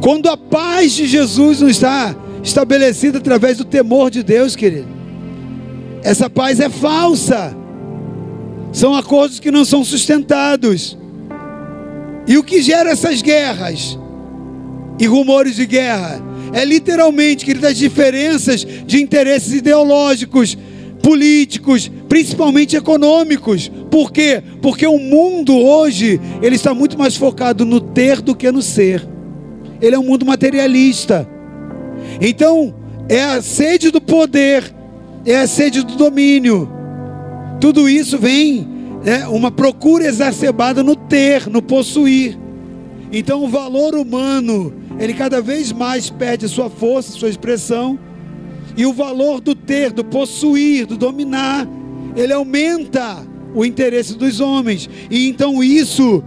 Quando 0.02 0.28
a 0.28 0.38
paz 0.38 0.94
de 0.94 1.06
Jesus 1.06 1.62
não 1.62 1.70
está 1.70 2.16
estabelecida 2.46 3.18
através 3.18 3.58
do 3.58 3.66
temor 3.66 4.10
de 4.10 4.24
Deus, 4.24 4.56
querido, 4.56 4.88
essa 6.02 6.30
paz 6.30 6.62
é 6.62 6.70
falsa. 6.70 7.54
São 8.72 8.96
acordos 8.96 9.40
que 9.40 9.52
não 9.52 9.66
são 9.66 9.84
sustentados. 9.84 10.98
E 12.26 12.38
o 12.38 12.44
que 12.44 12.62
gera 12.62 12.92
essas 12.92 13.22
guerras? 13.22 13.98
e 15.00 15.06
rumores 15.06 15.56
de 15.56 15.66
guerra. 15.66 16.22
É 16.54 16.64
literalmente, 16.64 17.46
querido, 17.46 17.68
as 17.68 17.78
diferenças 17.78 18.66
de 18.86 19.02
interesses 19.02 19.54
ideológicos, 19.54 20.58
políticos, 21.02 21.92
principalmente 22.08 22.76
econômicos. 22.76 23.70
Por 23.92 24.12
quê? 24.12 24.42
Porque 24.62 24.88
o 24.88 24.98
mundo 24.98 25.58
hoje, 25.58 26.20
ele 26.42 26.56
está 26.56 26.74
muito 26.74 26.98
mais 26.98 27.16
focado 27.16 27.66
no 27.66 27.80
ter 27.80 28.22
do 28.22 28.36
que 28.36 28.52
no 28.52 28.62
ser. 28.62 29.06
Ele 29.82 29.96
é 29.96 30.00
um 30.00 30.04
mundo 30.04 30.26
materialista. 30.26 31.28
Então, 32.22 32.74
é 33.10 33.24
a 33.24 33.42
sede 33.42 33.92
do 33.92 34.02
poder, 34.02 34.74
é 35.26 35.38
a 35.38 35.48
sede 35.48 35.84
do 35.84 35.96
domínio. 35.96 36.70
Tudo 37.60 37.90
isso 37.90 38.18
vem 38.18 38.68
é, 39.06 39.28
uma 39.28 39.52
procura 39.52 40.06
exacerbada 40.06 40.84
no 40.84 40.96
ter, 40.96 41.50
no 41.50 41.62
possuir. 41.62 42.38
Então, 43.12 43.44
o 43.44 43.48
valor 43.48 43.96
humano 43.96 44.74
ele 45.00 45.14
cada 45.14 45.42
vez 45.42 45.72
mais 45.72 46.10
perde 46.10 46.48
sua 46.48 46.70
força, 46.70 47.12
sua 47.12 47.30
expressão, 47.30 48.00
e 48.78 48.86
o 48.86 48.94
valor 48.94 49.42
do 49.42 49.54
ter, 49.54 49.92
do 49.92 50.04
possuir, 50.04 50.86
do 50.86 50.98
dominar, 50.98 51.68
ele 52.16 52.34
aumenta 52.34 53.26
o 53.54 53.64
interesse 53.66 54.18
dos 54.18 54.40
homens, 54.40 54.90
e 55.10 55.30
então 55.30 55.64
isso 55.64 56.24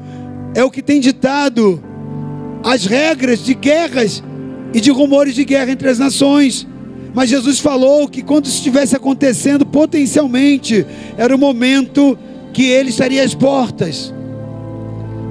é 0.54 0.64
o 0.64 0.70
que 0.70 0.82
tem 0.82 1.00
ditado 1.00 1.82
as 2.64 2.86
regras 2.86 3.44
de 3.44 3.54
guerras 3.54 4.22
e 4.72 4.80
de 4.80 4.90
rumores 4.90 5.34
de 5.34 5.44
guerra 5.44 5.72
entre 5.72 5.88
as 5.88 5.98
nações. 5.98 6.66
Mas 7.14 7.30
Jesus 7.30 7.58
falou 7.58 8.08
que 8.08 8.22
quando 8.22 8.46
estivesse 8.46 8.94
acontecendo, 8.94 9.66
potencialmente 9.66 10.86
era 11.16 11.34
o 11.34 11.38
momento 11.38 12.18
que 12.52 12.64
ele 12.64 12.90
estaria 12.90 13.22
às 13.22 13.34
portas. 13.34 14.12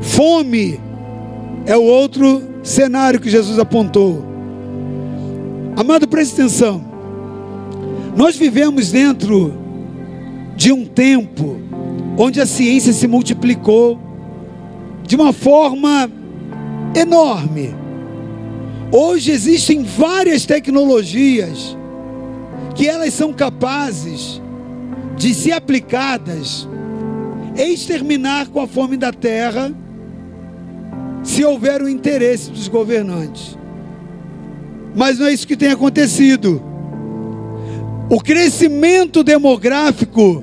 Fome 0.01 0.79
é 1.65 1.75
o 1.75 1.83
outro 1.83 2.41
cenário 2.63 3.19
que 3.19 3.29
Jesus 3.29 3.59
apontou. 3.59 4.25
Amado, 5.75 6.07
preste 6.07 6.33
atenção. 6.33 6.83
Nós 8.15 8.35
vivemos 8.35 8.91
dentro 8.91 9.53
de 10.55 10.71
um 10.71 10.85
tempo 10.85 11.61
onde 12.17 12.41
a 12.41 12.45
ciência 12.47 12.91
se 12.91 13.07
multiplicou 13.07 13.99
de 15.05 15.15
uma 15.15 15.31
forma 15.31 16.09
enorme. 16.95 17.75
Hoje 18.91 19.31
existem 19.31 19.83
várias 19.83 20.45
tecnologias 20.45 21.77
que 22.73 22.87
elas 22.87 23.13
são 23.13 23.33
capazes 23.33 24.41
de 25.17 25.33
ser 25.33 25.51
aplicadas, 25.51 26.67
exterminar 27.55 28.47
com 28.47 28.61
a 28.61 28.67
fome 28.67 28.95
da 28.95 29.11
terra 29.11 29.73
se 31.23 31.43
houver 31.43 31.81
o 31.81 31.89
interesse 31.89 32.49
dos 32.49 32.69
governantes. 32.69 33.57
Mas 34.95 35.19
não 35.19 35.27
é 35.27 35.33
isso 35.33 35.47
que 35.47 35.57
tem 35.57 35.71
acontecido. 35.71 36.61
O 38.09 38.21
crescimento 38.21 39.21
demográfico 39.21 40.41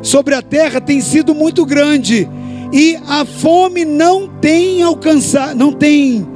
sobre 0.00 0.34
a 0.34 0.40
terra 0.40 0.80
tem 0.80 1.02
sido 1.02 1.34
muito 1.34 1.66
grande 1.66 2.26
e 2.72 2.96
a 3.06 3.26
fome 3.26 3.84
não 3.84 4.26
tem 4.26 4.82
alcançado, 4.82 5.54
não 5.54 5.72
tem 5.72 6.35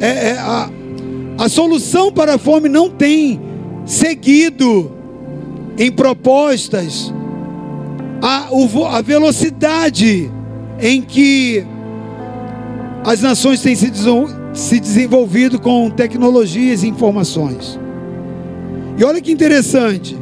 é, 0.00 0.28
é, 0.30 0.38
a, 0.38 0.70
a 1.38 1.48
solução 1.48 2.12
para 2.12 2.34
a 2.34 2.38
fome 2.38 2.68
não 2.68 2.90
tem 2.90 3.40
seguido 3.84 4.92
em 5.78 5.90
propostas 5.90 7.12
a, 8.22 8.48
a 8.96 9.02
velocidade 9.02 10.30
em 10.80 11.02
que 11.02 11.64
as 13.04 13.20
nações 13.20 13.60
têm 13.60 13.76
se 13.76 14.80
desenvolvido 14.80 15.60
com 15.60 15.90
tecnologias 15.90 16.82
e 16.82 16.88
informações. 16.88 17.78
E 18.96 19.04
olha 19.04 19.20
que 19.20 19.30
interessante. 19.30 20.16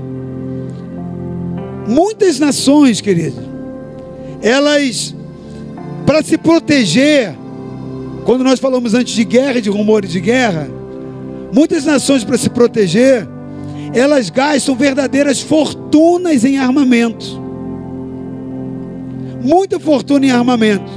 Muitas 1.87 2.39
nações, 2.39 3.01
querido, 3.01 3.41
elas, 4.41 5.15
para 6.07 6.23
se 6.23 6.39
proteger, 6.39 7.37
quando 8.25 8.45
nós 8.45 8.61
falamos 8.61 8.95
antes 8.95 9.15
de 9.15 9.25
guerra, 9.25 9.61
de 9.61 9.69
rumores 9.69 10.11
de 10.11 10.21
guerra, 10.21 10.69
muitas 11.53 11.85
nações, 11.85 12.25
para 12.25 12.39
se 12.39 12.49
proteger, 12.49 13.27
elas 13.95 14.31
gastam 14.31 14.75
verdadeiras 14.75 15.41
fortunas 15.41 16.45
em 16.45 16.59
armamento. 16.59 17.41
Muita 19.43 19.79
fortuna 19.81 20.27
em 20.27 20.31
armamento. 20.31 20.91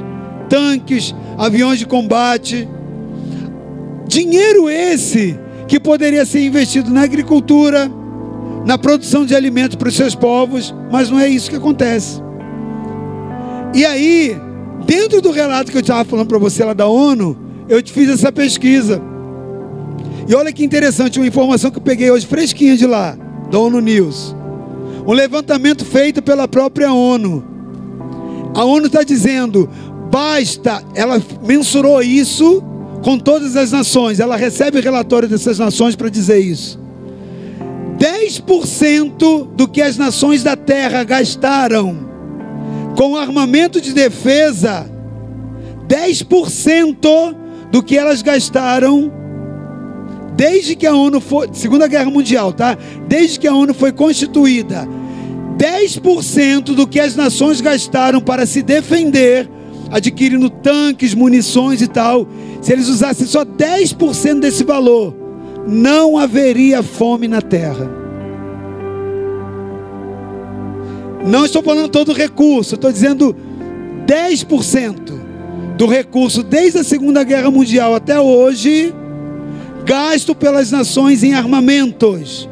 Tanques, 0.48 1.14
aviões 1.38 1.80
de 1.80 1.86
combate. 1.86 2.68
Dinheiro 4.08 4.70
esse 4.70 5.38
que 5.68 5.80
poderia 5.80 6.26
ser 6.26 6.46
investido 6.46 6.92
na 6.92 7.02
agricultura, 7.02 7.92
na 8.66 8.78
produção 8.78 9.26
de 9.26 9.36
alimentos 9.36 9.76
para 9.76 9.90
os 9.90 9.96
seus 9.96 10.14
povos, 10.14 10.74
mas 10.92 11.10
não 11.10 11.20
é 11.20 11.28
isso 11.28 11.50
que 11.50 11.56
acontece. 11.56 12.22
E 13.74 13.84
aí, 13.84 14.40
dentro 14.86 15.22
do 15.22 15.32
relato 15.32 15.72
que 15.72 15.78
eu 15.78 15.82
estava 15.82 16.06
falando 16.06 16.28
para 16.28 16.38
você 16.38 16.64
lá 16.64 16.74
da 16.74 16.88
ONU, 16.88 17.38
eu 17.68 17.82
te 17.82 17.92
fiz 17.92 18.10
essa 18.10 18.32
pesquisa. 18.32 19.02
E 20.28 20.34
olha 20.34 20.52
que 20.52 20.64
interessante, 20.64 21.20
uma 21.20 21.28
informação 21.28 21.70
que 21.70 21.78
eu 21.78 21.82
peguei 21.82 22.10
hoje 22.10 22.26
fresquinha 22.26 22.78
de 22.78 22.86
lá, 22.86 23.18
da 23.52 23.60
ONU 23.60 23.80
News. 23.80 24.36
Um 25.06 25.14
levantamento 25.14 25.86
feito 25.86 26.22
pela 26.22 26.48
própria 26.48 26.92
ONU. 26.92 27.44
A 28.56 28.64
ONU 28.64 28.88
está 28.88 29.04
dizendo: 29.04 29.70
basta, 30.12 30.84
ela 30.96 31.22
mensurou 31.44 32.02
isso 32.02 32.64
com 33.04 33.20
todas 33.20 33.56
as 33.56 33.72
nações, 33.72 34.20
ela 34.20 34.36
recebe 34.36 34.80
relatório 34.80 35.30
dessas 35.30 35.60
nações 35.60 35.96
para 35.96 36.10
dizer 36.10 36.40
isso. 36.40 36.80
10% 38.00 39.48
do 39.56 39.68
que 39.68 39.82
as 39.82 39.98
nações 39.98 40.44
da 40.44 40.56
terra 40.56 41.04
gastaram 41.04 42.15
com 42.96 43.16
armamento 43.16 43.82
de 43.82 43.94
defesa, 43.94 44.90
10% 45.88 47.36
do 47.72 47.84
que 47.84 47.98
elas 47.98 48.22
gastaram 48.22 49.12
desde 50.36 50.76
que 50.76 50.86
a 50.86 50.94
ONU 50.94 51.22
foi, 51.22 51.50
Segunda 51.54 51.88
Guerra 51.88 52.10
Mundial, 52.10 52.52
tá? 52.52 52.78
Desde 53.08 53.40
que 53.40 53.48
a 53.48 53.54
ONU 53.54 53.74
foi 53.74 53.92
constituída, 53.92 54.88
10% 55.58 56.76
do 56.76 56.86
que 56.88 57.00
as 57.00 57.16
nações 57.16 57.62
gastaram 57.62 58.20
para 58.20 58.46
se 58.46 58.62
defender, 58.62 59.50
adquirindo 59.90 60.50
tanques, 60.50 61.14
munições 61.14 61.82
e 61.82 61.88
tal, 61.88 62.28
se 62.62 62.74
eles 62.74 62.90
usassem 62.90 63.26
só 63.26 63.46
10% 63.46 64.40
desse 64.40 64.64
valor, 64.64 65.16
não 65.68 66.18
haveria 66.18 66.84
fome 66.84 67.28
na 67.28 67.42
terra. 67.42 68.05
Não 71.26 71.44
estou 71.44 71.64
falando 71.64 71.90
todo 71.90 72.10
o 72.10 72.14
recurso, 72.14 72.76
estou 72.76 72.92
dizendo 72.92 73.36
10% 74.06 75.14
do 75.76 75.88
recurso 75.88 76.44
desde 76.44 76.80
a 76.80 76.84
Segunda 76.84 77.24
Guerra 77.24 77.50
Mundial 77.50 77.96
até 77.96 78.20
hoje, 78.20 78.94
gasto 79.84 80.36
pelas 80.36 80.72
nações 80.72 81.24
em 81.24 81.34
armamentos, 81.34 82.48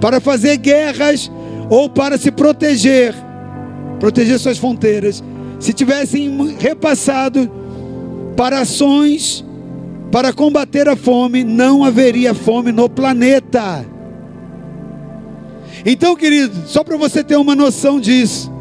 para 0.00 0.20
fazer 0.20 0.58
guerras 0.58 1.30
ou 1.70 1.88
para 1.88 2.18
se 2.18 2.30
proteger, 2.30 3.14
proteger 3.98 4.38
suas 4.38 4.58
fronteiras, 4.58 5.24
se 5.58 5.72
tivessem 5.72 6.56
repassado 6.58 7.50
para 8.36 8.60
ações 8.60 9.44
para 10.10 10.32
combater 10.32 10.88
a 10.88 10.96
fome, 10.96 11.44
não 11.44 11.84
haveria 11.84 12.34
fome 12.34 12.72
no 12.72 12.88
planeta. 12.88 13.86
Então, 15.84 16.14
querido, 16.14 16.54
só 16.66 16.84
para 16.84 16.96
você 16.96 17.24
ter 17.24 17.36
uma 17.36 17.54
noção 17.54 18.00
disso, 18.00 18.52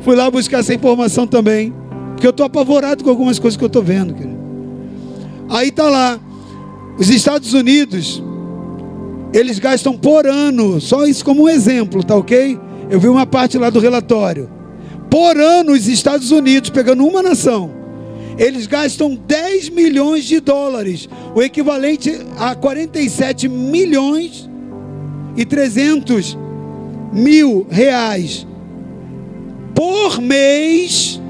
fui 0.00 0.14
lá 0.14 0.30
buscar 0.30 0.58
essa 0.58 0.74
informação 0.74 1.26
também, 1.26 1.72
porque 2.12 2.26
eu 2.26 2.30
estou 2.30 2.46
apavorado 2.46 3.02
com 3.02 3.10
algumas 3.10 3.38
coisas 3.38 3.56
que 3.56 3.64
eu 3.64 3.68
estou 3.68 3.82
vendo. 3.82 4.14
Querido. 4.14 4.36
Aí 5.48 5.68
está 5.68 5.88
lá, 5.88 6.20
os 6.98 7.08
Estados 7.08 7.54
Unidos, 7.54 8.22
eles 9.32 9.58
gastam 9.58 9.96
por 9.96 10.26
ano, 10.26 10.80
só 10.80 11.06
isso 11.06 11.24
como 11.24 11.44
um 11.44 11.48
exemplo, 11.48 12.02
tá 12.02 12.16
ok? 12.16 12.58
Eu 12.90 13.00
vi 13.00 13.08
uma 13.08 13.26
parte 13.26 13.58
lá 13.58 13.70
do 13.70 13.80
relatório. 13.80 14.50
Por 15.10 15.36
ano, 15.36 15.72
os 15.72 15.88
Estados 15.88 16.30
Unidos, 16.30 16.68
pegando 16.70 17.06
uma 17.06 17.22
nação, 17.22 17.70
eles 18.38 18.66
gastam 18.66 19.14
10 19.14 19.70
milhões 19.70 20.24
de 20.24 20.40
dólares, 20.40 21.08
o 21.34 21.42
equivalente 21.42 22.18
a 22.38 22.54
47 22.54 23.48
milhões 23.48 24.50
e 25.36 25.44
300 25.44 26.36
mil 27.12 27.66
reais 27.70 28.46
por 29.74 30.20
mês 30.20 31.20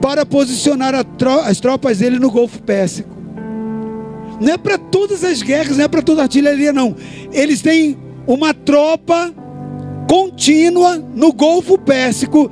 para 0.00 0.26
posicionar 0.26 1.04
tro 1.04 1.40
as 1.40 1.60
tropas 1.60 1.98
dele 1.98 2.18
no 2.18 2.30
Golfo 2.30 2.60
Pérsico. 2.62 3.10
Não 4.40 4.52
é 4.52 4.58
para 4.58 4.76
todas 4.76 5.22
as 5.22 5.40
guerras, 5.40 5.76
não 5.76 5.84
é 5.84 5.88
para 5.88 6.02
toda 6.02 6.22
a 6.22 6.24
artilharia, 6.24 6.72
não. 6.72 6.96
Eles 7.32 7.62
têm 7.62 7.96
uma 8.26 8.52
tropa 8.52 9.32
contínua 10.08 10.98
no 11.14 11.32
Golfo 11.32 11.78
Pérsico 11.78 12.50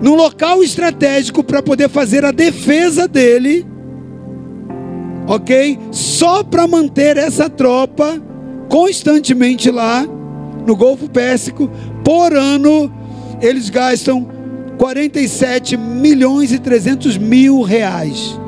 num 0.00 0.14
local 0.14 0.62
estratégico 0.62 1.42
para 1.42 1.62
poder 1.62 1.88
fazer 1.88 2.24
a 2.24 2.30
defesa 2.30 3.08
dele, 3.08 3.66
ok? 5.26 5.78
Só 5.90 6.44
para 6.44 6.68
manter 6.68 7.16
essa 7.16 7.48
tropa 7.50 8.22
constantemente 8.68 9.70
lá 9.70 10.06
no 10.66 10.74
Golfo 10.76 11.08
Pérsico, 11.08 11.70
por 12.04 12.32
ano 12.32 12.92
eles 13.40 13.68
gastam 13.68 14.26
47 14.78 15.76
milhões 15.76 16.52
e 16.52 16.58
300 16.58 17.16
mil 17.16 17.62
reais. 17.62 18.38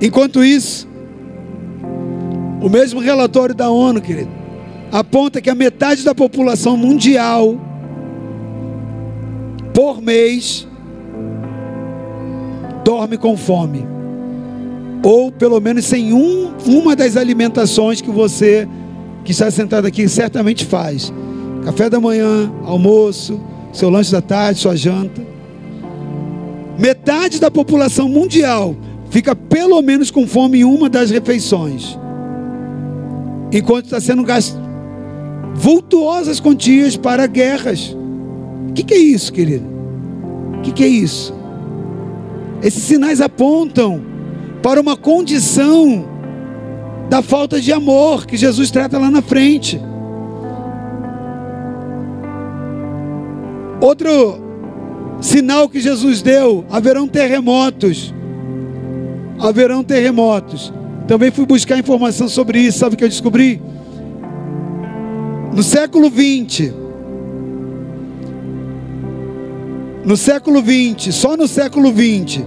Enquanto 0.00 0.44
isso, 0.44 0.88
o 2.60 2.68
mesmo 2.68 3.00
relatório 3.00 3.54
da 3.54 3.70
ONU, 3.70 4.00
querido, 4.00 4.30
aponta 4.92 5.40
que 5.40 5.50
a 5.50 5.54
metade 5.54 6.04
da 6.04 6.14
população 6.14 6.76
mundial 6.76 7.58
por 9.74 10.00
mês 10.00 10.66
dorme 12.84 13.16
com 13.16 13.36
fome. 13.36 13.97
Ou 15.02 15.30
pelo 15.30 15.60
menos 15.60 15.84
sem 15.84 16.12
um, 16.12 16.52
uma 16.66 16.96
das 16.96 17.16
alimentações 17.16 18.00
que 18.00 18.10
você 18.10 18.68
que 19.24 19.32
está 19.32 19.50
sentado 19.50 19.86
aqui 19.86 20.08
certamente 20.08 20.64
faz. 20.64 21.12
Café 21.64 21.90
da 21.90 22.00
manhã, 22.00 22.50
almoço, 22.64 23.40
seu 23.72 23.90
lanche 23.90 24.10
da 24.10 24.22
tarde, 24.22 24.60
sua 24.60 24.76
janta. 24.76 25.22
Metade 26.78 27.40
da 27.40 27.50
população 27.50 28.08
mundial 28.08 28.76
fica 29.10 29.34
pelo 29.34 29.80
menos 29.82 30.10
com 30.10 30.26
fome 30.26 30.60
em 30.60 30.64
uma 30.64 30.88
das 30.88 31.10
refeições. 31.10 31.98
Enquanto 33.52 33.86
está 33.86 34.00
sendo 34.00 34.22
gasto 34.22 34.68
vultuosas 35.58 36.40
quantias 36.40 36.96
para 36.96 37.26
guerras. 37.26 37.96
O 38.68 38.72
que, 38.72 38.84
que, 38.84 38.94
é 38.94 38.98
isso, 38.98 39.32
querido? 39.32 39.66
O 40.58 40.62
que, 40.62 40.72
que 40.72 40.84
é 40.84 40.88
isso? 40.88 41.34
Esses 42.62 42.82
sinais 42.82 43.20
apontam 43.20 44.00
para 44.62 44.80
uma 44.80 44.96
condição 44.96 46.08
da 47.08 47.22
falta 47.22 47.60
de 47.60 47.72
amor 47.72 48.26
que 48.26 48.36
Jesus 48.36 48.70
trata 48.70 48.98
lá 48.98 49.10
na 49.10 49.22
frente. 49.22 49.80
Outro 53.80 54.40
sinal 55.20 55.68
que 55.68 55.80
Jesus 55.80 56.22
deu: 56.22 56.64
haverão 56.70 57.06
terremotos. 57.06 58.14
Haverão 59.40 59.84
terremotos. 59.84 60.72
Também 61.06 61.30
fui 61.30 61.46
buscar 61.46 61.78
informação 61.78 62.28
sobre 62.28 62.60
isso. 62.60 62.78
Sabe 62.78 62.94
o 62.94 62.98
que 62.98 63.04
eu 63.04 63.08
descobri? 63.08 63.62
No 65.54 65.62
século 65.62 66.10
20, 66.10 66.74
no 70.04 70.16
século 70.16 70.60
20, 70.60 71.12
só 71.12 71.36
no 71.36 71.48
século 71.48 71.92
20, 71.92 72.44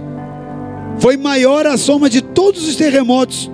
foi 0.98 1.16
maior 1.16 1.66
a 1.66 1.76
soma 1.76 2.08
de 2.08 2.20
todos 2.20 2.66
os 2.68 2.76
terremotos 2.76 3.50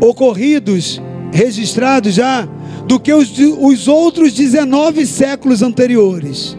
ocorridos, 0.00 1.00
registrados 1.32 2.14
já, 2.14 2.48
do 2.86 2.98
que 2.98 3.12
os, 3.12 3.32
os 3.38 3.88
outros 3.88 4.32
19 4.32 5.06
séculos 5.06 5.62
anteriores. 5.62 6.56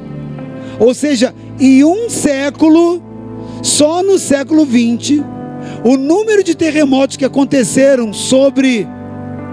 Ou 0.80 0.94
seja, 0.94 1.34
em 1.60 1.84
um 1.84 2.10
século, 2.10 3.02
só 3.62 4.02
no 4.02 4.18
século 4.18 4.66
20, 4.66 5.24
o 5.84 5.98
número 5.98 6.44
de 6.44 6.56
terremotos 6.56 7.18
que 7.18 7.26
aconteceram 7.26 8.14
sobre 8.14 8.88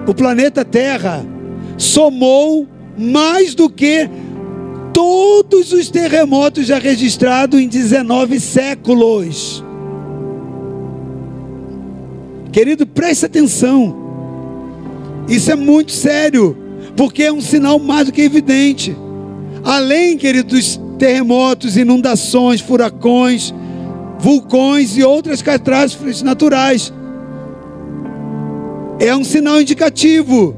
o 0.07 0.15
planeta 0.15 0.65
Terra 0.65 1.25
somou 1.77 2.67
mais 2.97 3.55
do 3.55 3.69
que 3.69 4.09
todos 4.93 5.73
os 5.73 5.89
terremotos 5.91 6.67
já 6.67 6.79
registrados 6.79 7.61
em 7.61 7.69
19 7.69 8.39
séculos. 8.41 9.65
Querido, 12.53 12.87
preste 12.87 13.27
atenção. 13.27 13.97
Isso 15.29 15.51
é 15.51 15.55
muito 15.55 15.93
sério, 15.93 16.57
porque 16.97 17.23
é 17.23 17.33
um 17.33 17.41
sinal 17.41 17.79
mais 17.79 18.07
do 18.07 18.13
que 18.13 18.23
evidente. 18.23 18.97
Além, 19.63 20.17
querido, 20.17 20.51
dos 20.57 20.81
terremotos, 20.99 21.77
inundações, 21.77 22.61
furacões, 22.61 23.55
vulcões 24.19 24.97
e 24.97 25.03
outras 25.03 25.43
catástrofes 25.43 26.23
naturais. 26.23 26.93
É 28.99 29.15
um 29.15 29.25
sinal 29.25 29.61
indicativo. 29.61 30.55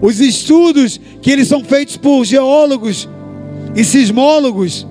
Os 0.00 0.20
estudos 0.20 1.00
que 1.20 1.30
eles 1.30 1.48
são 1.48 1.64
feitos 1.64 1.96
por 1.96 2.24
geólogos 2.24 3.08
e 3.78 3.84
sismólogos, 3.84 4.84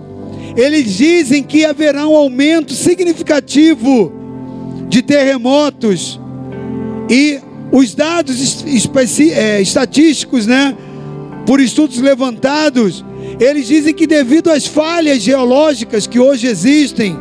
eles 0.56 0.96
dizem 0.96 1.44
que 1.44 1.66
haverá 1.66 2.08
um 2.08 2.16
aumento 2.16 2.74
significativo 2.74 4.14
de 4.88 5.02
terremotos. 5.02 6.18
E 7.10 7.38
os 7.70 7.94
dados 7.94 8.64
é, 9.36 9.62
estatísticos, 9.62 10.48
né, 10.48 10.74
por 11.46 11.60
estudos 11.60 12.00
levantados, 12.00 13.04
eles 13.42 13.68
dizem 13.68 13.94
que 13.94 14.08
devido 14.08 14.50
às 14.50 14.66
falhas 14.66 15.22
geológicas 15.22 16.08
que 16.08 16.18
hoje 16.18 16.48
existem 16.48 17.14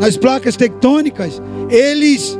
nas 0.00 0.16
placas 0.16 0.56
tectônicas, 0.56 1.40
eles 1.68 2.38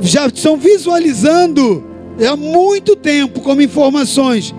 já 0.00 0.28
estão 0.28 0.56
visualizando 0.56 1.82
há 2.24 2.36
muito 2.36 2.94
tempo 2.94 3.40
como 3.40 3.60
informações 3.60 4.54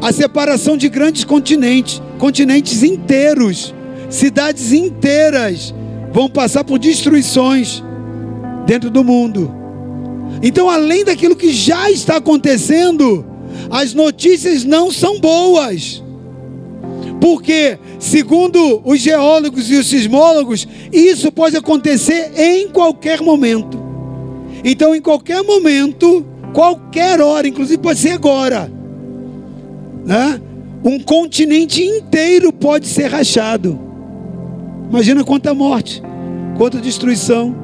a 0.00 0.12
separação 0.12 0.76
de 0.76 0.88
grandes 0.88 1.24
continentes, 1.24 2.00
continentes 2.18 2.82
inteiros, 2.82 3.74
cidades 4.08 4.72
inteiras 4.72 5.74
vão 6.12 6.28
passar 6.28 6.64
por 6.64 6.78
destruições 6.78 7.82
dentro 8.66 8.90
do 8.90 9.02
mundo. 9.02 9.54
Então, 10.42 10.68
além 10.68 11.04
daquilo 11.04 11.34
que 11.34 11.52
já 11.52 11.90
está 11.90 12.16
acontecendo, 12.16 13.24
as 13.70 13.92
notícias 13.92 14.64
não 14.64 14.90
são 14.90 15.18
boas. 15.18 16.02
Porque, 17.20 17.78
segundo 17.98 18.80
os 18.84 19.00
geólogos 19.00 19.68
e 19.70 19.74
os 19.74 19.88
sismólogos, 19.88 20.68
isso 20.92 21.32
pode 21.32 21.56
acontecer 21.56 22.32
em 22.36 22.68
qualquer 22.68 23.20
momento. 23.20 23.78
Então, 24.62 24.94
em 24.94 25.00
qualquer 25.00 25.42
momento, 25.42 26.24
qualquer 26.52 27.20
hora, 27.20 27.48
inclusive 27.48 27.78
pode 27.78 27.98
ser 27.98 28.10
agora, 28.10 28.70
né? 30.08 30.40
um 30.82 30.98
continente 30.98 31.82
inteiro 31.82 32.50
pode 32.50 32.86
ser 32.88 33.08
rachado. 33.08 33.78
Imagina 34.88 35.22
quanta 35.22 35.52
morte, 35.52 36.02
quanta 36.56 36.80
destruição. 36.80 37.54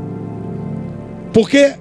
Porque 1.32 1.74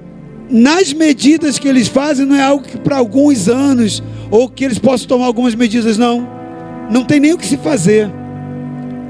nas 0.49 0.93
medidas 0.93 1.59
que 1.59 1.67
eles 1.67 1.89
fazem 1.89 2.25
não 2.25 2.37
é 2.37 2.41
algo 2.41 2.63
que 2.63 2.77
para 2.77 2.97
alguns 2.97 3.49
anos 3.49 4.01
ou 4.31 4.47
que 4.47 4.63
eles 4.63 4.79
possam 4.79 5.07
tomar 5.07 5.25
algumas 5.25 5.53
medidas, 5.53 5.97
não. 5.97 6.25
Não 6.89 7.03
tem 7.03 7.19
nem 7.19 7.33
o 7.33 7.37
que 7.37 7.45
se 7.45 7.57
fazer. 7.57 8.09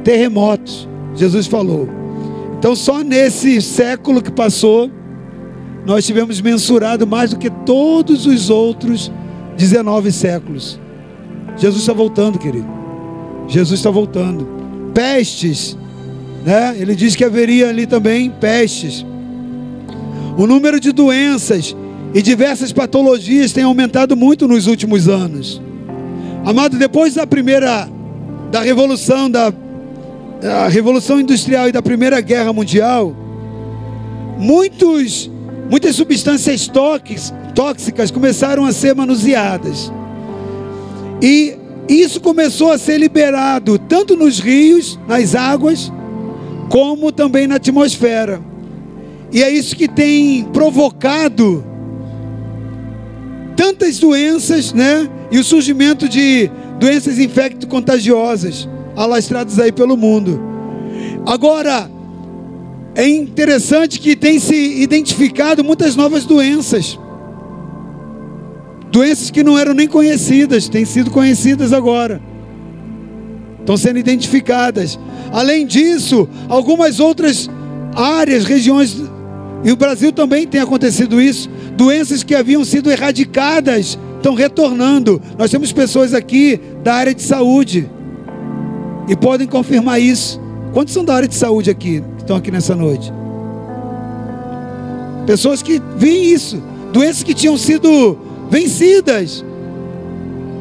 Terremotos, 0.03 0.89
Jesus 1.15 1.45
falou. 1.45 1.87
Então, 2.57 2.75
só 2.75 3.03
nesse 3.03 3.61
século 3.61 4.23
que 4.23 4.31
passou, 4.31 4.89
nós 5.85 6.05
tivemos 6.05 6.41
mensurado 6.41 7.05
mais 7.05 7.29
do 7.29 7.37
que 7.37 7.49
todos 7.49 8.25
os 8.25 8.49
outros 8.49 9.11
19 9.55 10.11
séculos. 10.11 10.79
Jesus 11.57 11.81
está 11.81 11.93
voltando, 11.93 12.39
querido. 12.39 12.67
Jesus 13.47 13.79
está 13.79 13.89
voltando. 13.89 14.47
Pestes, 14.93 15.77
né? 16.45 16.75
Ele 16.77 16.95
diz 16.95 17.15
que 17.15 17.23
haveria 17.23 17.69
ali 17.69 17.85
também 17.85 18.29
pestes. 18.29 19.05
O 20.37 20.47
número 20.47 20.79
de 20.79 20.91
doenças 20.91 21.75
e 22.13 22.21
diversas 22.21 22.71
patologias 22.71 23.51
tem 23.51 23.63
aumentado 23.63 24.15
muito 24.15 24.47
nos 24.47 24.67
últimos 24.67 25.07
anos. 25.07 25.61
Amado, 26.45 26.77
depois 26.77 27.15
da 27.15 27.25
primeira 27.25 27.87
da 28.51 28.61
revolução 28.61 29.29
da 29.29 29.51
a 30.43 30.67
revolução 30.67 31.19
industrial 31.19 31.69
e 31.69 31.71
da 31.71 31.81
primeira 31.81 32.19
guerra 32.19 32.51
mundial, 32.51 33.15
muitos 34.37 35.31
muitas 35.69 35.95
substâncias 35.95 36.69
tóxicas 37.55 38.11
começaram 38.11 38.65
a 38.65 38.73
ser 38.73 38.93
manuseadas. 38.93 39.91
E 41.21 41.55
isso 41.87 42.19
começou 42.21 42.71
a 42.71 42.77
ser 42.77 42.97
liberado 42.97 43.77
tanto 43.77 44.15
nos 44.15 44.39
rios, 44.39 44.99
nas 45.07 45.35
águas, 45.35 45.91
como 46.69 47.11
também 47.11 47.47
na 47.47 47.55
atmosfera. 47.55 48.41
E 49.31 49.41
é 49.43 49.49
isso 49.49 49.75
que 49.75 49.87
tem 49.87 50.43
provocado 50.45 51.63
tantas 53.55 53.99
doenças, 53.99 54.73
né? 54.73 55.09
E 55.31 55.39
o 55.39 55.43
surgimento 55.43 56.07
de 56.07 56.49
doenças 56.79 57.17
infecto-contagiosas 57.19 58.67
alastradas 58.95 59.59
aí 59.59 59.71
pelo 59.71 59.97
mundo. 59.97 60.39
Agora, 61.25 61.89
é 62.95 63.07
interessante 63.07 63.99
que 63.99 64.15
tem 64.15 64.39
se 64.39 64.55
identificado 64.81 65.63
muitas 65.63 65.95
novas 65.95 66.25
doenças. 66.25 66.99
Doenças 68.93 69.31
que 69.31 69.43
não 69.43 69.57
eram 69.57 69.73
nem 69.73 69.87
conhecidas, 69.87 70.69
têm 70.69 70.85
sido 70.85 71.09
conhecidas 71.09 71.73
agora. 71.73 72.21
Estão 73.59 73.75
sendo 73.75 73.97
identificadas. 73.97 74.99
Além 75.31 75.65
disso, 75.65 76.29
algumas 76.47 76.99
outras 76.99 77.49
áreas, 77.95 78.45
regiões, 78.45 79.01
e 79.63 79.71
o 79.71 79.75
Brasil 79.75 80.11
também 80.11 80.45
tem 80.45 80.61
acontecido 80.61 81.19
isso. 81.19 81.49
Doenças 81.75 82.21
que 82.21 82.35
haviam 82.35 82.63
sido 82.63 82.91
erradicadas 82.91 83.97
estão 84.17 84.35
retornando. 84.35 85.19
Nós 85.39 85.49
temos 85.49 85.71
pessoas 85.71 86.13
aqui 86.13 86.61
da 86.83 86.93
área 86.93 87.15
de 87.15 87.23
saúde 87.23 87.89
e 89.07 89.15
podem 89.15 89.47
confirmar 89.47 89.99
isso. 89.99 90.39
Quantos 90.71 90.93
são 90.93 91.03
da 91.03 91.15
área 91.15 91.27
de 91.27 91.33
saúde 91.33 91.71
aqui, 91.71 92.03
que 92.17 92.21
estão 92.21 92.35
aqui 92.35 92.51
nessa 92.51 92.75
noite? 92.75 93.11
Pessoas 95.25 95.63
que 95.63 95.81
veem 95.97 96.31
isso. 96.31 96.61
Doenças 96.91 97.23
que 97.23 97.33
tinham 97.33 97.57
sido 97.57 98.32
vencidas. 98.53 99.43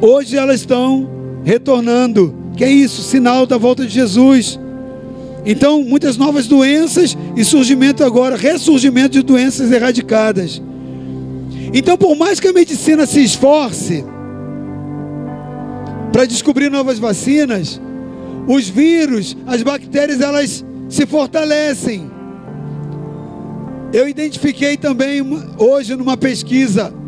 Hoje 0.00 0.38
elas 0.38 0.60
estão 0.60 1.06
retornando. 1.44 2.34
Que 2.56 2.64
é 2.64 2.70
isso? 2.70 3.02
Sinal 3.02 3.46
da 3.46 3.58
volta 3.58 3.84
de 3.84 3.92
Jesus. 3.92 4.58
Então, 5.44 5.82
muitas 5.84 6.16
novas 6.16 6.46
doenças 6.46 7.16
e 7.36 7.44
surgimento 7.44 8.02
agora, 8.02 8.34
ressurgimento 8.34 9.10
de 9.10 9.22
doenças 9.22 9.70
erradicadas. 9.70 10.62
Então, 11.74 11.98
por 11.98 12.16
mais 12.16 12.40
que 12.40 12.48
a 12.48 12.52
medicina 12.52 13.04
se 13.04 13.22
esforce 13.22 14.02
para 16.12 16.24
descobrir 16.24 16.70
novas 16.70 16.98
vacinas, 16.98 17.78
os 18.48 18.70
vírus, 18.70 19.36
as 19.46 19.62
bactérias, 19.62 20.20
elas 20.22 20.64
se 20.88 21.04
fortalecem. 21.04 22.10
Eu 23.92 24.08
identifiquei 24.08 24.78
também 24.78 25.22
hoje 25.58 25.94
numa 25.94 26.16
pesquisa 26.16 27.01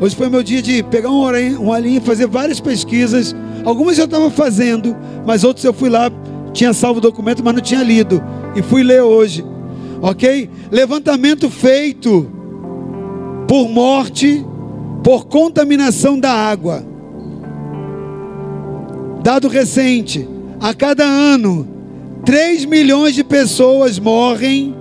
Hoje 0.00 0.14
foi 0.14 0.28
meu 0.28 0.44
dia 0.44 0.62
de 0.62 0.80
pegar 0.84 1.10
uma, 1.10 1.24
hora, 1.24 1.40
uma 1.58 1.78
linha 1.78 2.00
fazer 2.00 2.26
várias 2.28 2.60
pesquisas. 2.60 3.34
Algumas 3.64 3.98
eu 3.98 4.04
estava 4.04 4.30
fazendo, 4.30 4.96
mas 5.26 5.42
outras 5.42 5.64
eu 5.64 5.72
fui 5.72 5.88
lá, 5.88 6.08
tinha 6.52 6.72
salvo 6.72 6.98
o 6.98 7.00
documento, 7.00 7.42
mas 7.42 7.54
não 7.54 7.60
tinha 7.60 7.82
lido. 7.82 8.22
E 8.54 8.62
fui 8.62 8.84
ler 8.84 9.02
hoje. 9.02 9.44
Ok? 10.00 10.48
Levantamento 10.70 11.50
feito 11.50 12.30
por 13.48 13.68
morte, 13.68 14.44
por 15.02 15.26
contaminação 15.26 16.18
da 16.18 16.30
água. 16.30 16.84
Dado 19.24 19.48
recente: 19.48 20.28
a 20.60 20.72
cada 20.72 21.04
ano, 21.04 21.66
3 22.24 22.66
milhões 22.66 23.16
de 23.16 23.24
pessoas 23.24 23.98
morrem 23.98 24.76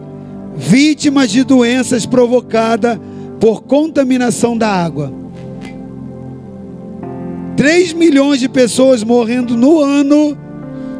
vítimas 0.56 1.32
de 1.32 1.44
doenças 1.44 2.06
provocadas 2.06 3.00
por 3.40 3.64
contaminação 3.64 4.58
da 4.58 4.68
água. 4.68 5.12
3 7.56 7.94
milhões 7.94 8.40
de 8.40 8.48
pessoas 8.48 9.04
morrendo 9.04 9.58
no 9.58 9.80
ano, 9.80 10.38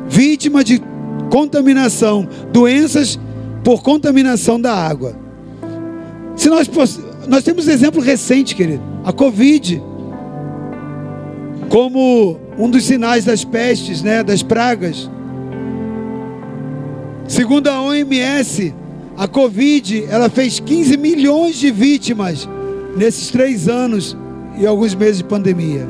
vítima 0.10 0.64
de 0.64 0.82
contaminação, 1.30 2.28
doenças 2.52 3.20
por 3.64 3.84
contaminação 3.84 4.60
da 4.60 4.74
água. 4.74 5.16
Se 6.36 6.50
nós, 6.50 6.70
nós 7.28 7.44
temos 7.44 7.68
exemplo 7.68 8.02
recente, 8.02 8.56
querido, 8.56 8.82
a 9.04 9.12
Covid, 9.12 9.82
como 11.70 12.40
um 12.58 12.70
dos 12.70 12.86
sinais 12.86 13.26
das 13.26 13.44
pestes, 13.44 14.02
né, 14.02 14.24
das 14.24 14.42
pragas. 14.42 15.10
Segundo 17.28 17.68
a 17.68 17.82
OMS, 17.82 18.74
a 19.18 19.28
Covid, 19.28 20.06
ela 20.10 20.30
fez 20.30 20.60
15 20.60 20.96
milhões 20.96 21.56
de 21.56 21.72
vítimas 21.72 22.48
nesses 22.96 23.32
três 23.32 23.68
anos 23.68 24.16
e 24.60 24.66
alguns 24.66 24.94
meses 24.94 25.18
de 25.18 25.24
pandemia. 25.24 25.88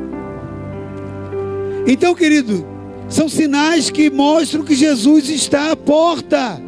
Então, 1.85 2.15
querido, 2.15 2.65
são 3.09 3.27
sinais 3.27 3.89
que 3.89 4.09
mostram 4.09 4.63
que 4.63 4.73
Jesus 4.73 5.29
está 5.29 5.71
à 5.71 5.75
porta. 5.75 6.61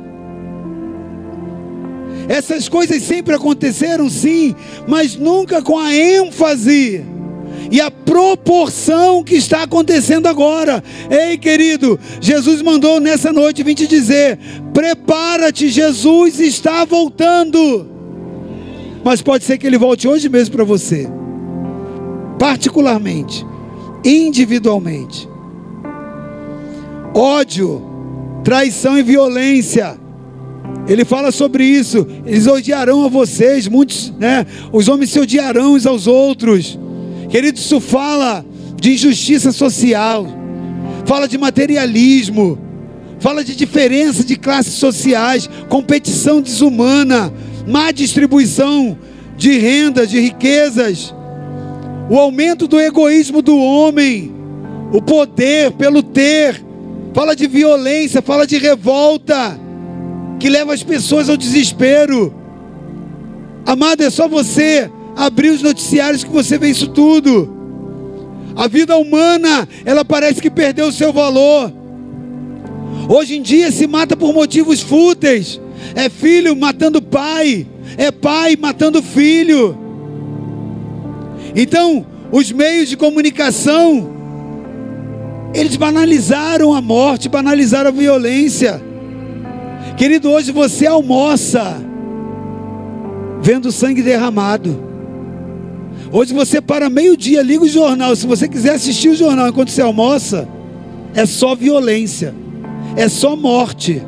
Essas 2.27 2.67
coisas 2.67 3.01
sempre 3.03 3.35
aconteceram, 3.35 4.09
sim, 4.09 4.53
mas 4.85 5.15
nunca 5.15 5.61
com 5.61 5.79
a 5.79 5.95
ênfase 5.95 7.05
e 7.71 7.79
a 7.79 7.91
proporção 7.91 9.23
que 9.23 9.35
está 9.35 9.63
acontecendo 9.63 10.27
agora. 10.27 10.83
Ei, 11.09 11.37
querido, 11.37 11.99
Jesus 12.19 12.61
mandou 12.61 12.99
nessa 12.99 13.31
noite 13.31 13.63
vir 13.63 13.75
te 13.75 13.87
dizer: 13.87 14.39
prepara-te, 14.73 15.69
Jesus 15.69 16.39
está 16.39 16.85
voltando. 16.85 17.87
Mas 19.03 19.21
pode 19.21 19.43
ser 19.43 19.57
que 19.57 19.67
ele 19.67 19.77
volte 19.77 20.07
hoje 20.07 20.27
mesmo 20.27 20.55
para 20.55 20.63
você, 20.63 21.07
particularmente, 22.37 23.45
individualmente. 24.03 25.29
Ódio, 27.13 27.81
traição 28.43 28.97
e 28.97 29.03
violência. 29.03 29.97
Ele 30.87 31.05
fala 31.05 31.31
sobre 31.31 31.63
isso. 31.63 32.05
Eles 32.25 32.47
odiarão 32.47 33.05
a 33.05 33.07
vocês, 33.07 33.67
muitos, 33.67 34.11
né? 34.17 34.45
Os 34.71 34.87
homens 34.87 35.11
se 35.11 35.19
odiarão 35.19 35.73
uns 35.73 35.85
aos 35.85 36.07
outros. 36.07 36.77
Querido, 37.29 37.59
isso 37.59 37.79
fala 37.79 38.43
de 38.75 38.93
injustiça 38.93 39.51
social, 39.51 40.25
fala 41.05 41.27
de 41.27 41.37
materialismo, 41.37 42.57
fala 43.19 43.43
de 43.43 43.55
diferença 43.55 44.23
de 44.23 44.35
classes 44.35 44.73
sociais, 44.73 45.49
competição 45.69 46.41
desumana, 46.41 47.31
má 47.67 47.91
distribuição 47.91 48.97
de 49.37 49.57
renda, 49.59 50.07
de 50.07 50.19
riquezas. 50.19 51.13
o 52.09 52.17
aumento 52.17 52.67
do 52.67 52.79
egoísmo 52.79 53.39
do 53.39 53.55
homem, 53.55 54.33
o 54.91 54.99
poder 54.99 55.71
pelo 55.73 56.01
ter, 56.01 56.59
fala 57.13 57.35
de 57.35 57.45
violência, 57.45 58.19
fala 58.19 58.47
de 58.47 58.57
revolta, 58.57 59.59
que 60.39 60.49
leva 60.49 60.73
as 60.73 60.81
pessoas 60.81 61.29
ao 61.29 61.37
desespero. 61.37 62.33
Amado, 63.63 64.01
é 64.01 64.09
só 64.09 64.27
você 64.27 64.89
abrir 65.15 65.49
os 65.49 65.61
noticiários 65.61 66.23
que 66.23 66.29
você 66.29 66.57
vê 66.57 66.69
isso 66.69 66.87
tudo. 66.87 67.57
A 68.55 68.67
vida 68.67 68.97
humana, 68.97 69.67
ela 69.85 70.03
parece 70.03 70.41
que 70.41 70.49
perdeu 70.49 70.87
o 70.87 70.91
seu 70.91 71.13
valor. 71.13 71.71
Hoje 73.07 73.37
em 73.37 73.41
dia 73.41 73.71
se 73.71 73.87
mata 73.87 74.15
por 74.15 74.33
motivos 74.33 74.81
fúteis. 74.81 75.59
É 75.95 76.09
filho 76.09 76.55
matando 76.55 77.01
pai, 77.01 77.65
é 77.97 78.11
pai 78.11 78.55
matando 78.55 79.01
filho. 79.01 79.77
Então, 81.55 82.05
os 82.31 82.51
meios 82.51 82.89
de 82.89 82.97
comunicação, 82.97 84.09
eles 85.53 85.75
banalizaram 85.75 86.73
a 86.73 86.81
morte, 86.81 87.29
banalizaram 87.29 87.89
a 87.89 87.93
violência. 87.93 88.81
Querido, 89.97 90.29
hoje 90.29 90.51
você 90.51 90.85
almoça 90.85 91.81
vendo 93.41 93.71
sangue 93.71 94.01
derramado. 94.01 94.88
Hoje 96.11 96.33
você 96.33 96.59
para 96.59 96.89
meio-dia, 96.89 97.43
liga 97.43 97.63
o 97.63 97.67
jornal. 97.67 98.15
Se 98.15 98.25
você 98.25 98.47
quiser 98.47 98.73
assistir 98.73 99.09
o 99.09 99.15
jornal 99.15 99.49
enquanto 99.49 99.69
você 99.69 99.81
almoça, 99.81 100.47
é 101.13 101.25
só 101.25 101.55
violência, 101.55 102.33
é 102.95 103.07
só 103.07 103.35
morte. 103.35 104.01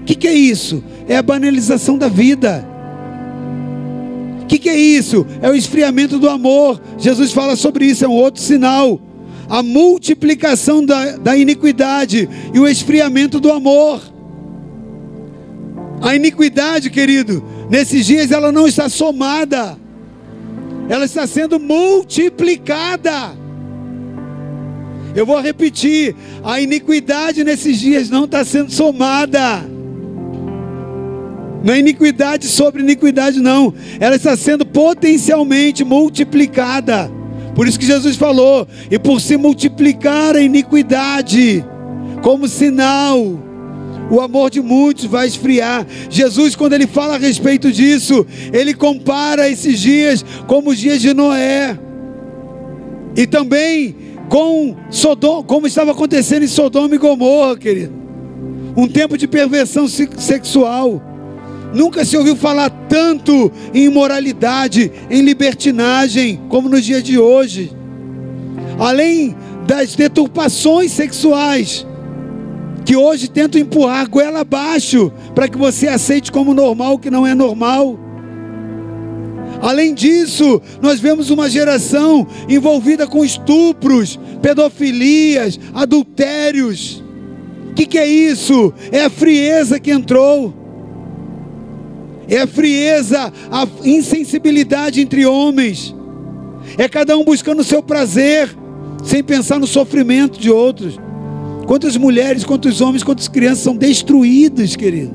O 0.00 0.04
que, 0.04 0.16
que 0.16 0.26
é 0.26 0.34
isso? 0.34 0.82
É 1.08 1.16
a 1.16 1.22
banalização 1.22 1.96
da 1.96 2.08
vida. 2.08 2.66
O 4.42 4.46
que, 4.46 4.58
que 4.58 4.68
é 4.68 4.76
isso? 4.76 5.24
É 5.40 5.48
o 5.48 5.54
esfriamento 5.54 6.18
do 6.18 6.28
amor. 6.28 6.80
Jesus 6.98 7.30
fala 7.30 7.54
sobre 7.54 7.86
isso, 7.86 8.04
é 8.04 8.08
um 8.08 8.12
outro 8.12 8.42
sinal. 8.42 9.00
A 9.48 9.62
multiplicação 9.62 10.84
da, 10.84 11.16
da 11.16 11.36
iniquidade 11.36 12.28
e 12.52 12.58
o 12.58 12.66
esfriamento 12.66 13.38
do 13.38 13.52
amor. 13.52 14.02
A 16.00 16.16
iniquidade, 16.16 16.90
querido, 16.90 17.44
nesses 17.70 18.04
dias 18.04 18.32
ela 18.32 18.50
não 18.50 18.66
está 18.66 18.88
somada, 18.88 19.78
ela 20.88 21.04
está 21.04 21.26
sendo 21.26 21.58
multiplicada. 21.58 23.36
Eu 25.14 25.26
vou 25.26 25.40
repetir: 25.40 26.14
a 26.42 26.60
iniquidade 26.60 27.44
nesses 27.44 27.78
dias 27.78 28.10
não 28.10 28.24
está 28.24 28.44
sendo 28.44 28.70
somada. 28.70 29.62
Não 31.64 31.72
é 31.72 31.78
iniquidade 31.78 32.46
sobre 32.46 32.82
iniquidade, 32.82 33.40
não. 33.40 33.72
Ela 34.00 34.16
está 34.16 34.36
sendo 34.36 34.66
potencialmente 34.66 35.84
multiplicada. 35.84 37.10
Por 37.54 37.68
isso 37.68 37.78
que 37.78 37.86
Jesus 37.86 38.16
falou: 38.16 38.66
e 38.90 38.98
por 38.98 39.20
se 39.20 39.36
multiplicar 39.36 40.34
a 40.34 40.42
iniquidade, 40.42 41.64
como 42.22 42.48
sinal, 42.48 43.38
o 44.12 44.20
amor 44.20 44.50
de 44.50 44.60
muitos 44.60 45.06
vai 45.06 45.26
esfriar. 45.26 45.86
Jesus, 46.10 46.54
quando 46.54 46.74
ele 46.74 46.86
fala 46.86 47.14
a 47.14 47.18
respeito 47.18 47.72
disso, 47.72 48.26
ele 48.52 48.74
compara 48.74 49.48
esses 49.48 49.80
dias 49.80 50.22
como 50.46 50.68
os 50.68 50.78
dias 50.78 51.00
de 51.00 51.14
Noé. 51.14 51.78
E 53.16 53.26
também 53.26 53.96
com 54.28 54.76
Sodoma, 54.90 55.42
como 55.44 55.66
estava 55.66 55.92
acontecendo 55.92 56.42
em 56.42 56.46
Sodoma 56.46 56.94
e 56.94 56.98
Gomorra, 56.98 57.56
querido. 57.56 57.94
Um 58.76 58.86
tempo 58.86 59.16
de 59.16 59.26
perversão 59.26 59.88
sexual. 59.88 61.02
Nunca 61.72 62.04
se 62.04 62.14
ouviu 62.14 62.36
falar 62.36 62.68
tanto 62.90 63.50
em 63.72 63.84
imoralidade, 63.84 64.92
em 65.08 65.22
libertinagem, 65.22 66.38
como 66.50 66.68
nos 66.68 66.84
dias 66.84 67.02
de 67.02 67.18
hoje. 67.18 67.72
Além 68.78 69.34
das 69.66 69.94
deturpações 69.96 70.92
sexuais, 70.92 71.86
que 72.84 72.96
hoje 72.96 73.28
tentam 73.28 73.60
empurrar 73.60 74.08
goela 74.08 74.40
abaixo, 74.40 75.12
para 75.34 75.48
que 75.48 75.56
você 75.56 75.88
aceite 75.88 76.32
como 76.32 76.54
normal 76.54 76.94
o 76.94 76.98
que 76.98 77.10
não 77.10 77.26
é 77.26 77.34
normal. 77.34 77.98
Além 79.60 79.94
disso, 79.94 80.60
nós 80.80 80.98
vemos 80.98 81.30
uma 81.30 81.48
geração 81.48 82.26
envolvida 82.48 83.06
com 83.06 83.24
estupros, 83.24 84.18
pedofilias, 84.40 85.58
adultérios. 85.72 87.02
O 87.70 87.74
que, 87.74 87.86
que 87.86 87.98
é 87.98 88.06
isso? 88.06 88.72
É 88.90 89.04
a 89.04 89.10
frieza 89.10 89.78
que 89.78 89.90
entrou 89.90 90.62
é 92.28 92.40
a 92.40 92.46
frieza, 92.46 93.32
a 93.50 93.66
insensibilidade 93.84 95.00
entre 95.00 95.26
homens, 95.26 95.94
é 96.78 96.88
cada 96.88 97.16
um 97.16 97.24
buscando 97.24 97.60
o 97.60 97.64
seu 97.64 97.82
prazer, 97.82 98.48
sem 99.04 99.22
pensar 99.22 99.58
no 99.58 99.66
sofrimento 99.66 100.38
de 100.38 100.50
outros. 100.50 100.98
Quantas 101.66 101.96
mulheres, 101.96 102.44
quantos 102.44 102.80
homens, 102.80 103.02
quantas 103.02 103.28
crianças 103.28 103.64
são 103.64 103.76
destruídos, 103.76 104.76
querido, 104.76 105.14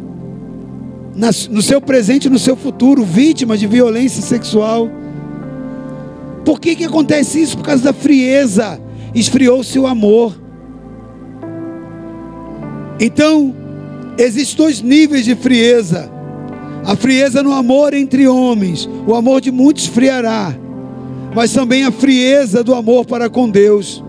no 1.50 1.62
seu 1.62 1.82
presente 1.82 2.26
e 2.26 2.30
no 2.30 2.40
seu 2.40 2.56
futuro, 2.56 3.04
vítimas 3.04 3.60
de 3.60 3.68
violência 3.68 4.22
sexual. 4.22 4.90
Por 6.46 6.60
que, 6.60 6.76
que 6.76 6.86
acontece 6.86 7.42
isso? 7.42 7.58
Por 7.58 7.66
causa 7.66 7.84
da 7.84 7.94
frieza, 7.94 8.80
esfriou-se 9.14 9.78
o 9.78 9.86
amor. 9.86 10.40
Então, 13.00 13.54
existem 14.18 14.58
dois 14.58 14.82
níveis 14.82 15.26
de 15.26 15.36
frieza 15.36 16.18
a 16.88 16.96
frieza 16.96 17.44
no 17.44 17.52
amor 17.52 17.94
entre 17.94 18.30
homens, 18.30 18.90
o 19.06 19.14
amor 19.14 19.42
de 19.42 19.52
muitos 19.52 19.88
friará, 19.88 20.56
mas 21.36 21.52
também 21.52 21.84
a 21.84 21.92
frieza 21.92 22.64
do 22.64 22.74
amor 22.74 23.06
para 23.06 23.30
com 23.30 23.50
Deus. 23.50 24.02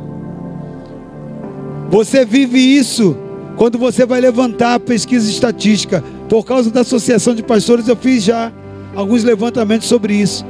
Você 1.88 2.24
vive 2.24 2.58
isso 2.58 3.16
quando 3.56 3.78
você 3.78 4.04
vai 4.04 4.20
levantar 4.20 4.74
a 4.74 4.80
pesquisa 4.80 5.28
estatística. 5.28 6.04
Por 6.28 6.44
causa 6.44 6.70
da 6.70 6.82
Associação 6.82 7.34
de 7.34 7.42
Pastores, 7.42 7.88
eu 7.88 7.96
fiz 7.96 8.22
já 8.22 8.52
alguns 8.94 9.24
levantamentos 9.24 9.88
sobre 9.88 10.14
isso. 10.14 10.44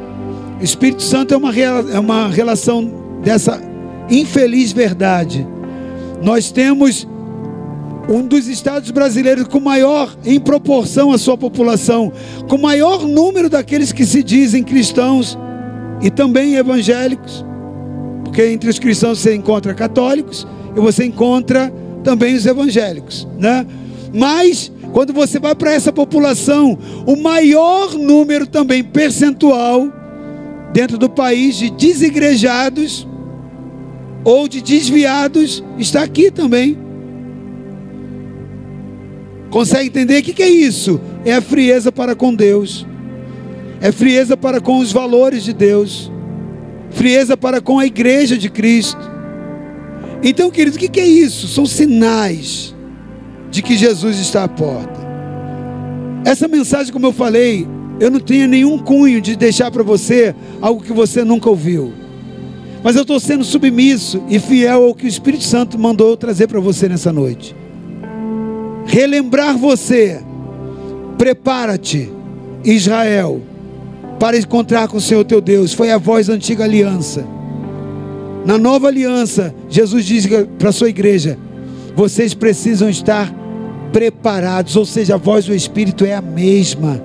O 0.61 0.64
Espírito 0.64 1.03
Santo 1.03 1.32
é 1.32 1.36
uma, 1.36 1.57
é 1.57 1.99
uma 1.99 2.28
relação 2.28 3.20
dessa 3.22 3.61
infeliz 4.11 4.72
verdade. 4.72 5.47
Nós 6.20 6.51
temos 6.51 7.07
um 8.09 8.26
dos 8.26 8.49
estados 8.49 8.91
brasileiros 8.91 9.47
com 9.47 9.61
maior, 9.61 10.16
em 10.24 10.41
proporção 10.41 11.12
à 11.12 11.18
sua 11.18 11.36
população, 11.36 12.12
com 12.49 12.59
maior 12.59 13.07
número 13.07 13.49
daqueles 13.49 13.93
que 13.93 14.05
se 14.05 14.22
dizem 14.22 14.64
cristãos 14.64 15.39
e 16.01 16.11
também 16.11 16.55
evangélicos, 16.55 17.45
porque 18.24 18.47
entre 18.47 18.70
os 18.70 18.78
cristãos 18.78 19.18
você 19.20 19.34
encontra 19.34 19.74
católicos 19.74 20.47
e 20.79 20.81
você 20.81 21.05
encontra 21.05 21.72
também 22.05 22.37
os 22.37 22.47
evangélicos, 22.47 23.26
né? 23.37 23.66
Mas 24.14 24.70
quando 24.93 25.12
você 25.12 25.41
vai 25.41 25.55
para 25.55 25.72
essa 25.72 25.93
população, 25.93 26.79
o 27.05 27.16
maior 27.16 27.95
número 27.95 28.47
também 28.47 28.85
percentual 28.85 29.93
dentro 30.72 30.97
do 30.97 31.11
país 31.11 31.57
de 31.57 31.68
desigrejados 31.68 33.07
ou 34.24 34.47
de 34.47 34.62
desviados 34.62 35.64
está 35.79 36.05
aqui 36.05 36.31
também. 36.31 36.79
Consegue 39.51 39.89
entender? 39.89 40.20
O 40.20 40.22
que, 40.22 40.33
que 40.33 40.43
é 40.45 40.49
isso? 40.49 41.01
É 41.24 41.35
a 41.35 41.43
frieza 41.43 41.91
para 41.91 42.14
com 42.14 42.33
Deus, 42.33 42.87
é 43.81 43.91
frieza 43.91 44.37
para 44.37 44.61
com 44.61 44.79
os 44.79 44.93
valores 44.93 45.43
de 45.43 45.53
Deus, 45.53 46.12
frieza 46.91 47.37
para 47.37 47.61
com 47.61 47.81
a 47.81 47.87
igreja 47.87 48.39
de 48.39 48.49
Cristo. 48.49 49.17
Então, 50.22 50.50
querido, 50.50 50.76
o 50.76 50.78
que, 50.80 50.88
que 50.88 51.00
é 51.00 51.06
isso? 51.06 51.46
São 51.48 51.66
sinais 51.66 52.74
de 53.50 53.62
que 53.62 53.76
Jesus 53.76 54.18
está 54.18 54.44
à 54.44 54.48
porta. 54.48 54.98
Essa 56.24 56.48
mensagem, 56.48 56.92
como 56.92 57.06
eu 57.06 57.12
falei, 57.12 57.66
eu 58.00 58.10
não 58.10 58.20
tenho 58.20 58.48
nenhum 58.48 58.78
cunho 58.78 59.20
de 59.20 59.36
deixar 59.36 59.70
para 59.70 59.82
você 59.82 60.34
algo 60.60 60.82
que 60.82 60.92
você 60.92 61.24
nunca 61.24 61.48
ouviu. 61.48 61.92
Mas 62.82 62.96
eu 62.96 63.02
estou 63.02 63.18
sendo 63.18 63.44
submisso 63.44 64.22
e 64.28 64.38
fiel 64.38 64.84
ao 64.84 64.94
que 64.94 65.04
o 65.04 65.08
Espírito 65.08 65.44
Santo 65.44 65.78
mandou 65.78 66.16
trazer 66.16 66.46
para 66.46 66.60
você 66.60 66.88
nessa 66.88 67.12
noite 67.12 67.54
relembrar 68.88 69.56
você. 69.56 70.20
Prepara-te, 71.16 72.10
Israel, 72.64 73.40
para 74.18 74.38
encontrar 74.38 74.88
com 74.88 74.96
o 74.96 75.00
Senhor 75.00 75.24
teu 75.24 75.40
Deus. 75.40 75.72
Foi 75.72 75.90
a 75.90 75.98
voz 75.98 76.26
da 76.26 76.34
antiga 76.34 76.64
aliança. 76.64 77.24
Na 78.45 78.57
nova 78.57 78.89
aliança, 78.89 79.55
Jesus 79.68 80.05
diz 80.05 80.26
para 80.59 80.70
a 80.70 80.72
sua 80.72 80.89
igreja: 80.89 81.39
vocês 81.95 82.34
precisam 82.34 82.89
estar 82.89 83.34
preparados, 83.93 84.76
ou 84.76 84.84
seja, 84.84 85.14
a 85.14 85.18
voz 85.18 85.47
do 85.47 85.55
Espírito 85.55 86.05
é 86.05 86.14
a 86.14 86.22
mesma. 86.22 87.03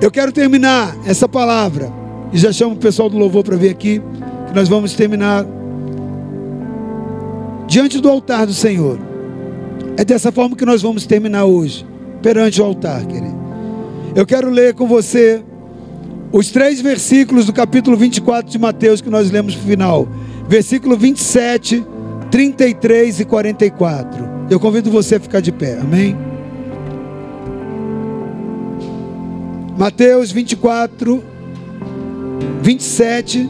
Eu 0.00 0.10
quero 0.10 0.32
terminar 0.32 0.96
essa 1.06 1.28
palavra, 1.28 1.92
e 2.32 2.38
já 2.38 2.52
chamo 2.52 2.74
o 2.74 2.78
pessoal 2.78 3.08
do 3.08 3.18
louvor 3.18 3.44
para 3.44 3.56
vir 3.56 3.70
aqui, 3.70 4.00
que 4.46 4.54
nós 4.54 4.68
vamos 4.68 4.94
terminar 4.94 5.46
diante 7.66 8.00
do 8.00 8.08
altar 8.08 8.46
do 8.46 8.54
Senhor. 8.54 8.98
É 9.96 10.04
dessa 10.04 10.30
forma 10.30 10.54
que 10.54 10.66
nós 10.66 10.82
vamos 10.82 11.06
terminar 11.06 11.44
hoje, 11.44 11.86
perante 12.22 12.60
o 12.60 12.64
altar, 12.64 13.04
querido. 13.06 13.36
Eu 14.14 14.26
quero 14.26 14.50
ler 14.50 14.74
com 14.74 14.86
você 14.86 15.42
os 16.36 16.50
três 16.50 16.82
versículos 16.82 17.46
do 17.46 17.52
capítulo 17.52 17.96
24 17.96 18.52
de 18.52 18.58
Mateus 18.58 19.00
que 19.00 19.08
nós 19.08 19.30
lemos 19.30 19.56
no 19.56 19.62
final. 19.62 20.06
Versículo 20.46 20.94
27, 20.94 21.82
33 22.30 23.20
e 23.20 23.24
44. 23.24 24.28
Eu 24.50 24.60
convido 24.60 24.90
você 24.90 25.14
a 25.14 25.20
ficar 25.20 25.40
de 25.40 25.50
pé, 25.50 25.78
amém? 25.80 26.14
Mateus 29.78 30.30
24, 30.30 31.24
27, 32.60 33.48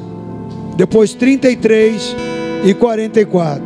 depois 0.77 1.13
33 1.13 2.15
e 2.65 2.73
44. 2.73 3.65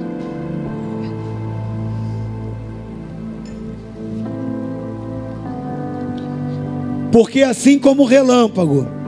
Porque 7.12 7.42
assim 7.42 7.78
como 7.78 8.04
o 8.04 8.06
relâmpago 8.06 8.99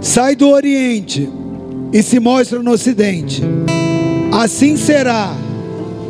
sai 0.00 0.34
do 0.34 0.48
Oriente 0.48 1.28
e 1.92 2.02
se 2.02 2.18
mostra 2.18 2.62
no 2.62 2.72
Ocidente, 2.72 3.42
assim 4.32 4.76
será 4.76 5.34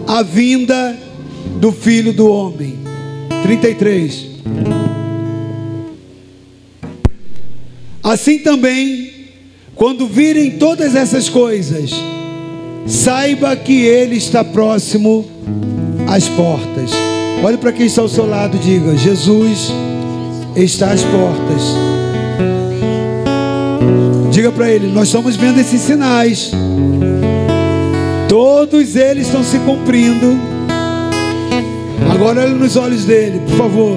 a 0.07 0.23
vinda 0.23 0.97
do 1.61 1.73
Filho 1.73 2.13
do 2.13 2.31
Homem. 2.31 2.79
33. 3.43 4.27
Assim 8.03 8.39
também, 8.39 9.11
quando 9.75 10.07
virem 10.07 10.53
todas 10.53 10.95
essas 10.95 11.29
coisas, 11.29 11.91
saiba 12.87 13.55
que 13.57 13.83
Ele 13.83 14.17
está 14.17 14.43
próximo 14.45 15.25
às 16.09 16.29
portas. 16.29 16.91
Olhe 17.43 17.57
para 17.57 17.73
quem 17.73 17.87
está 17.87 18.03
ao 18.03 18.09
seu 18.09 18.27
lado 18.27 18.57
e 18.57 18.61
diga: 18.61 18.97
Jesus 18.97 19.73
está 20.57 20.93
às 20.93 21.03
portas. 21.03 22.00
Diga 24.31 24.53
para 24.53 24.71
ele: 24.71 24.87
Nós 24.93 25.09
estamos 25.09 25.37
vendo 25.37 25.59
esses 25.61 25.81
sinais, 25.81 26.53
todos 28.29 28.97
eles 28.97 29.27
estão 29.27 29.43
se 29.43 29.59
cumprindo. 29.61 30.39
Agora 32.13 32.43
olhe 32.43 32.55
nos 32.55 32.77
olhos 32.77 33.05
dele, 33.05 33.41
por 33.41 33.57
favor. 33.57 33.97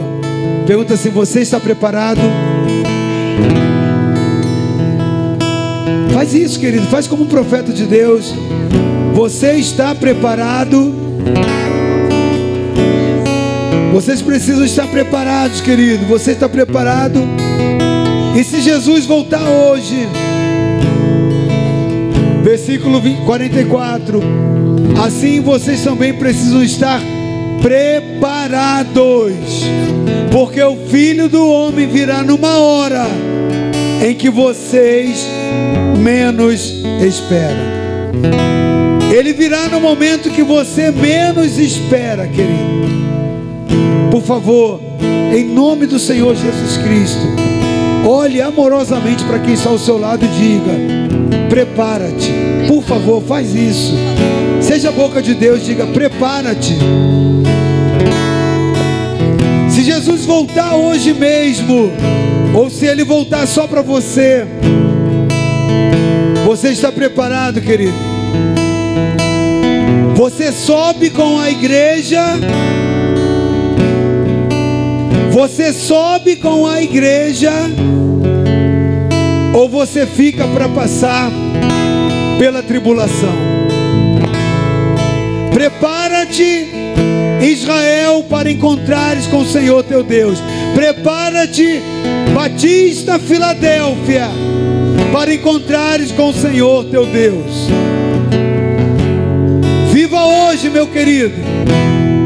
Pergunta 0.66 0.96
se 0.98 1.10
você 1.10 1.42
está 1.42 1.60
preparado. 1.60 2.22
Faz 6.14 6.34
isso, 6.34 6.60
querido. 6.60 6.86
Faz 6.88 7.08
como 7.08 7.24
um 7.24 7.28
profeta 7.28 7.74
de 7.74 7.86
Deus. 7.86 8.34
Você 9.14 9.54
está 9.54 9.94
preparado? 9.94 10.94
Vocês 13.94 14.22
precisam 14.22 14.66
estar 14.66 14.88
preparados, 14.88 15.62
querido. 15.62 16.06
Você 16.08 16.32
está 16.32 16.50
preparado? 16.50 17.20
E 18.36 18.44
se 18.44 18.62
Jesus 18.62 19.06
voltar 19.06 19.48
hoje? 19.48 20.08
Versículo 22.44 23.00
20, 23.00 23.26
44. 23.26 24.20
Assim 25.06 25.40
vocês 25.40 25.84
também 25.84 26.14
precisam 26.14 26.64
estar 26.64 27.00
preparados, 27.62 29.34
porque 30.32 30.62
o 30.62 30.76
filho 30.88 31.30
do 31.30 31.48
homem 31.48 31.88
virá 31.88 32.24
numa 32.24 32.58
hora 32.58 33.06
em 34.06 34.16
que 34.16 34.30
vocês 34.30 35.26
menos 35.98 36.84
esperam. 37.02 37.84
Ele 39.16 39.32
virá 39.32 39.70
no 39.70 39.80
momento 39.80 40.32
que 40.32 40.42
você 40.42 40.90
menos 40.92 41.60
espera, 41.60 42.28
querido. 42.28 42.84
Por 44.10 44.24
favor, 44.24 44.82
em 45.34 45.46
nome 45.46 45.86
do 45.86 46.00
Senhor 46.00 46.36
Jesus 46.36 46.78
Cristo, 46.78 47.53
olhe 48.06 48.42
amorosamente 48.42 49.24
para 49.24 49.40
quem 49.40 49.54
está 49.54 49.70
ao 49.70 49.80
seu 49.80 49.98
lado 49.98 50.26
e 50.26 50.28
diga: 50.28 50.72
prepara-te. 51.50 52.32
Por 52.68 52.84
favor, 52.84 53.22
faz 53.24 53.54
isso. 53.54 53.94
Seja 54.62 54.90
a 54.90 54.92
boca 54.92 55.22
de 55.22 55.34
Deus, 55.34 55.64
diga: 55.66 55.86
prepara-te. 55.88 56.78
Se 59.70 59.84
Jesus 59.84 60.26
voltar 60.26 60.76
hoje 60.76 61.14
mesmo, 61.14 61.92
ou 62.54 62.70
se 62.70 62.86
ele 62.86 63.04
voltar 63.04 63.48
só 63.48 63.68
para 63.68 63.82
você, 63.82 64.46
você 66.46 66.70
está 66.70 66.92
preparado, 66.92 67.60
querido? 67.60 67.94
Você 70.16 70.52
sobe 70.52 71.10
com 71.10 71.40
a 71.40 71.50
igreja, 71.50 72.22
você 75.34 75.74
sobe 75.74 76.36
com 76.36 76.68
a 76.68 76.80
igreja, 76.80 77.52
ou 79.52 79.68
você 79.68 80.06
fica 80.06 80.48
para 80.48 80.70
passar 80.70 81.32
pela 82.38 82.62
tribulação. 82.62 83.34
Prepara-te, 85.52 86.68
Israel, 87.42 88.24
para 88.30 88.52
encontrares 88.52 89.26
com 89.26 89.40
o 89.40 89.46
Senhor 89.46 89.84
teu 89.84 90.04
Deus. 90.04 90.38
Prepara-te, 90.76 91.82
Batista 92.32 93.18
Filadélfia 93.18 94.30
para 95.12 95.34
encontrares 95.34 96.12
com 96.12 96.30
o 96.30 96.34
Senhor 96.34 96.86
teu 96.86 97.08
Deus. 97.08 97.70
Viva 99.92 100.24
hoje, 100.24 100.70
meu 100.70 100.86
querido, 100.86 101.34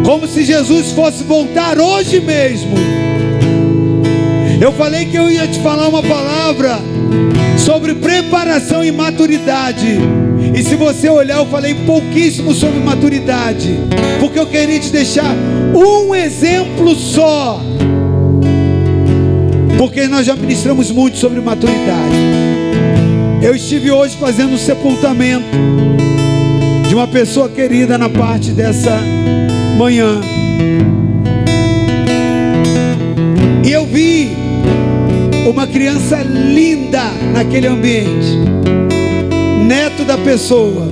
como 0.07 0.25
se 0.25 0.41
Jesus 0.41 0.93
fosse 0.93 1.21
voltar 1.25 1.77
hoje 1.77 2.21
mesmo. 2.21 2.77
Eu 4.61 4.71
falei 4.71 5.03
que 5.03 5.17
eu 5.17 5.29
ia 5.29 5.45
te 5.45 5.59
falar 5.59 5.89
uma 5.89 6.01
palavra 6.01 6.79
sobre 7.57 7.93
preparação 7.93 8.85
e 8.85 8.89
maturidade. 8.89 9.99
E 10.55 10.63
se 10.63 10.77
você 10.77 11.09
olhar, 11.09 11.39
eu 11.39 11.45
falei 11.47 11.75
pouquíssimo 11.85 12.53
sobre 12.53 12.79
maturidade, 12.79 13.77
porque 14.21 14.39
eu 14.39 14.45
queria 14.45 14.79
te 14.79 14.91
deixar 14.91 15.35
um 15.75 16.15
exemplo 16.15 16.95
só. 16.95 17.59
Porque 19.77 20.07
nós 20.07 20.25
já 20.25 20.37
ministramos 20.37 20.89
muito 20.89 21.17
sobre 21.17 21.41
maturidade. 21.41 22.15
Eu 23.41 23.53
estive 23.53 23.91
hoje 23.91 24.15
fazendo 24.15 24.53
um 24.53 24.57
sepultamento 24.57 25.49
de 26.87 26.95
uma 26.95 27.09
pessoa 27.09 27.49
querida 27.49 27.97
na 27.97 28.07
parte 28.07 28.51
dessa 28.51 28.97
manhã. 29.77 30.19
E 33.63 33.71
eu 33.71 33.85
vi 33.85 34.35
uma 35.47 35.67
criança 35.67 36.17
linda 36.23 37.03
naquele 37.33 37.67
ambiente, 37.67 38.35
neto 39.67 40.03
da 40.03 40.17
pessoa. 40.17 40.91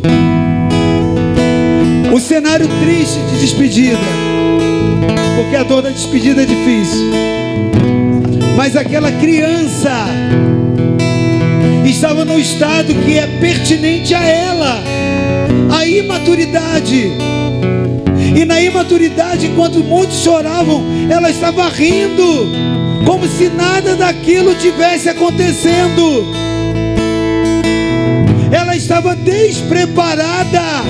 O 2.14 2.20
cenário 2.20 2.68
triste 2.84 3.20
de 3.32 3.40
despedida, 3.41 3.98
porque 5.36 5.56
a 5.56 5.64
dor 5.64 5.82
da 5.82 5.90
despedida 5.90 6.44
é 6.44 6.45
difícil. 6.45 7.12
Mas 8.56 8.76
aquela 8.76 9.12
criança 9.12 10.06
estava 11.84 12.24
no 12.24 12.40
estado 12.40 12.94
que 13.03 13.18
é 13.18 13.28
pertinente 13.40 14.14
a 14.14 14.24
ela, 14.24 14.84
a 15.76 15.86
imaturidade. 15.86 17.35
E 18.36 18.44
na 18.44 18.60
imaturidade, 18.60 19.48
enquanto 19.48 19.80
muitos 19.80 20.18
choravam, 20.18 20.84
ela 21.10 21.30
estava 21.30 21.70
rindo, 21.70 22.52
como 23.06 23.28
se 23.28 23.49
nada 23.49 23.95
daquilo 23.95 24.53
tivesse 24.56 25.07
acontecendo. 25.07 26.26
Ela 28.52 28.76
estava 28.76 29.16
despreparada, 29.16 30.84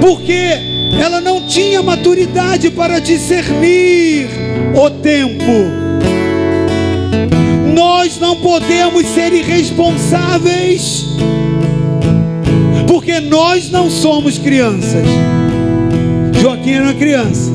porque 0.00 0.92
ela 0.98 1.20
não 1.20 1.46
tinha 1.46 1.82
maturidade 1.82 2.70
para 2.70 2.98
discernir 2.98 4.28
o 4.74 4.90
tempo 4.90 5.86
nós 7.76 8.18
não 8.18 8.36
podemos 8.36 9.06
ser 9.08 9.34
irresponsáveis, 9.34 11.04
porque 13.06 13.20
nós 13.20 13.70
não 13.70 13.88
somos 13.88 14.36
crianças. 14.36 15.04
Joaquim 16.42 16.72
era 16.72 16.86
uma 16.86 16.94
criança, 16.94 17.52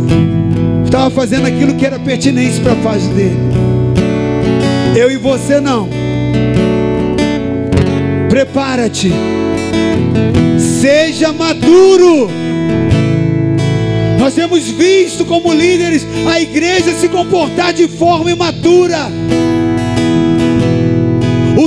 estava 0.86 1.10
fazendo 1.10 1.46
aquilo 1.46 1.76
que 1.76 1.86
era 1.86 2.00
pertinente 2.00 2.62
para 2.62 2.72
a 2.72 2.76
fase 2.78 3.10
dele. 3.10 3.36
Eu 4.96 5.12
e 5.12 5.18
você 5.18 5.60
não. 5.60 5.90
Prepara-te, 8.30 9.12
seja 10.58 11.34
maduro. 11.34 12.30
Nós 14.18 14.34
temos 14.34 14.70
visto 14.70 15.26
como 15.26 15.52
líderes 15.52 16.08
a 16.32 16.40
igreja 16.40 16.94
se 16.94 17.10
comportar 17.10 17.74
de 17.74 17.90
forma 17.90 18.32
imatura 18.32 19.12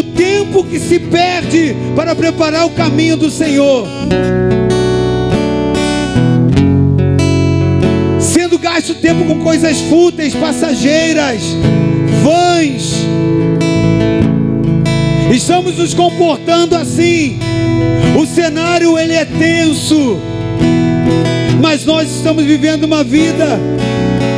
tempo 0.03 0.65
que 0.65 0.79
se 0.79 0.99
perde 0.99 1.75
para 1.95 2.15
preparar 2.15 2.67
o 2.67 2.71
caminho 2.71 3.17
do 3.17 3.31
Senhor. 3.31 3.87
Sendo 8.19 8.59
gasto 8.59 8.95
tempo 8.95 9.25
com 9.25 9.41
coisas 9.41 9.81
fúteis, 9.83 10.35
passageiras, 10.35 11.43
vãs. 12.23 13.05
estamos 15.31 15.77
nos 15.77 15.95
comportando 15.95 16.75
assim. 16.77 17.39
O 18.17 18.27
cenário 18.27 18.99
ele 18.99 19.13
é 19.13 19.25
tenso, 19.25 20.19
mas 21.61 21.85
nós 21.85 22.09
estamos 22.09 22.45
vivendo 22.45 22.85
uma 22.85 23.03
vida 23.03 23.59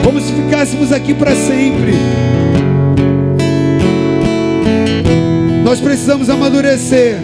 como 0.03 0.21
se 0.21 0.33
ficássemos 0.33 0.93
aqui 0.93 1.13
para 1.13 1.35
sempre. 1.35 1.93
Nós 5.67 5.81
precisamos 5.81 6.31
amadurecer 6.31 7.19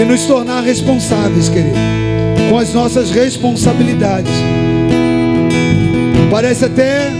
e 0.00 0.04
nos 0.04 0.24
tornar 0.26 0.60
responsáveis, 0.60 1.48
querido, 1.48 1.74
com 2.48 2.56
as 2.56 2.72
nossas 2.72 3.10
responsabilidades. 3.10 4.30
Parece 6.30 6.66
até 6.66 7.10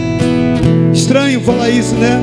estranho 0.95 1.41
falar 1.41 1.69
isso, 1.69 1.97
né? 1.97 2.21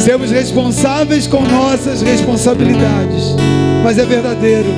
Sermos 0.00 0.30
responsáveis 0.30 1.26
com 1.26 1.40
nossas 1.40 2.02
responsabilidades, 2.02 3.34
mas 3.82 3.96
é 3.96 4.04
verdadeiro. 4.04 4.68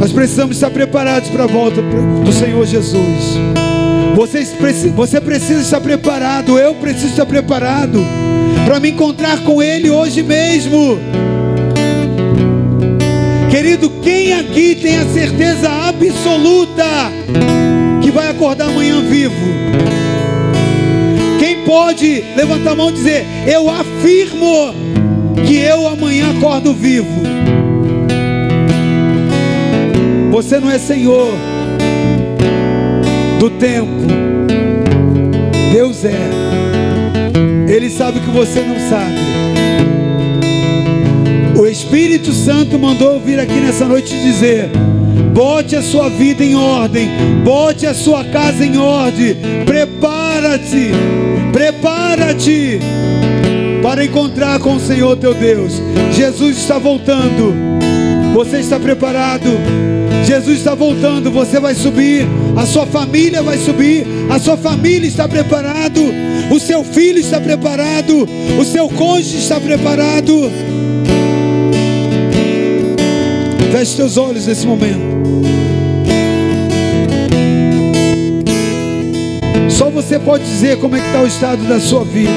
Nós 0.00 0.10
precisamos 0.10 0.56
estar 0.56 0.70
preparados 0.70 1.28
para 1.28 1.44
a 1.44 1.46
volta 1.46 1.80
do 1.80 2.32
Senhor 2.32 2.66
Jesus. 2.66 3.38
Vocês, 4.14 4.54
você 4.94 5.20
precisa 5.20 5.60
estar 5.60 5.80
preparado, 5.80 6.58
eu 6.58 6.74
preciso 6.74 7.08
estar 7.08 7.26
preparado 7.26 8.04
para 8.64 8.80
me 8.80 8.90
encontrar 8.90 9.38
com 9.44 9.62
Ele 9.62 9.90
hoje 9.90 10.22
mesmo. 10.22 10.98
Querido, 13.50 13.90
quem 14.02 14.32
aqui 14.32 14.74
tem 14.74 14.96
a 14.96 15.04
certeza 15.06 15.68
absoluta 15.88 16.84
que 18.02 18.10
vai 18.10 18.28
acordar 18.28 18.68
amanhã 18.68 19.00
vivo? 19.02 19.34
Quem 21.38 21.64
pode 21.64 22.22
levantar 22.36 22.72
a 22.72 22.76
mão 22.76 22.90
e 22.90 22.92
dizer: 22.92 23.26
Eu 23.46 23.68
afirmo 23.70 24.74
que 25.46 25.56
eu 25.56 25.88
amanhã 25.88 26.30
acordo 26.36 26.72
vivo? 26.74 27.20
Você 30.30 30.60
não 30.60 30.70
é 30.70 30.78
senhor 30.78 31.32
do 33.40 33.48
tempo. 33.48 33.90
Deus 35.72 36.04
é. 36.04 36.14
Ele 37.66 37.88
sabe 37.88 38.18
o 38.18 38.22
que 38.22 38.30
você 38.30 38.60
não 38.60 38.78
sabe. 38.90 39.18
O 41.58 41.66
Espírito 41.66 42.32
Santo 42.32 42.78
mandou 42.78 43.18
vir 43.18 43.40
aqui 43.40 43.54
nessa 43.54 43.86
noite 43.86 44.14
dizer: 44.14 44.68
bote 45.32 45.74
a 45.74 45.80
sua 45.80 46.10
vida 46.10 46.44
em 46.44 46.54
ordem, 46.54 47.08
bote 47.42 47.86
a 47.86 47.94
sua 47.94 48.24
casa 48.24 48.62
em 48.62 48.76
ordem, 48.76 49.36
prepara-te, 49.64 50.90
prepara-te 51.50 52.78
para 53.82 54.04
encontrar 54.04 54.60
com 54.60 54.74
o 54.74 54.80
Senhor 54.80 55.16
teu 55.16 55.32
Deus. 55.32 55.80
Jesus 56.12 56.58
está 56.58 56.78
voltando. 56.78 57.54
Você 58.34 58.58
está 58.58 58.78
preparado? 58.78 59.48
Jesus 60.24 60.58
está 60.58 60.74
voltando, 60.74 61.30
você 61.30 61.58
vai 61.58 61.74
subir, 61.74 62.26
a 62.56 62.64
sua 62.66 62.86
família 62.86 63.42
vai 63.42 63.58
subir, 63.58 64.06
a 64.30 64.38
sua 64.38 64.56
família 64.56 65.08
está 65.08 65.26
preparado, 65.26 66.00
o 66.50 66.60
seu 66.60 66.84
filho 66.84 67.18
está 67.18 67.40
preparado, 67.40 68.28
o 68.58 68.64
seu 68.64 68.88
cônjuge 68.88 69.38
está 69.38 69.60
preparado. 69.60 70.50
Feche 73.72 73.96
seus 73.96 74.16
olhos 74.16 74.46
nesse 74.46 74.66
momento. 74.66 75.20
Só 79.68 79.88
você 79.88 80.18
pode 80.18 80.44
dizer 80.44 80.78
como 80.78 80.96
é 80.96 81.00
que 81.00 81.06
está 81.06 81.22
o 81.22 81.26
estado 81.26 81.62
da 81.64 81.80
sua 81.80 82.04
vida. 82.04 82.30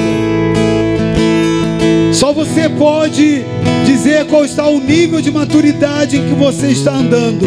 Só 2.12 2.32
você 2.32 2.68
pode 2.68 3.44
dizer 3.84 4.24
qual 4.26 4.44
está 4.44 4.66
o 4.66 4.80
nível 4.80 5.20
de 5.20 5.30
maturidade 5.30 6.16
em 6.16 6.28
que 6.28 6.34
você 6.34 6.68
está 6.68 6.92
andando. 6.92 7.44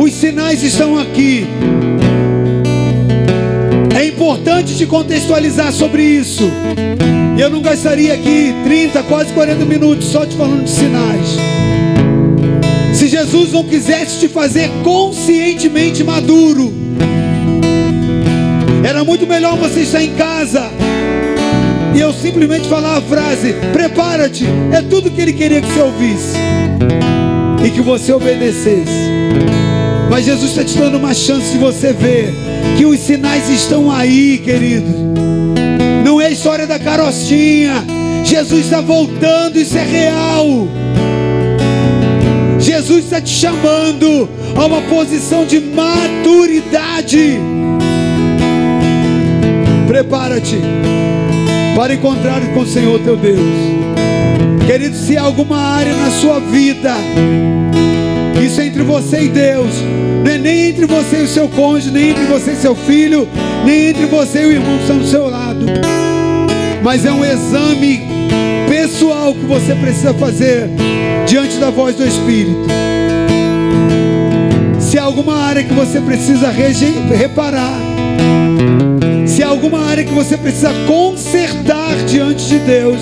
Os 0.00 0.12
sinais 0.14 0.62
estão 0.62 0.98
aqui. 0.98 1.46
É 3.94 4.06
importante 4.06 4.76
te 4.76 4.86
contextualizar 4.86 5.72
sobre 5.72 6.02
isso. 6.02 6.50
Eu 7.38 7.50
não 7.50 7.60
gastaria 7.60 8.14
aqui 8.14 8.54
30, 8.64 9.02
quase 9.04 9.32
40 9.32 9.64
minutos 9.64 10.06
só 10.06 10.24
te 10.24 10.36
falando 10.36 10.64
de 10.64 10.70
sinais. 10.70 11.36
Se 12.94 13.08
Jesus 13.08 13.52
não 13.52 13.64
quisesse 13.64 14.20
te 14.20 14.28
fazer 14.28 14.70
conscientemente 14.82 16.04
maduro, 16.04 16.72
era 18.84 19.04
muito 19.04 19.26
melhor 19.26 19.56
você 19.56 19.80
estar 19.80 20.02
em 20.02 20.14
casa 20.14 20.79
e 21.94 22.00
eu 22.00 22.12
simplesmente 22.12 22.68
falar 22.68 22.98
a 22.98 23.00
frase: 23.00 23.54
prepara-te. 23.72 24.44
É 24.72 24.82
tudo 24.82 25.10
que 25.10 25.20
ele 25.20 25.32
queria 25.32 25.60
que 25.60 25.68
você 25.68 25.80
ouvisse 25.80 26.36
e 27.64 27.70
que 27.70 27.80
você 27.80 28.12
obedecesse. 28.12 29.10
Mas 30.08 30.24
Jesus 30.24 30.50
está 30.50 30.64
te 30.64 30.76
dando 30.76 30.98
uma 30.98 31.14
chance 31.14 31.52
de 31.52 31.58
você 31.58 31.92
ver 31.92 32.34
que 32.76 32.84
os 32.84 32.98
sinais 32.98 33.48
estão 33.48 33.90
aí, 33.90 34.38
querido. 34.38 34.92
Não 36.04 36.20
é 36.20 36.30
história 36.30 36.66
da 36.66 36.78
carochinha. 36.78 37.84
Jesus 38.24 38.64
está 38.64 38.80
voltando, 38.80 39.58
isso 39.58 39.76
é 39.76 39.84
real. 39.84 40.68
Jesus 42.58 43.04
está 43.04 43.20
te 43.20 43.30
chamando 43.30 44.28
a 44.56 44.66
uma 44.66 44.82
posição 44.82 45.44
de 45.44 45.60
maturidade. 45.60 47.38
Prepara-te 49.86 50.58
para 51.80 51.94
encontrar 51.94 52.42
com 52.52 52.60
o 52.60 52.66
Senhor 52.66 53.00
teu 53.00 53.16
Deus. 53.16 53.40
Querido, 54.66 54.94
se 54.94 55.16
há 55.16 55.22
alguma 55.22 55.56
área 55.56 55.96
na 55.96 56.10
sua 56.10 56.38
vida, 56.38 56.94
isso 58.44 58.60
é 58.60 58.66
entre 58.66 58.82
você 58.82 59.22
e 59.22 59.28
Deus, 59.28 59.76
não 60.22 60.30
é 60.30 60.36
nem 60.36 60.68
entre 60.68 60.84
você 60.84 61.20
e 61.20 61.22
o 61.22 61.26
seu 61.26 61.48
cônjuge, 61.48 61.90
nem 61.90 62.10
entre 62.10 62.24
você 62.24 62.52
e 62.52 62.56
seu 62.56 62.74
filho, 62.74 63.26
nem 63.64 63.86
entre 63.88 64.04
você 64.04 64.42
e 64.42 64.44
o 64.44 64.52
irmão 64.52 64.76
que 64.76 64.82
está 64.82 64.92
do 64.92 65.06
seu 65.06 65.30
lado, 65.30 65.64
mas 66.82 67.06
é 67.06 67.12
um 67.12 67.24
exame 67.24 68.02
pessoal 68.68 69.32
que 69.32 69.46
você 69.46 69.74
precisa 69.74 70.12
fazer 70.12 70.68
diante 71.26 71.56
da 71.56 71.70
voz 71.70 71.96
do 71.96 72.06
Espírito. 72.06 72.68
Se 74.78 74.98
há 74.98 75.04
alguma 75.04 75.46
área 75.46 75.64
que 75.64 75.72
você 75.72 75.98
precisa 75.98 76.50
reparar, 76.50 77.89
alguma 79.62 79.84
área 79.84 80.02
que 80.02 80.14
você 80.14 80.38
precisa 80.38 80.70
consertar 80.86 81.94
diante 82.06 82.46
de 82.46 82.58
Deus, 82.60 82.98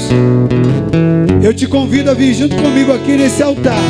eu 1.40 1.54
te 1.54 1.68
convido 1.68 2.10
a 2.10 2.14
vir 2.14 2.34
junto 2.34 2.56
comigo 2.56 2.92
aqui 2.92 3.16
nesse 3.16 3.40
altar. 3.40 3.80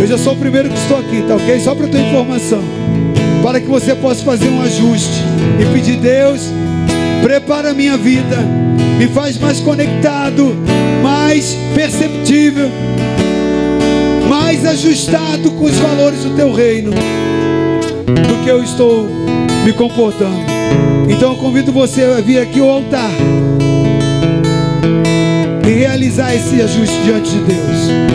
Eu 0.00 0.06
já 0.06 0.16
sou 0.16 0.32
o 0.32 0.36
primeiro 0.36 0.70
que 0.70 0.78
estou 0.78 0.98
aqui, 0.98 1.22
tá 1.28 1.36
ok? 1.36 1.60
Só 1.60 1.74
para 1.74 1.86
tua 1.86 2.00
informação. 2.00 2.62
Para 3.42 3.60
que 3.60 3.66
você 3.66 3.94
possa 3.94 4.24
fazer 4.24 4.48
um 4.48 4.62
ajuste 4.62 5.22
e 5.60 5.66
pedir, 5.74 5.98
Deus, 5.98 6.50
prepara 7.22 7.72
a 7.72 7.74
minha 7.74 7.98
vida, 7.98 8.38
me 8.98 9.06
faz 9.08 9.36
mais 9.36 9.60
conectado, 9.60 10.56
mais 11.02 11.54
perceptível, 11.74 12.70
mais 14.30 14.64
ajustado 14.64 15.50
com 15.50 15.66
os 15.66 15.76
valores 15.76 16.20
do 16.20 16.34
teu 16.36 16.54
reino 16.54 16.90
do 16.90 18.44
que 18.44 18.50
eu 18.50 18.64
estou 18.64 19.06
me 19.62 19.74
comportando. 19.74 20.51
Então 21.08 21.32
eu 21.32 21.36
convido 21.36 21.72
você 21.72 22.02
a 22.04 22.20
vir 22.20 22.38
aqui 22.38 22.60
ao 22.60 22.70
altar 22.70 23.10
e 25.66 25.70
realizar 25.70 26.34
esse 26.34 26.60
ajuste 26.60 27.02
diante 27.04 27.30
de 27.30 27.38
Deus. 27.44 28.12